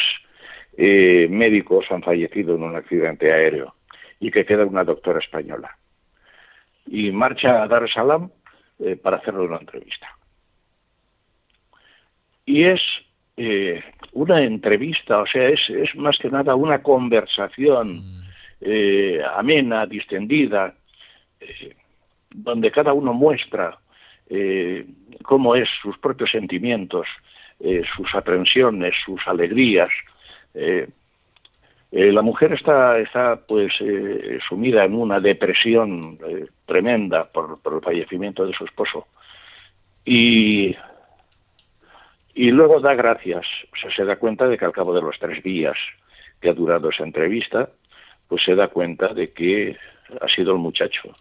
eh, 0.78 1.28
médicos 1.30 1.86
han 1.89 2.03
fallecido 2.03 2.55
en 2.55 2.63
un 2.63 2.76
accidente 2.76 3.32
aéreo 3.32 3.76
y 4.19 4.32
que 4.32 4.45
queda 4.45 4.65
una 4.65 4.84
doctora 4.84 5.19
española. 5.19 5.78
Y 6.88 7.11
marcha 7.11 7.63
a 7.63 7.67
Dar 7.67 7.84
es 7.84 7.93
Salaam 7.93 8.30
eh, 8.80 8.95
para 8.95 9.17
hacerle 9.17 9.41
una 9.41 9.57
entrevista. 9.57 10.07
Y 12.45 12.63
es 12.63 12.82
eh, 13.38 13.82
una 14.13 14.41
entrevista, 14.43 15.19
o 15.19 15.28
sea, 15.28 15.47
es, 15.47 15.61
es 15.69 15.95
más 15.95 16.17
que 16.17 16.30
nada 16.30 16.55
una 16.55 16.82
conversación 16.82 18.03
eh, 18.61 19.21
amena, 19.36 19.86
distendida, 19.86 20.74
donde 22.32 22.71
cada 22.71 22.93
uno 22.93 23.13
muestra 23.13 23.78
cómo 25.24 25.55
es 25.55 25.67
sus 25.82 25.97
propios 25.97 26.32
sentimientos, 26.32 27.05
sus 27.59 28.15
aprensiones, 28.15 28.95
sus 29.05 29.21
alegrías. 29.28 29.89
Eh, 30.53 30.87
eh, 31.91 32.11
la 32.11 32.21
mujer 32.21 32.53
está, 32.53 32.97
está 32.99 33.35
pues 33.47 33.71
eh, 33.79 34.39
sumida 34.47 34.83
en 34.83 34.95
una 34.95 35.19
depresión 35.19 36.17
eh, 36.27 36.47
tremenda 36.65 37.25
por, 37.25 37.61
por 37.61 37.75
el 37.75 37.81
fallecimiento 37.81 38.45
de 38.45 38.53
su 38.53 38.65
esposo. 38.65 39.07
Y 40.03 40.75
y 42.35 42.49
luego 42.49 42.79
da 42.79 42.95
gracias, 42.95 43.45
o 43.71 43.75
sea, 43.77 43.95
se 43.95 44.05
da 44.05 44.15
cuenta 44.15 44.47
de 44.47 44.57
que 44.57 44.65
al 44.65 44.71
cabo 44.71 44.93
de 44.95 45.01
los 45.01 45.19
tres 45.19 45.43
días 45.43 45.77
que 46.41 46.49
ha 46.49 46.53
durado 46.53 46.89
esa 46.89 47.03
entrevista, 47.03 47.69
pues 48.27 48.43
se 48.43 48.55
da 48.55 48.69
cuenta 48.69 49.13
de 49.13 49.31
que 49.31 49.77
ha 50.19 50.27
sido 50.29 50.53
el 50.53 50.57
muchacho 50.57 51.15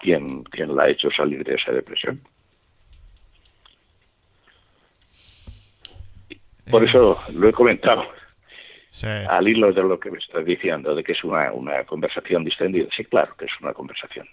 quien, 0.00 0.42
quien 0.42 0.74
la 0.74 0.84
ha 0.84 0.88
hecho 0.88 1.10
salir 1.12 1.44
de 1.44 1.54
esa 1.54 1.70
depresión. 1.70 2.20
Por 6.68 6.82
eso 6.82 7.20
lo 7.34 7.48
he 7.48 7.52
comentado 7.52 8.04
sí. 8.92 9.06
al 9.06 9.48
hilo 9.48 9.72
de 9.72 9.82
lo 9.82 9.98
que 9.98 10.10
me 10.10 10.18
estás 10.18 10.44
diciendo, 10.44 10.94
de 10.94 11.02
que 11.02 11.12
es 11.12 11.24
una, 11.24 11.50
una 11.52 11.84
conversación 11.84 12.44
distendida. 12.44 12.86
Sí, 12.94 13.04
claro 13.06 13.34
que 13.36 13.46
es 13.46 13.50
una 13.60 13.72
conversación. 13.72 14.28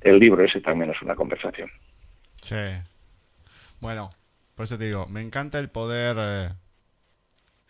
El 0.00 0.18
libro 0.18 0.44
ese 0.44 0.60
también 0.60 0.90
es 0.90 1.02
una 1.02 1.14
conversación. 1.14 1.70
Sí. 2.40 2.56
Bueno, 3.80 4.10
por 4.54 4.64
eso 4.64 4.78
te 4.78 4.86
digo, 4.86 5.06
me 5.06 5.20
encanta 5.20 5.58
el 5.58 5.68
poder, 5.70 6.16
eh, 6.18 6.52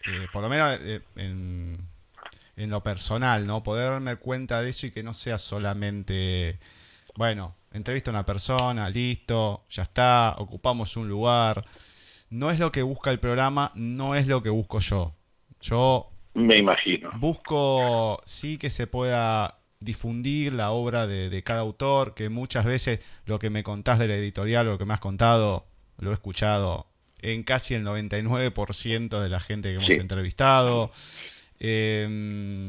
eh, 0.07 0.27
por 0.33 0.43
lo 0.43 0.49
menos 0.49 0.79
eh, 0.83 1.01
en, 1.17 1.79
en 2.57 2.71
lo 2.71 2.83
personal, 2.83 3.47
¿no? 3.47 3.63
Poder 3.63 3.91
darme 3.91 4.17
cuenta 4.17 4.61
de 4.63 4.71
eso 4.71 4.87
y 4.87 4.91
que 4.91 5.03
no 5.03 5.15
sea 5.15 5.39
solamente, 5.39 6.59
bueno, 7.17 7.55
entrevista 7.73 8.11
a 8.11 8.15
una 8.15 8.27
persona, 8.27 8.91
listo, 8.91 9.65
ya 9.71 9.85
está, 9.85 10.35
ocupamos 10.39 10.97
un 10.97 11.09
lugar. 11.09 11.65
No 12.33 12.51
es 12.51 12.59
lo 12.59 12.73
que 12.73 12.83
busca 12.83 13.11
el 13.11 13.19
programa, 13.21 13.73
no 13.75 14.15
es 14.15 14.27
lo 14.27 14.43
que 14.43 14.49
busco 14.49 14.79
yo. 14.79 15.13
Yo 15.61 16.11
Me 16.35 16.59
imagino. 16.59 17.11
Busco 17.19 18.21
sí 18.25 18.57
que 18.57 18.71
se 18.71 18.87
pueda 18.87 19.59
difundir 19.81 20.53
la 20.55 20.71
obra 20.71 21.07
de, 21.07 21.29
de 21.29 21.43
cada 21.43 21.61
autor, 21.61 22.15
que 22.15 22.29
muchas 22.31 22.65
veces 22.65 23.01
lo 23.27 23.39
que 23.39 23.51
me 23.51 23.63
contás 23.63 23.99
de 23.99 24.09
la 24.09 24.15
editorial, 24.17 24.65
lo 24.67 24.79
que 24.79 24.85
me 24.87 24.95
has 24.95 25.01
contado, 25.01 25.67
lo 25.99 26.11
he 26.11 26.15
escuchado 26.15 26.87
en 27.21 27.43
casi 27.43 27.75
el 27.75 27.85
99% 27.85 29.21
de 29.21 29.29
la 29.29 29.39
gente 29.41 29.69
que 29.69 29.75
hemos 29.77 29.89
Sí. 29.95 30.01
entrevistado. 30.01 30.91
Eh, 31.61 32.05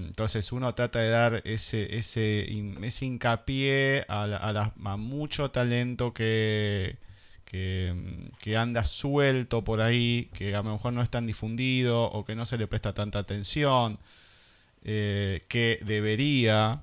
entonces 0.08 0.52
uno 0.52 0.76
trata 0.76 1.00
de 1.00 1.10
dar 1.10 1.42
ese, 1.46 1.96
ese, 1.98 2.46
ese 2.84 3.06
hincapié 3.06 4.06
a, 4.08 4.28
la- 4.28 4.38
a 4.38 4.52
la- 4.54 4.74
a 4.84 4.98
mucho 4.98 5.50
talento 5.52 6.14
que, 6.14 6.98
que, 7.46 7.94
que 8.40 8.58
anda 8.58 8.84
suelto 8.84 9.64
por 9.64 9.82
ahí, 9.82 10.30
que 10.34 10.54
a 10.56 10.64
lo 10.64 10.74
mejor 10.74 10.94
no 10.94 11.02
es 11.02 11.10
tan 11.10 11.26
difundido 11.28 12.04
o 12.06 12.26
que 12.26 12.36
no 12.36 12.46
se 12.46 12.58
le 12.58 12.68
presta 12.68 12.94
tanta 12.94 13.20
atención, 13.20 14.00
eh, 14.84 15.42
que 15.48 15.80
debería 15.86 16.82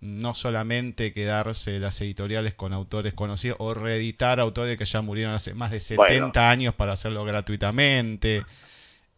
no 0.00 0.32
solamente 0.34 1.12
quedarse 1.12 1.78
las 1.78 2.00
editoriales 2.00 2.54
con 2.54 2.72
autores 2.72 3.12
conocidos 3.12 3.58
o 3.60 3.74
reeditar 3.74 4.40
autores 4.40 4.78
que 4.78 4.86
ya 4.86 5.02
murieron 5.02 5.34
hace 5.34 5.52
más 5.54 5.70
de 5.70 5.78
70 5.80 6.02
Bueno. 6.18 6.32
años 6.50 6.74
para 6.74 6.92
hacerlo 6.92 7.24
gratuitamente. 7.24 8.44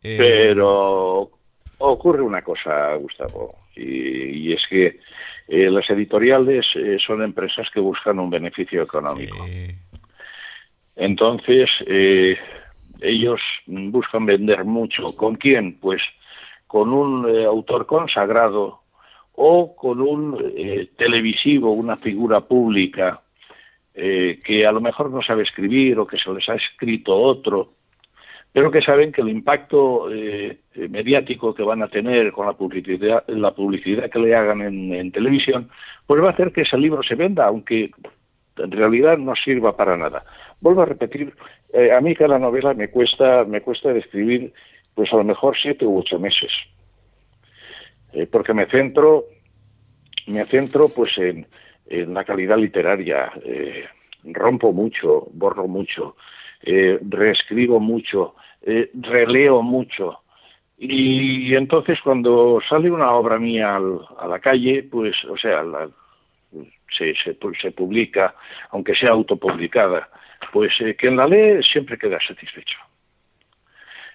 Eh, 0.03 0.17
Pero 0.19 1.31
ocurre 1.79 2.23
una 2.23 2.43
cosa, 2.43 2.95
Gustavo, 2.97 3.57
y, 3.77 4.49
y 4.49 4.53
es 4.53 4.63
que 4.69 4.99
eh, 5.49 5.71
las 5.71 5.89
editoriales 5.91 6.67
eh, 6.75 6.97
son 7.07 7.23
empresas 7.23 7.69
que 7.73 7.79
buscan 7.81 8.19
un 8.19 8.31
beneficio 8.31 8.83
económico. 8.83 9.37
eh, 9.49 9.77
Entonces, 11.03 11.69
eh, 11.89 12.39
ellos 13.01 13.41
buscan 13.67 14.25
vender 14.25 14.65
mucho. 14.65 15.17
¿Con 15.17 15.35
quién? 15.35 15.77
Pues 15.81 16.01
con 16.69 16.93
un 16.93 17.29
eh, 17.29 17.45
autor 17.45 17.87
consagrado 17.87 18.83
o 19.35 19.75
con 19.75 20.01
un 20.01 20.39
eh, 20.57 20.91
televisivo, 20.97 21.73
una 21.73 21.97
figura 21.97 22.43
pública 22.43 23.21
eh, 23.95 24.41
que 24.45 24.65
a 24.65 24.71
lo 24.71 24.81
mejor 24.81 25.11
no 25.11 25.23
sabe 25.23 25.43
escribir 25.43 25.99
o 25.99 26.07
que 26.07 26.19
se 26.19 26.33
les 26.33 26.49
ha 26.49 26.55
escrito 26.55 27.21
otro, 27.21 27.73
pero 28.53 28.71
que 28.71 28.81
saben 28.81 29.11
que 29.11 29.23
el 29.23 29.31
impacto 29.31 30.09
mediático 30.77 31.53
que 31.53 31.65
van 31.65 31.83
a 31.83 31.89
tener 31.89 32.31
con 32.31 32.47
la 32.47 32.53
publicidad, 32.53 33.25
la 33.27 33.51
publicidad 33.53 34.09
que 34.09 34.19
le 34.21 34.37
hagan 34.37 34.61
en 34.61 35.11
televisión, 35.11 35.69
pues 36.07 36.23
va 36.23 36.29
a 36.29 36.33
hacer 36.33 36.53
que 36.53 36.61
ese 36.61 36.77
libro 36.77 37.03
se 37.03 37.15
venda, 37.15 37.47
aunque 37.47 37.91
en 38.57 38.71
realidad 38.71 39.19
no 39.19 39.35
sirva 39.35 39.77
para 39.77 39.97
nada. 39.97 40.25
Vuelvo 40.61 40.83
a 40.83 40.87
repetir, 40.87 41.35
eh, 41.73 41.93
a 41.93 42.01
mí 42.01 42.15
cada 42.15 42.39
novela 42.39 42.75
me 42.75 42.89
cuesta, 42.89 43.45
me 43.45 43.61
cuesta 43.61 43.93
escribir, 43.93 44.53
pues 44.95 45.13
a 45.13 45.17
lo 45.17 45.25
mejor 45.25 45.57
siete 45.61 45.85
u 45.87 45.99
ocho 45.99 46.19
meses, 46.19 46.51
Eh, 48.13 48.27
porque 48.27 48.53
me 48.53 48.67
centro, 48.67 49.25
me 50.27 50.45
centro 50.47 50.91
pues 50.91 51.17
en, 51.17 51.47
la 51.87 52.25
calidad 52.25 52.59
literaria, 52.59 53.33
eh, 53.45 53.85
rompo 54.25 54.73
mucho, 54.73 55.27
borro 55.33 55.67
mucho, 55.67 56.17
reescribo 56.63 57.81
mucho, 57.81 58.35
releo 58.95 59.63
mucho. 59.63 60.21
Y 60.79 61.55
entonces 61.55 61.99
cuando 62.03 62.61
sale 62.69 62.91
una 62.91 63.13
obra 63.13 63.39
mía 63.39 63.77
al- 63.77 64.01
a 64.19 64.27
la 64.27 64.39
calle, 64.39 64.83
pues, 64.85 65.15
o 65.25 65.37
sea, 65.37 65.63
la- 65.63 65.89
se, 66.97 67.15
se, 67.15 67.37
se 67.61 67.71
publica, 67.73 68.35
aunque 68.71 68.95
sea 68.95 69.11
autopublicada, 69.11 70.09
pues 70.53 70.73
eh, 70.81 70.95
quien 70.97 71.17
la 71.17 71.27
lee 71.27 71.63
siempre 71.63 71.99
queda 71.99 72.19
satisfecho. 72.27 72.79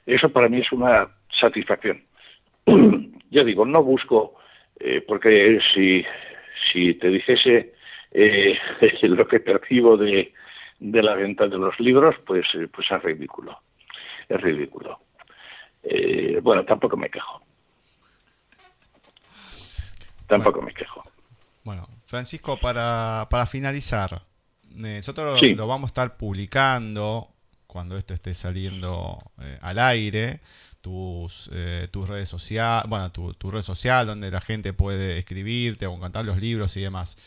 Eso 0.06 0.30
para 0.30 0.50
mí 0.50 0.60
es 0.60 0.72
una 0.72 1.08
satisfacción. 1.40 2.04
ya 3.30 3.44
digo, 3.44 3.66
no 3.66 3.84
busco, 3.84 4.36
eh, 4.80 5.04
porque 5.06 5.60
si, 5.74 6.06
si 6.72 6.94
te 6.96 7.10
dijese 7.10 7.74
eh, 8.12 8.58
lo 9.04 9.28
que 9.28 9.40
percibo 9.40 9.98
de, 9.98 10.34
de 10.80 11.04
la 11.04 11.16
venta 11.16 11.48
de 11.48 11.58
los 11.58 11.80
libros, 11.80 12.16
pues, 12.26 12.46
eh, 12.56 12.68
pues 12.74 12.90
es 12.92 13.04
ridículo. 13.04 13.60
Es 14.30 14.40
ridículo. 14.42 15.00
Eh, 15.84 16.40
bueno, 16.42 16.66
tampoco 16.66 16.98
me 16.98 17.10
quejo. 17.10 17.42
Tampoco 20.28 20.62
me 20.62 20.74
quejo. 20.74 21.04
Bueno, 21.68 21.86
Francisco, 22.06 22.58
para, 22.58 23.28
para 23.30 23.46
finalizar, 23.46 24.22
nosotros 24.74 25.38
Sí. 25.42 25.54
lo 25.54 25.68
vamos 25.68 25.90
a 25.90 25.92
estar 25.92 26.16
publicando 26.16 27.28
cuando 27.68 27.98
esto 27.98 28.14
esté 28.14 28.34
saliendo 28.34 29.20
eh, 29.42 29.58
al 29.62 29.78
aire, 29.78 30.40
tus, 30.80 31.52
eh, 31.54 31.90
tus 31.92 32.08
redes 32.08 32.30
sociales, 32.30 32.86
bueno, 32.88 33.12
tu, 33.12 33.34
tu 33.34 33.52
red 33.52 33.64
social 33.64 34.08
donde 34.08 34.32
la 34.32 34.40
gente 34.40 34.72
puede 34.72 35.18
escribirte 35.18 35.88
o 35.88 36.00
cantar 36.00 36.24
los 36.24 36.38
libros 36.38 36.78
y 36.78 36.82
demás. 36.84 37.18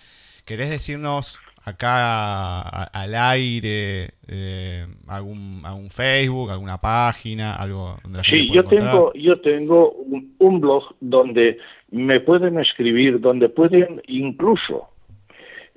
¿Querés 0.46 0.70
decirnos 0.70 1.38
acá 1.64 2.84
al 2.84 3.14
aire 3.14 4.10
eh, 4.26 4.86
algún, 5.06 5.62
algún 5.64 5.90
Facebook, 5.90 6.50
alguna 6.50 6.80
página, 6.80 7.56
algo 7.56 7.98
donde 8.02 8.22
Sí, 8.24 8.50
yo 8.52 8.64
tengo, 8.64 9.12
yo 9.14 9.40
tengo 9.40 9.92
un, 10.38 10.60
blog 10.60 10.94
donde 11.00 11.58
me 11.90 12.20
pueden 12.20 12.58
escribir, 12.58 13.20
donde 13.20 13.48
pueden 13.48 14.00
incluso, 14.06 14.88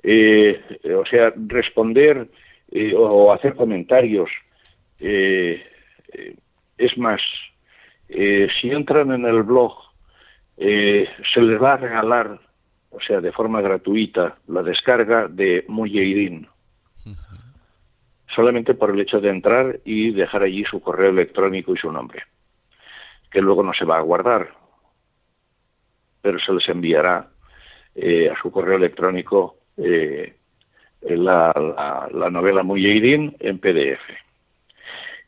eh, 0.02 0.60
o 0.96 1.04
sea, 1.06 1.32
responder 1.36 2.28
eh, 2.70 2.94
o 2.96 3.32
hacer 3.32 3.54
comentarios. 3.54 4.30
es 4.98 6.98
más, 6.98 7.20
si 8.08 8.70
entran 8.70 9.12
en 9.12 9.24
el 9.24 9.42
blog, 9.42 9.74
se 10.56 11.40
les 11.40 11.60
va 11.60 11.74
a 11.74 11.78
regalar 11.78 12.38
o 12.94 13.00
sea, 13.00 13.20
de 13.20 13.32
forma 13.32 13.60
gratuita, 13.60 14.36
la 14.46 14.62
descarga 14.62 15.26
de 15.28 15.64
Mujeirin. 15.68 16.46
Solamente 18.34 18.74
por 18.74 18.90
el 18.90 19.00
hecho 19.00 19.20
de 19.20 19.30
entrar 19.30 19.80
y 19.84 20.12
dejar 20.12 20.42
allí 20.42 20.64
su 20.64 20.80
correo 20.80 21.10
electrónico 21.10 21.72
y 21.72 21.78
su 21.78 21.92
nombre, 21.92 22.22
que 23.30 23.40
luego 23.40 23.62
no 23.62 23.72
se 23.74 23.84
va 23.84 23.98
a 23.98 24.02
guardar, 24.02 24.52
pero 26.24 26.38
se 26.38 26.54
les 26.54 26.66
enviará 26.70 27.28
eh, 27.94 28.30
a 28.30 28.40
su 28.40 28.50
correo 28.50 28.78
electrónico 28.78 29.58
eh, 29.76 30.34
la, 31.02 31.52
la, 32.10 32.30
novela 32.30 32.62
Mujeirin 32.62 33.36
en 33.40 33.58
PDF. 33.58 34.00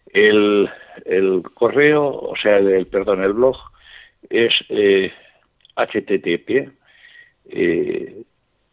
El, 0.07 0.71
el, 1.05 1.43
correo, 1.53 2.07
o 2.09 2.35
sea, 2.41 2.57
el, 2.57 2.87
perdón, 2.87 3.23
el 3.23 3.35
blog 3.35 3.57
es 4.31 4.55
eh, 4.71 5.13
http 5.77 6.73
eh, 7.51 8.23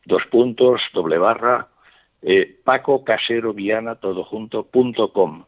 dos 0.06 0.24
puntos, 0.32 0.80
doble 0.94 1.18
barra, 1.18 1.68
eh, 2.22 2.58
Paco 2.64 3.04
Casero 3.04 3.54
Viana, 3.54 3.96
todo 3.96 4.24
junto, 4.24 4.64
punto 4.64 5.12
com. 5.12 5.44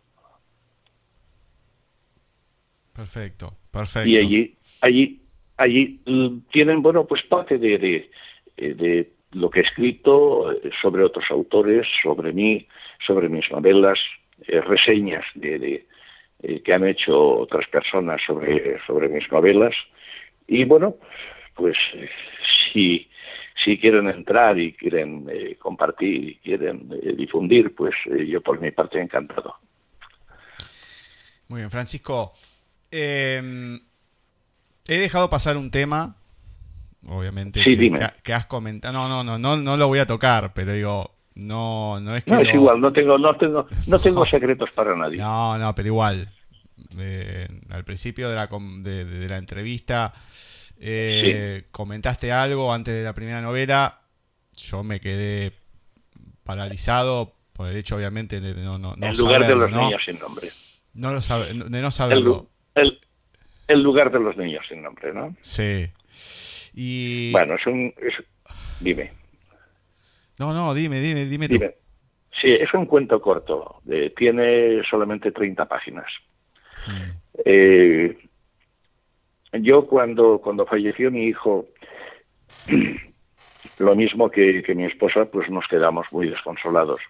Perfecto, 2.93 3.53
perfecto. 3.71 4.09
Y 4.09 4.17
allí, 4.17 4.57
allí, 4.81 5.24
allí 5.57 5.99
mm, 6.05 6.37
tienen, 6.51 6.81
bueno, 6.81 7.05
pues 7.05 7.23
parte 7.23 7.57
de, 7.57 7.77
de, 7.77 8.09
eh, 8.57 9.09
lo 9.31 9.49
que 9.49 9.59
he 9.59 9.63
escrito 9.63 10.51
eh, 10.51 10.69
sobre 10.81 11.03
otros 11.03 11.25
autores, 11.29 11.87
sobre 12.01 12.33
mí, 12.33 12.67
sobre 13.05 13.29
mis 13.29 13.49
novelas, 13.51 13.99
reseñas 14.47 15.23
de, 15.35 15.85
de 16.39 16.61
que 16.61 16.73
han 16.73 16.85
hecho 16.85 17.17
otras 17.37 17.65
personas 17.69 18.21
sobre, 18.27 18.79
sobre 18.85 19.07
mis 19.07 19.31
novelas. 19.31 19.73
Y 20.45 20.65
bueno, 20.65 20.95
pues 21.55 21.77
si 22.73 23.07
si 23.63 23.77
quieren 23.77 24.09
entrar 24.09 24.59
y 24.59 24.73
quieren 24.73 25.27
eh, 25.31 25.55
compartir 25.57 26.29
y 26.29 26.35
quieren 26.39 26.89
eh, 27.01 27.13
difundir, 27.15 27.73
pues 27.73 27.95
eh, 28.05 28.25
yo 28.27 28.41
por 28.41 28.59
mi 28.59 28.71
parte 28.71 28.99
encantado. 28.99 29.55
Muy 31.47 31.61
bien, 31.61 31.71
Francisco. 31.71 32.33
He 34.87 34.99
dejado 34.99 35.29
pasar 35.29 35.57
un 35.57 35.71
tema, 35.71 36.17
obviamente, 37.07 37.63
que, 38.23 38.33
has 38.33 38.45
comentado. 38.45 38.93
No, 38.93 39.07
no, 39.09 39.23
no, 39.23 39.37
no, 39.37 39.57
no 39.57 39.77
lo 39.77 39.87
voy 39.87 39.99
a 39.99 40.05
tocar, 40.05 40.53
pero 40.53 40.73
digo, 40.73 41.11
no, 41.35 41.99
no 41.99 42.15
es 42.15 42.23
que. 42.23 42.31
No, 42.31 42.39
es 42.39 42.53
igual, 42.53 42.79
no 42.79 42.93
tengo, 42.93 43.17
no 43.17 43.35
tengo, 43.35 43.67
no 43.87 43.99
tengo 43.99 44.25
secretos 44.27 44.69
para 44.71 44.95
nadie. 44.95 45.17
No, 45.17 45.57
no, 45.57 45.73
pero 45.73 45.87
igual. 45.87 46.29
al 47.69 47.83
principio 47.83 48.29
de 48.29 48.35
la, 48.35 48.47
de 48.47 49.27
la 49.27 49.37
entrevista 49.37 50.13
eh, 50.79 51.65
comentaste 51.71 52.31
algo 52.31 52.73
antes 52.73 52.93
de 52.93 53.03
la 53.03 53.13
primera 53.13 53.41
novela, 53.41 54.01
yo 54.55 54.83
me 54.83 54.99
quedé 54.99 55.53
paralizado 56.43 57.33
por 57.53 57.69
el 57.69 57.77
hecho, 57.77 57.95
obviamente, 57.95 58.41
de 58.41 58.53
no, 58.55 58.77
no, 58.77 58.95
El 58.99 59.17
lugar 59.17 59.47
de 59.47 59.55
los 59.55 59.71
niños 59.71 60.01
sin 60.05 60.19
nombre. 60.19 60.49
No 60.93 61.13
lo 61.13 61.21
sabe, 61.21 61.53
de 61.53 61.81
no 61.81 61.91
saberlo. 61.91 62.49
El, 62.75 62.99
lugar 63.67 64.11
de 64.11 64.19
los 64.19 64.37
niños 64.37 64.65
sin 64.67 64.81
nombre, 64.81 65.13
¿no? 65.13 65.35
Sí. 65.41 65.87
Y... 66.73 67.31
Bueno, 67.31 67.55
es 67.55 67.65
un... 67.67 67.93
dime. 68.79 69.11
No, 70.37 70.53
no, 70.53 70.73
dime, 70.73 70.99
dime, 70.99 71.25
dime, 71.25 71.47
dime. 71.47 71.75
Sí, 72.39 72.51
es 72.51 72.73
un 72.73 72.85
cuento 72.85 73.21
corto. 73.21 73.81
tiene 74.17 74.83
solamente 74.89 75.31
30 75.31 75.65
páginas. 75.65 76.05
Mm. 76.87 77.11
Eh, 77.45 78.17
yo 79.53 79.87
cuando, 79.87 80.39
cuando 80.39 80.65
falleció 80.65 81.11
mi 81.11 81.25
hijo, 81.27 81.67
lo 83.79 83.95
mismo 83.95 84.29
que, 84.29 84.63
mi 84.75 84.85
esposa, 84.85 85.25
pues 85.25 85.49
nos 85.49 85.67
quedamos 85.67 86.07
muy 86.11 86.29
desconsolados. 86.29 87.01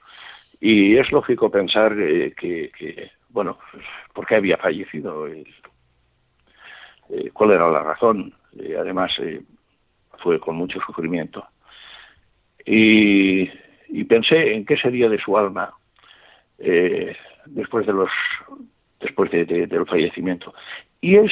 Y 0.59 0.95
es 0.95 1.11
lógico 1.11 1.49
pensar 1.49 1.95
eh, 1.99 2.33
que, 2.39 2.71
bueno, 3.29 3.57
¿por 4.13 4.25
qué 4.25 4.35
había 4.35 4.57
fallecido? 4.57 5.27
Eh, 7.09 7.29
¿Cuál 7.31 7.51
era 7.51 7.69
la 7.69 7.83
razón? 7.83 8.33
Eh, 8.59 8.75
además, 8.79 9.11
fue 10.19 10.39
con 10.39 10.55
mucho 10.55 10.79
sufrimiento. 10.85 11.45
Y, 12.65 13.49
pensé 14.05 14.53
en 14.53 14.65
qué 14.65 14.77
sería 14.77 15.09
de 15.09 15.19
su 15.19 15.37
alma 15.37 15.73
después 17.47 17.85
de 17.85 17.93
los 17.93 18.09
después 18.99 19.29
del 19.31 19.85
fallecimiento. 19.85 20.53
Y 21.01 21.15
es 21.17 21.31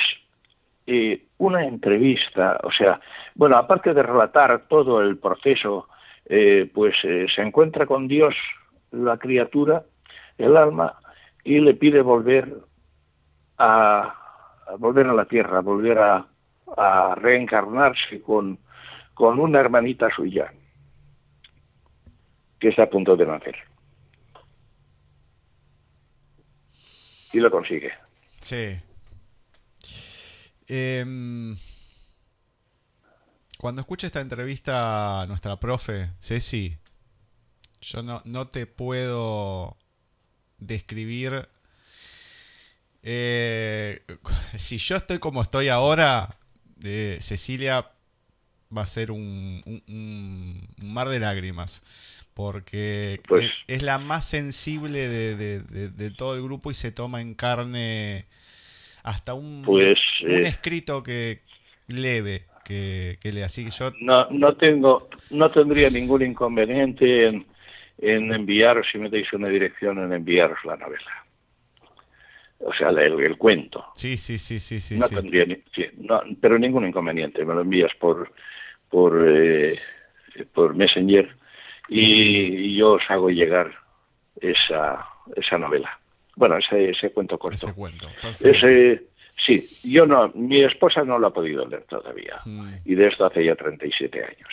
eh, 0.86 1.26
una 1.38 1.66
entrevista, 1.66 2.60
o 2.64 2.72
sea, 2.72 3.00
bueno, 3.36 3.58
aparte 3.58 3.94
de 3.94 4.04
relatar 4.04 4.68
todo 4.68 5.02
el 5.02 5.18
proceso, 5.18 5.88
eh, 6.26 6.70
pues 6.74 6.96
eh, 7.04 7.26
se 7.34 7.42
encuentra 7.42 7.86
con 7.86 8.08
Dios 8.08 8.36
la 8.92 9.18
criatura, 9.18 9.84
el 10.38 10.58
alma, 10.58 10.96
y 11.44 11.60
le 11.60 11.74
pide 11.74 12.02
volver 12.02 12.54
a, 13.58 14.14
volver 14.78 15.08
a 15.08 15.14
la 15.14 15.26
tierra, 15.26 15.62
volver 15.62 15.98
a, 16.00 16.28
reencarnarse 17.16 18.22
con, 18.22 18.58
con 19.14 19.40
una 19.40 19.60
hermanita 19.60 20.10
suya 20.10 20.52
que 22.60 22.70
está 22.70 22.84
a 22.84 22.90
punto 22.90 23.16
de 23.16 23.26
nacer. 23.28 23.56
Y 27.32 27.40
lo 27.40 27.52
consigue. 27.52 27.92
Sí. 28.40 28.80
Em, 30.68 31.56
cuando 33.60 33.82
escuche 33.82 34.08
esta 34.08 34.22
entrevista 34.22 35.22
a 35.22 35.28
nuestra 35.28 35.60
profe, 35.60 36.12
Ceci, 36.20 36.78
yo 37.82 38.02
no, 38.02 38.22
no 38.26 38.48
te 38.48 38.66
puedo 38.66 39.78
describir... 40.58 41.50
Eh, 43.04 44.00
si 44.56 44.78
yo 44.78 44.96
estoy 44.96 45.20
como 45.20 45.42
estoy 45.42 45.68
ahora, 45.68 46.30
de 46.78 47.18
Cecilia 47.22 47.86
va 48.76 48.82
a 48.82 48.88
ser 48.88 49.12
un, 49.12 49.62
un, 49.88 50.68
mar 50.82 51.10
de 51.10 51.20
lágrimas 51.20 51.84
porque 52.34 53.22
pues. 53.28 53.52
es, 53.68 53.84
la 53.84 54.00
más 54.00 54.28
sensible 54.28 55.08
de, 55.08 55.36
de, 55.60 56.12
todo 56.12 56.36
el 56.36 56.42
grupo 56.42 56.72
y 56.72 56.74
se 56.74 56.92
toma 56.92 57.22
en 57.22 57.36
carne 57.36 58.26
hasta 59.04 59.34
un, 59.36 59.62
pues, 59.64 60.00
un 60.24 60.32
eh, 60.32 60.48
escrito 60.48 61.04
que 61.04 61.42
leve 61.88 62.46
que, 62.66 63.20
le 63.22 63.44
así 63.44 63.70
yo 63.70 63.92
no 64.00 64.28
no 64.32 64.56
tengo 64.56 65.10
no 65.30 65.52
tendría 65.52 65.90
ningún 65.90 66.24
inconveniente 66.24 67.28
en, 67.28 67.46
en 68.00 68.34
enviaros 68.34 68.88
si 68.92 68.98
me 68.98 69.10
deis 69.10 69.32
una 69.34 69.50
dirección 69.50 70.00
en 70.00 70.14
enviaros 70.14 70.58
la 70.64 70.78
novela 70.78 71.23
o 72.66 72.74
sea 72.74 72.90
el, 72.90 73.38
cuento 73.38 73.86
sí 73.94 74.18
sí 74.18 74.38
sí 74.38 74.60
sí 74.60 74.80
sí 74.80 74.98
no 74.98 75.08
tendría 75.08 75.46
no, 75.98 76.22
pero 76.40 76.58
ningún 76.58 76.88
inconveniente 76.88 77.46
me 77.46 77.54
lo 77.54 77.62
envías 77.62 77.92
por 78.00 78.32
por 78.90 79.26
eh, 79.28 79.78
por 80.54 80.76
messenger 80.76 81.36
y 81.90 82.76
yo 82.76 82.94
os 82.94 83.04
hago 83.10 83.30
llegar 83.30 83.72
esa 84.40 85.06
esa 85.36 85.58
novela 85.58 86.00
bueno, 86.36 86.58
ese, 86.58 86.90
ese 86.90 87.12
cuento 87.12 87.38
corto. 87.38 87.56
Ese 87.56 87.74
cuento. 87.74 88.10
Ese, 88.40 89.04
sí, 89.46 89.70
yo 89.84 90.06
no, 90.06 90.30
mi 90.30 90.64
esposa 90.64 91.04
no 91.04 91.20
lo 91.20 91.28
ha 91.28 91.34
podido 91.34 91.66
leer 91.68 91.84
todavía. 91.84 92.40
Mm. 92.46 92.74
Y 92.86 92.96
de 92.96 93.08
esto 93.08 93.26
hace 93.26 93.46
ya 93.46 93.56
37 93.56 94.24
años. 94.24 94.50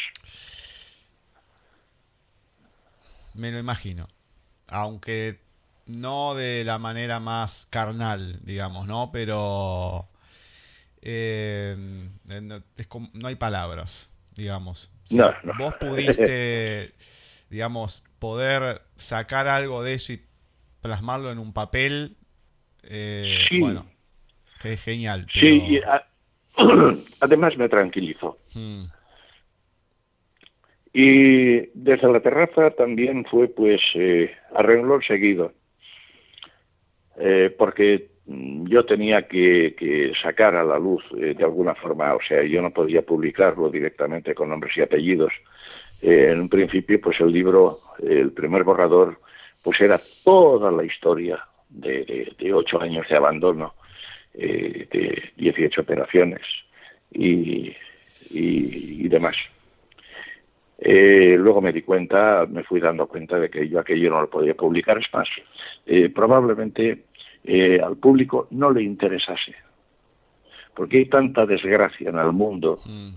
Me 3.34 3.50
lo 3.50 3.58
imagino. 3.58 4.08
Aunque 4.68 5.38
no 5.86 6.34
de 6.34 6.64
la 6.64 6.78
manera 6.78 7.20
más 7.20 7.66
carnal, 7.70 8.38
digamos, 8.44 8.86
¿no? 8.86 9.10
Pero 9.12 10.08
eh, 11.02 11.76
no, 12.40 13.26
hay 13.26 13.34
palabras, 13.36 14.10
digamos. 14.36 14.90
no, 15.10 15.32
Vos 15.58 15.74
pudiste, 15.74 16.92
digamos, 17.50 18.04
poder 18.18 18.82
sacar 18.96 19.48
algo 19.48 19.82
de 19.82 19.94
eso 19.94 20.12
y 20.12 20.22
plasmarlo 20.82 21.30
en 21.32 21.38
un 21.38 21.52
papel, 21.52 22.16
eh, 22.82 23.38
bueno, 23.58 23.86
que 24.60 24.74
es 24.74 24.82
genial. 24.82 25.26
Sí, 25.32 25.80
además 27.20 27.56
me 27.56 27.68
tranquilizó. 27.68 28.38
Hmm. 28.54 28.84
Y 30.92 31.66
desde 31.72 32.12
la 32.12 32.20
terraza 32.20 32.70
también 32.72 33.24
fue 33.24 33.48
pues 33.48 33.80
eh, 33.94 34.32
a 34.54 34.62
renglón 34.62 35.02
seguido, 35.02 35.52
eh, 37.20 37.54
porque 37.56 38.08
yo 38.26 38.84
tenía 38.84 39.26
que, 39.26 40.12
sacar 40.22 40.54
a 40.54 40.64
la 40.64 40.78
luz 40.78 41.02
eh, 41.18 41.34
de 41.36 41.44
alguna 41.44 41.74
forma, 41.74 42.14
o 42.14 42.20
sea, 42.26 42.42
yo 42.42 42.62
no 42.62 42.70
podía 42.70 43.02
publicarlo 43.02 43.70
directamente 43.70 44.34
con 44.34 44.48
nombres 44.48 44.76
y 44.76 44.82
apellidos. 44.82 45.32
en 46.02 46.40
un 46.40 46.48
principio, 46.48 47.00
pues 47.00 47.20
el 47.20 47.32
libro, 47.32 47.80
el 48.02 48.32
primer 48.32 48.64
borrador, 48.64 49.18
pues 49.62 49.80
era 49.80 50.00
toda 50.24 50.70
la 50.70 50.84
historia 50.84 51.44
de, 51.68 52.34
ocho 52.54 52.80
años 52.80 53.06
de 53.08 53.16
abandono, 53.16 53.74
de 54.32 55.30
18 55.36 55.82
operaciones 55.82 56.40
y, 57.12 57.74
y 58.30 59.08
demás. 59.08 59.36
Eh, 60.82 61.36
luego 61.38 61.60
me 61.60 61.74
di 61.74 61.82
cuenta, 61.82 62.46
me 62.48 62.64
fui 62.64 62.80
dando 62.80 63.06
cuenta 63.06 63.38
de 63.38 63.50
que 63.50 63.68
yo 63.68 63.80
aquello 63.80 64.10
no 64.10 64.22
lo 64.22 64.30
podía 64.30 64.54
publicar. 64.54 64.96
Es 64.96 65.12
más, 65.12 65.28
eh, 65.84 66.08
probablemente 66.08 67.04
eh, 67.44 67.80
al 67.82 67.96
público 67.96 68.48
no 68.50 68.70
le 68.70 68.82
interesase, 68.82 69.54
porque 70.74 70.98
hay 70.98 71.06
tanta 71.06 71.46
desgracia 71.46 72.10
en 72.10 72.18
el 72.18 72.32
mundo 72.32 72.78
mm. 72.84 73.10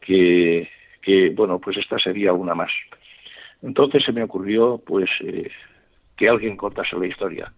que, 0.00 0.68
que, 1.02 1.30
bueno, 1.30 1.58
pues 1.58 1.76
esta 1.76 1.98
sería 1.98 2.32
una 2.32 2.54
más. 2.54 2.70
Entonces 3.62 4.04
se 4.04 4.12
me 4.12 4.22
ocurrió, 4.22 4.78
pues, 4.84 5.10
que 6.16 6.28
alguien 6.28 6.56
contase 6.56 6.96
la 6.96 7.06
historia. 7.06 7.52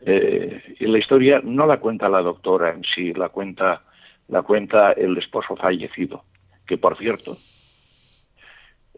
y 0.00 0.86
la 0.86 0.98
historia 0.98 1.40
no 1.42 1.66
la 1.66 1.78
cuenta 1.78 2.08
la 2.08 2.22
doctora 2.22 2.70
en 2.70 2.82
sí, 2.84 3.12
la 3.12 3.28
cuenta, 3.28 3.82
la 4.28 4.42
cuenta 4.42 4.92
el 4.92 5.16
esposo 5.18 5.56
fallecido, 5.56 6.24
que 6.66 6.78
por 6.78 6.96
cierto, 6.96 7.38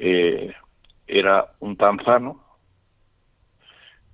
eh, 0.03 0.53
era 1.07 1.53
un 1.61 1.77
tanzano 1.77 2.43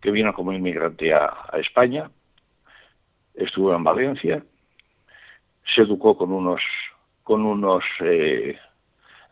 que 0.06 0.12
vino 0.12 0.32
como 0.32 0.52
inmigrante 0.52 1.12
a, 1.12 1.50
España, 1.54 2.08
estuvo 3.34 3.74
en 3.74 3.82
Valencia, 3.82 4.40
se 5.74 5.82
educó 5.82 6.16
con 6.16 6.30
unos 6.30 6.60
con 7.24 7.44
unos 7.44 7.82
eh, 7.98 8.56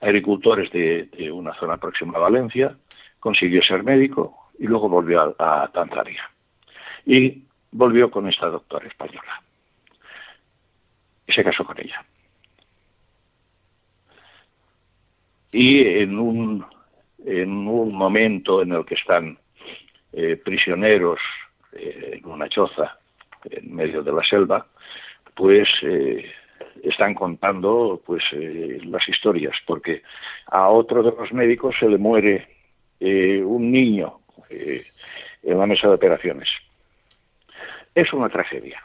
agricultores 0.01 0.73
de, 0.73 1.31
una 1.31 1.55
zona 1.55 1.77
próxima 1.77 2.19
a 2.19 2.23
Valencia, 2.23 2.77
consiguió 3.21 3.63
ser 3.63 3.85
médico 3.85 4.51
y 4.59 4.67
luego 4.67 4.89
volvió 4.89 5.37
a, 5.39 5.63
a 5.63 5.69
Tanzania. 5.69 6.29
Y 7.07 7.45
volvió 7.71 8.11
con 8.11 8.29
esta 8.29 8.49
doctora 8.49 8.89
española. 8.89 9.45
Y 11.29 11.33
se 11.33 11.45
casó 11.45 11.65
con 11.65 11.79
ella. 11.79 12.05
y 15.53 15.87
en 16.01 16.19
un, 16.19 16.67
en 17.25 17.69
un 17.69 17.95
momento 17.95 18.61
en 18.61 18.73
el 18.73 18.85
que 18.85 18.97
están 18.97 19.39
eh, 20.17 20.37
prisioneros 20.37 21.21
eh, 21.73 22.21
en 22.23 22.31
una 22.31 22.49
choza 22.49 22.99
en 23.51 23.75
medio 23.75 24.03
de 24.03 24.13
la 24.13 24.23
selva, 24.25 24.67
pues 25.35 25.69
eh, 25.83 26.31
están 26.83 27.15
contando 27.15 28.01
pues 28.05 28.23
las 28.33 29.07
historias, 29.09 29.55
porque 29.67 30.03
a 30.47 30.69
otro 30.69 31.03
de 31.03 31.13
los 31.17 31.33
médicos 31.33 31.75
se 31.79 31.89
le 31.89 31.99
muere 31.99 32.49
un 33.01 33.71
niño 33.71 34.21
en 34.49 35.59
la 35.59 35.67
mesa 35.67 35.89
de 35.89 35.95
operaciones. 35.95 36.49
Es 37.95 38.13
una 38.13 38.29
tragedia, 38.29 38.83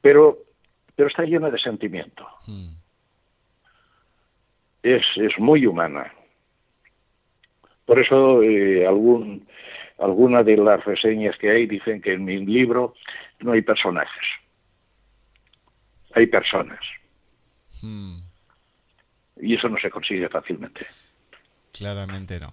pero, 0.00 0.38
pero 0.94 1.08
está 1.08 1.24
llena 1.24 1.50
de 1.50 1.58
sentimiento. 1.58 2.26
Hmm 2.46 2.78
es, 4.82 5.04
es 5.16 5.38
muy 5.38 5.66
humana. 5.66 6.12
Por 7.84 7.98
eso 7.98 8.42
eh, 8.42 8.86
algún, 8.86 9.46
algunas 9.98 10.44
de 10.46 10.56
las 10.56 10.84
reseñas 10.84 11.36
que 11.38 11.50
hay 11.50 11.66
dicen 11.66 12.00
que 12.00 12.14
en 12.14 12.24
mi 12.24 12.44
libro 12.44 12.94
no 13.40 13.52
hay 13.52 13.62
personajes, 13.62 14.24
hay 16.14 16.26
personas. 16.26 16.80
Hmm. 17.82 18.18
Y 19.40 19.54
eso 19.54 19.68
no 19.68 19.78
se 19.78 19.90
consigue 19.90 20.28
fácilmente. 20.28 20.86
Claramente 21.72 22.40
no. 22.40 22.52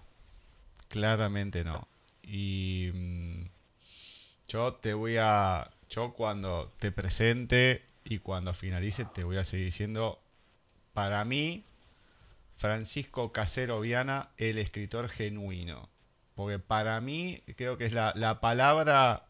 Claramente 0.87 1.63
no. 1.63 1.87
Y 2.23 2.91
mm, 2.93 3.45
yo 4.47 4.73
te 4.73 4.93
voy 4.93 5.17
a... 5.19 5.69
Yo 5.89 6.13
cuando 6.13 6.71
te 6.79 6.91
presente 6.91 7.83
y 8.03 8.19
cuando 8.19 8.53
finalice 8.53 9.05
te 9.05 9.23
voy 9.23 9.37
a 9.37 9.43
seguir 9.43 9.65
diciendo, 9.65 10.19
para 10.93 11.23
mí 11.25 11.63
Francisco 12.57 13.31
Casero 13.31 13.81
Viana, 13.81 14.29
el 14.37 14.57
escritor 14.57 15.09
genuino. 15.09 15.89
Porque 16.35 16.59
para 16.59 16.99
mí 17.01 17.41
creo 17.55 17.77
que 17.77 17.85
es 17.85 17.93
la, 17.93 18.39
palabra, 18.41 19.23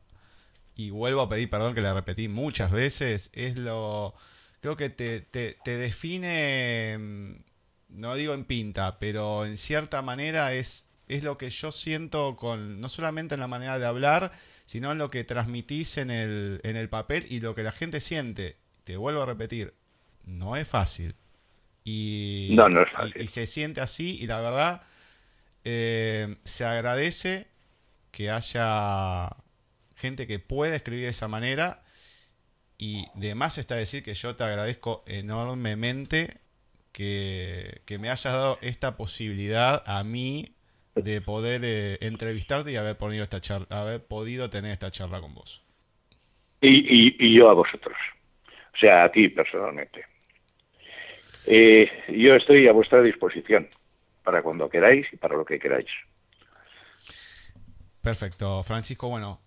y 0.75 0.89
vuelvo 0.89 1.21
a 1.21 1.29
pedir 1.29 1.49
perdón 1.49 1.75
que 1.75 1.81
la 1.81 1.93
repetí 1.93 2.27
muchas 2.27 2.71
veces, 2.71 3.29
es 3.33 3.57
lo... 3.57 4.13
Creo 4.61 4.75
que 4.75 4.89
te, 4.89 5.21
te, 5.21 5.77
define, 5.77 6.97
mm, 6.97 7.35
no 7.89 8.15
digo 8.15 8.33
en 8.33 8.45
pinta, 8.45 8.97
pero 8.97 9.45
en 9.45 9.57
cierta 9.57 10.01
manera 10.01 10.53
es, 10.53 10.89
es 11.07 11.23
lo 11.23 11.37
que 11.37 11.51
yo 11.51 11.71
siento 11.71 12.35
con, 12.35 12.81
no 12.81 12.89
solamente 12.89 13.35
en 13.35 13.41
la 13.41 13.47
manera 13.47 13.77
de 13.77 13.85
hablar, 13.85 14.31
sino 14.65 14.91
en 14.91 14.97
lo 14.97 15.11
que 15.11 15.23
transmitís 15.23 15.99
en 15.99 16.09
el, 16.09 16.61
en 16.63 16.75
el 16.75 16.89
papel 16.89 17.27
y 17.29 17.41
lo 17.41 17.53
que 17.53 17.61
la 17.61 17.71
gente 17.71 17.99
siente. 17.99 18.57
Te 18.83 18.97
vuelvo 18.97 19.21
a 19.21 19.27
repetir, 19.27 19.75
no 20.25 20.55
es 20.55 20.67
fácil 20.67 21.15
y, 21.85 22.49
no, 22.53 22.67
no 22.67 22.83
y, 23.15 23.27
se 23.27 23.45
siente 23.45 23.79
así 23.79 24.17
y 24.19 24.25
la 24.25 24.41
verdad 24.41 24.81
eh, 25.65 26.35
se 26.43 26.63
agradece 26.63 27.47
que 28.11 28.29
haya 28.29 29.35
gente 29.95 30.27
que 30.27 30.39
pueda 30.39 30.75
escribir 30.75 31.05
de 31.05 31.09
esa 31.09 31.27
manera 31.27 31.83
y 32.77 33.05
de 33.15 33.35
más 33.35 33.57
está 33.57 33.75
decir 33.75 34.03
que 34.03 34.13
yo 34.13 34.35
te 34.35 34.43
agradezco 34.43 35.03
enormemente 35.07 36.37
que, 36.91 37.81
me 37.99 38.09
hayas 38.09 38.33
dado 38.33 38.59
esta 38.61 38.95
posibilidad 38.95 39.83
a 39.85 40.03
mí 40.03 40.55
de 40.95 41.19
poder 41.19 41.61
eh, 41.65 41.97
entrevistarte 42.01 42.71
y 42.71 42.77
haber, 42.77 42.97
podido 42.97 43.23
esta 43.23 43.41
charla, 43.41 43.67
haber 43.69 44.05
podido 44.05 44.49
tener 44.49 44.71
esta 44.71 44.91
charla 44.91 45.19
con 45.19 45.33
vos. 45.33 45.65
Y, 46.61 47.15
y 47.19 47.35
yo 47.35 47.49
a 47.49 47.53
vosotros, 47.53 47.97
o 48.73 48.77
sea, 48.77 49.05
a 49.05 49.11
ti 49.11 49.27
personalmente. 49.29 50.05
Eh, 51.47 51.89
yo 52.09 52.35
estoy 52.35 52.67
a 52.67 52.71
vuestra 52.71 53.01
disposición 53.01 53.67
para 54.25 54.41
cuando 54.41 54.67
queráis 54.67 55.05
y 55.13 55.17
para 55.17 55.37
lo 55.37 55.45
que 55.45 55.59
queráis. 55.59 55.87
Perfecto, 58.01 58.61
Francisco. 58.63 59.07
Bueno, 59.07 59.39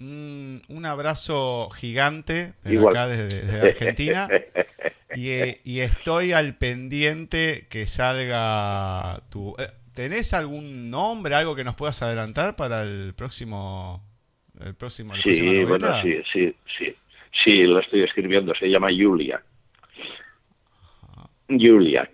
un 0.00 0.82
abrazo 0.84 1.70
gigante 1.70 2.54
desde 2.64 2.88
acá, 2.88 3.06
desde, 3.06 3.60
Argentina. 3.60 4.28
y, 5.14 5.80
estoy 5.80 6.32
al 6.32 6.56
pendiente 6.56 7.66
que 7.70 7.86
salga 7.86 9.22
tu... 9.30 9.54
Eh, 9.58 9.68
¿Tenés 9.94 10.32
algún 10.32 10.90
nombre, 10.90 11.34
algo 11.34 11.54
que 11.54 11.64
nos 11.64 11.76
puedas 11.76 12.02
adelantar 12.02 12.56
para 12.56 12.82
el 12.82 13.14
próximo... 13.14 14.02
El 14.60 14.74
próximo 14.74 15.14
sí, 15.16 15.64
bueno, 15.64 16.02
sí, 16.02 16.22
sí, 16.32 16.54
sí. 16.78 16.94
Sí, 17.44 17.62
lo 17.64 17.80
estoy 17.80 18.02
escribiendo. 18.02 18.54
Se 18.54 18.68
llama 18.68 18.88
Julia. 18.90 19.42
Julia. 21.48 22.08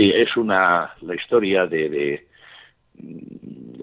Sí, 0.00 0.10
es 0.14 0.34
una 0.34 0.94
la 1.02 1.14
historia 1.14 1.66
de, 1.66 2.26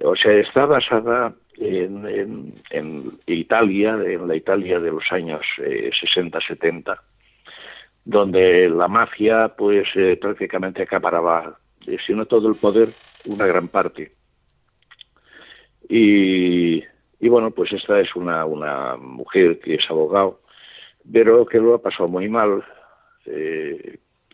o 0.04 0.16
sea, 0.16 0.32
está 0.34 0.66
basada 0.66 1.36
en, 1.58 2.56
en, 2.72 3.20
Italia, 3.28 4.00
en 4.04 4.28
la 4.28 4.36
Italia 4.36 4.80
de 4.80 4.90
los 4.90 5.04
años 5.12 5.42
60-70, 5.60 6.92
eh, 6.92 7.00
donde 8.04 8.68
la 8.68 8.88
mafia, 8.88 9.50
pues, 9.50 9.90
eh, 9.94 10.18
prácticamente 10.20 10.82
acaparaba, 10.82 11.60
eh, 11.86 11.98
si 12.04 12.14
no 12.14 12.26
todo 12.26 12.50
el 12.50 12.56
poder, 12.56 12.90
una 13.26 13.46
gran 13.46 13.68
parte. 13.68 14.14
Y, 15.88 16.78
y 17.20 17.30
bueno, 17.30 17.52
pues 17.52 17.72
esta 17.74 18.00
es 18.00 18.16
una, 18.16 18.44
una 18.44 18.98
mujer 18.98 19.60
que 19.60 19.76
es 19.76 19.86
abogado, 19.88 20.42
pero 21.14 21.46
que 21.46 21.60
lo 21.60 21.76
ha 21.76 21.82
pasado 21.84 22.10
muy 22.10 22.28
mal 22.28 22.64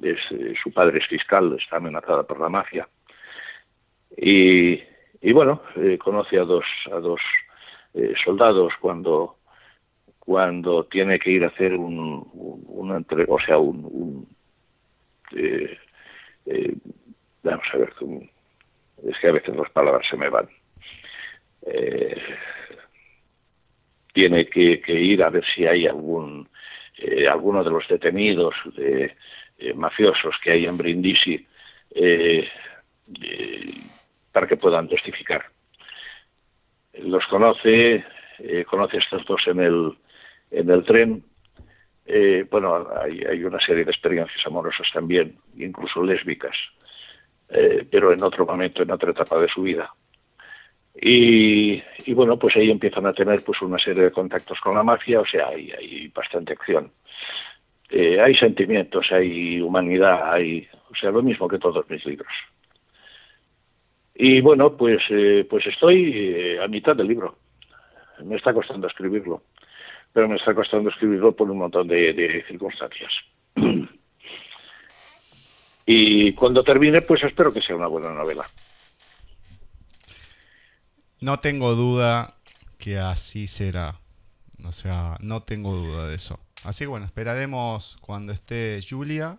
eh, 0.02 0.16
eh, 0.32 0.54
su 0.62 0.72
padre 0.72 1.00
es 1.00 1.08
fiscal, 1.08 1.56
está 1.60 1.78
amenazada 1.78 2.24
por 2.24 2.40
la 2.40 2.50
mafia. 2.50 2.88
Y, 4.16 4.82
bueno, 5.32 5.62
eh, 5.76 5.98
conoce 5.98 6.38
a 6.38 6.44
dos, 6.44 6.66
a 6.92 7.00
dos 7.00 7.22
soldados 8.24 8.74
cuando, 8.82 9.38
cuando 10.20 10.86
tiene 10.86 11.20
que 11.20 11.32
ir 11.32 11.44
a 11.44 11.48
hacer 11.48 11.74
un, 11.76 12.28
un, 12.34 13.06
o 13.28 13.40
sea, 13.40 13.58
un, 13.60 14.28
vamos 17.44 17.66
a 17.72 17.78
ver, 17.78 17.94
es 19.08 19.18
que 19.20 19.28
a 19.28 19.32
veces 19.32 19.56
las 19.56 19.70
palabras 19.72 20.08
se 20.10 20.18
me 20.18 20.30
van. 20.30 20.50
tiene 24.14 24.48
que, 24.48 24.82
ir 24.88 25.24
a 25.24 25.30
ver 25.30 25.46
si 25.56 25.66
hay 25.66 25.88
algún 25.88 26.48
eh, 26.98 27.28
algunos 27.28 27.66
de 27.66 27.72
los 27.72 27.88
detenidos 27.88 28.54
de, 28.76 29.16
eh, 29.58 29.74
mafiosos 29.74 30.36
que 30.44 30.52
hay 30.52 30.66
en 30.66 30.78
Brindisi 30.78 31.46
eh, 31.96 32.48
para 34.32 34.48
que 34.48 34.58
puedan 34.58 34.88
testificar. 34.88 35.46
Los 36.94 37.26
conoce, 37.28 38.04
conoce 38.68 38.98
a 38.98 39.00
estos 39.00 39.26
dos 39.26 39.42
en 39.48 39.60
el, 39.60 39.94
en 40.52 40.70
el 40.70 40.84
tren. 40.84 41.24
bueno, 42.50 42.88
hay, 43.02 43.22
hay, 43.24 43.44
una 43.44 43.60
serie 43.60 43.84
de 43.84 43.92
experiencias 43.92 44.46
amorosas 44.46 44.88
también, 44.94 45.38
incluso 45.58 46.04
lésbicas, 46.04 46.56
pero 47.48 48.14
en 48.14 48.24
otro 48.24 48.46
momento, 48.46 48.84
en 48.84 48.92
otra 48.92 49.12
etapa 49.12 49.40
de 49.42 49.48
su 49.50 49.64
vida. 49.64 49.92
Y, 50.96 51.82
bueno, 52.14 52.38
pues 52.38 52.56
ahí 52.56 52.70
empiezan 52.70 53.06
a 53.08 53.14
tener 53.14 53.44
pues 53.44 53.62
una 53.62 53.80
serie 53.80 54.04
de 54.04 54.12
contactos 54.12 54.60
con 54.60 54.76
la 54.76 54.84
mafia, 54.84 55.22
o 55.22 55.26
sea, 55.26 55.48
hay, 55.48 55.72
hay 55.72 56.08
bastante 56.10 56.54
acción. 56.54 56.92
Eh, 57.96 58.20
hay 58.20 58.36
sentimientos, 58.36 59.06
hay 59.12 59.62
humanidad, 59.62 60.34
hay, 60.34 60.68
o 60.90 60.96
sea, 60.96 61.12
lo 61.12 61.22
mismo 61.22 61.48
que 61.48 61.60
todos 61.60 61.88
mis 61.92 62.04
libros. 62.08 62.34
Y 64.16 64.42
bueno, 64.42 64.76
pues, 64.76 65.00
eh, 65.12 65.46
pues 65.48 65.68
estoy 65.68 66.12
eh, 66.16 66.60
a 66.60 66.68
mitad 66.68 66.96
del 66.96 67.08
libro. 67.08 67.38
Me 68.24 68.38
está 68.38 68.52
costando 68.52 68.88
escribirlo, 68.88 69.44
pero 70.12 70.28
me 70.28 70.38
está 70.38 70.56
costando 70.56 70.90
escribirlo 70.90 71.36
por 71.36 71.52
un 71.52 71.60
montón 71.60 71.88
de 71.88 72.44
circunstancias. 72.48 73.12
y 75.86 76.34
cuando 76.34 76.64
termine, 76.64 77.04
pues 77.04 77.24
espero 77.24 77.54
que 77.54 77.62
sea 77.62 77.76
una 77.76 77.88
buena 77.88 78.12
novela. 78.12 78.48
No 81.22 81.40
tengo 81.40 81.76
duda 81.76 82.38
que 82.80 82.98
así 82.98 83.46
será. 83.46 84.00
O 84.66 84.72
sea, 84.72 85.18
no 85.20 85.44
tengo 85.44 85.76
duda 85.76 86.08
de 86.08 86.16
eso. 86.16 86.40
Así 86.64 86.86
que 86.86 86.88
bueno, 86.88 87.06
esperaremos 87.06 87.98
cuando 88.02 88.32
esté 88.32 88.80
Julia 88.88 89.38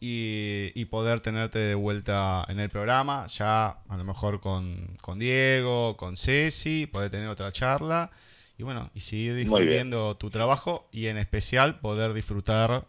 y, 0.00 0.84
poder 0.86 1.20
tenerte 1.20 1.58
de 1.58 1.74
vuelta 1.74 2.44
en 2.48 2.60
el 2.60 2.68
programa. 2.68 3.26
Ya 3.26 3.68
a 3.88 3.96
lo 3.96 4.04
mejor 4.04 4.40
con, 4.40 4.96
Diego, 5.16 5.96
con 5.96 6.16
Ceci, 6.16 6.86
poder 6.86 7.10
tener 7.10 7.28
otra 7.28 7.52
charla. 7.52 8.10
Y 8.56 8.62
bueno, 8.62 8.90
y 8.94 9.00
seguir 9.00 9.34
difundiendo 9.34 10.16
tu 10.16 10.30
trabajo 10.30 10.88
y 10.92 11.06
en 11.06 11.16
especial 11.16 11.78
poder 11.80 12.12
disfrutar 12.12 12.84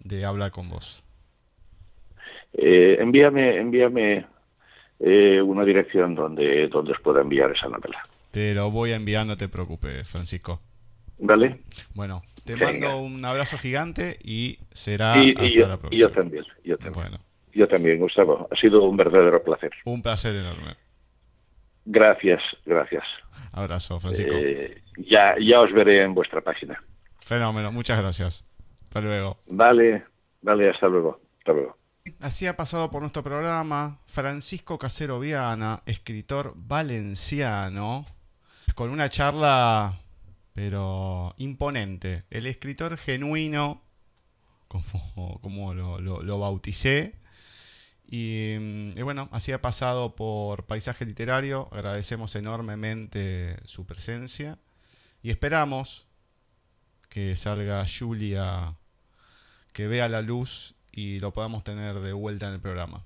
de 0.00 0.24
hablar 0.24 0.50
con 0.50 0.68
vos. 0.68 1.02
Eh, 2.52 2.96
envíame, 3.00 3.56
envíame 3.58 4.26
eh, 5.00 5.40
una 5.40 5.64
dirección 5.64 6.14
donde, 6.14 6.68
donde 6.68 6.92
os 6.92 7.00
pueda 7.00 7.20
enviar 7.20 7.50
esa 7.52 7.68
novela. 7.68 8.02
Te 8.30 8.54
lo 8.54 8.70
voy 8.70 8.92
a 8.92 8.96
enviar, 8.96 9.26
no 9.26 9.36
te 9.36 9.48
preocupes, 9.48 10.06
Francisco. 10.08 10.60
¿Vale? 11.18 11.58
Bueno, 11.94 12.22
te 12.48 12.64
mando 12.64 12.98
un 12.98 13.22
abrazo 13.24 13.58
gigante 13.58 14.18
y 14.22 14.58
será 14.72 15.14
hasta 15.14 15.46
yo, 15.46 15.68
la 15.68 15.76
próxima. 15.76 15.90
Y 15.90 15.98
yo 15.98 16.10
también, 16.10 16.44
yo 16.64 16.78
también. 16.78 16.94
Bueno. 16.94 17.18
Yo 17.52 17.68
también, 17.68 17.98
Gustavo. 17.98 18.48
Ha 18.50 18.56
sido 18.56 18.84
un 18.84 18.96
verdadero 18.96 19.42
placer. 19.42 19.70
Un 19.84 20.02
placer 20.02 20.34
enorme. 20.34 20.76
Gracias, 21.84 22.40
gracias. 22.64 23.04
Abrazo, 23.52 24.00
Francisco. 24.00 24.34
Eh, 24.34 24.82
ya, 24.98 25.34
ya 25.40 25.60
os 25.60 25.72
veré 25.72 26.02
en 26.02 26.14
vuestra 26.14 26.40
página. 26.40 26.82
Fenómeno, 27.20 27.70
muchas 27.72 28.00
gracias. 28.00 28.44
Hasta 28.84 29.00
luego. 29.00 29.38
Vale, 29.46 30.04
vale, 30.40 30.70
hasta 30.70 30.88
luego. 30.88 31.20
Hasta 31.38 31.52
luego. 31.52 31.76
Así 32.20 32.46
ha 32.46 32.56
pasado 32.56 32.90
por 32.90 33.02
nuestro 33.02 33.22
programa 33.22 33.98
Francisco 34.06 34.78
Casero 34.78 35.20
Viana, 35.20 35.82
escritor 35.84 36.52
valenciano, 36.56 38.06
con 38.74 38.90
una 38.90 39.10
charla, 39.10 40.00
pero 40.58 41.36
imponente. 41.38 42.24
El 42.30 42.44
escritor 42.48 42.96
genuino, 42.98 43.80
como, 44.66 45.38
como 45.40 45.72
lo, 45.72 46.38
bauticé. 46.40 47.14
Y, 48.08 48.56
y, 48.96 49.02
bueno, 49.02 49.28
así 49.30 49.52
ha 49.52 49.62
pasado 49.62 50.16
por 50.16 50.66
Paisaje 50.66 51.04
Literario. 51.04 51.68
Agradecemos 51.70 52.34
enormemente 52.34 53.56
su 53.66 53.86
presencia. 53.86 54.58
Y 55.22 55.30
esperamos 55.30 56.08
que 57.08 57.36
salga 57.36 57.84
Julia, 57.86 58.74
que 59.72 59.86
vea 59.86 60.08
la 60.08 60.22
luz 60.22 60.74
y 60.90 61.20
lo 61.20 61.32
podamos 61.32 61.62
tener 61.62 62.00
de 62.00 62.12
vuelta 62.12 62.48
en 62.48 62.54
el 62.54 62.60
programa. 62.60 63.04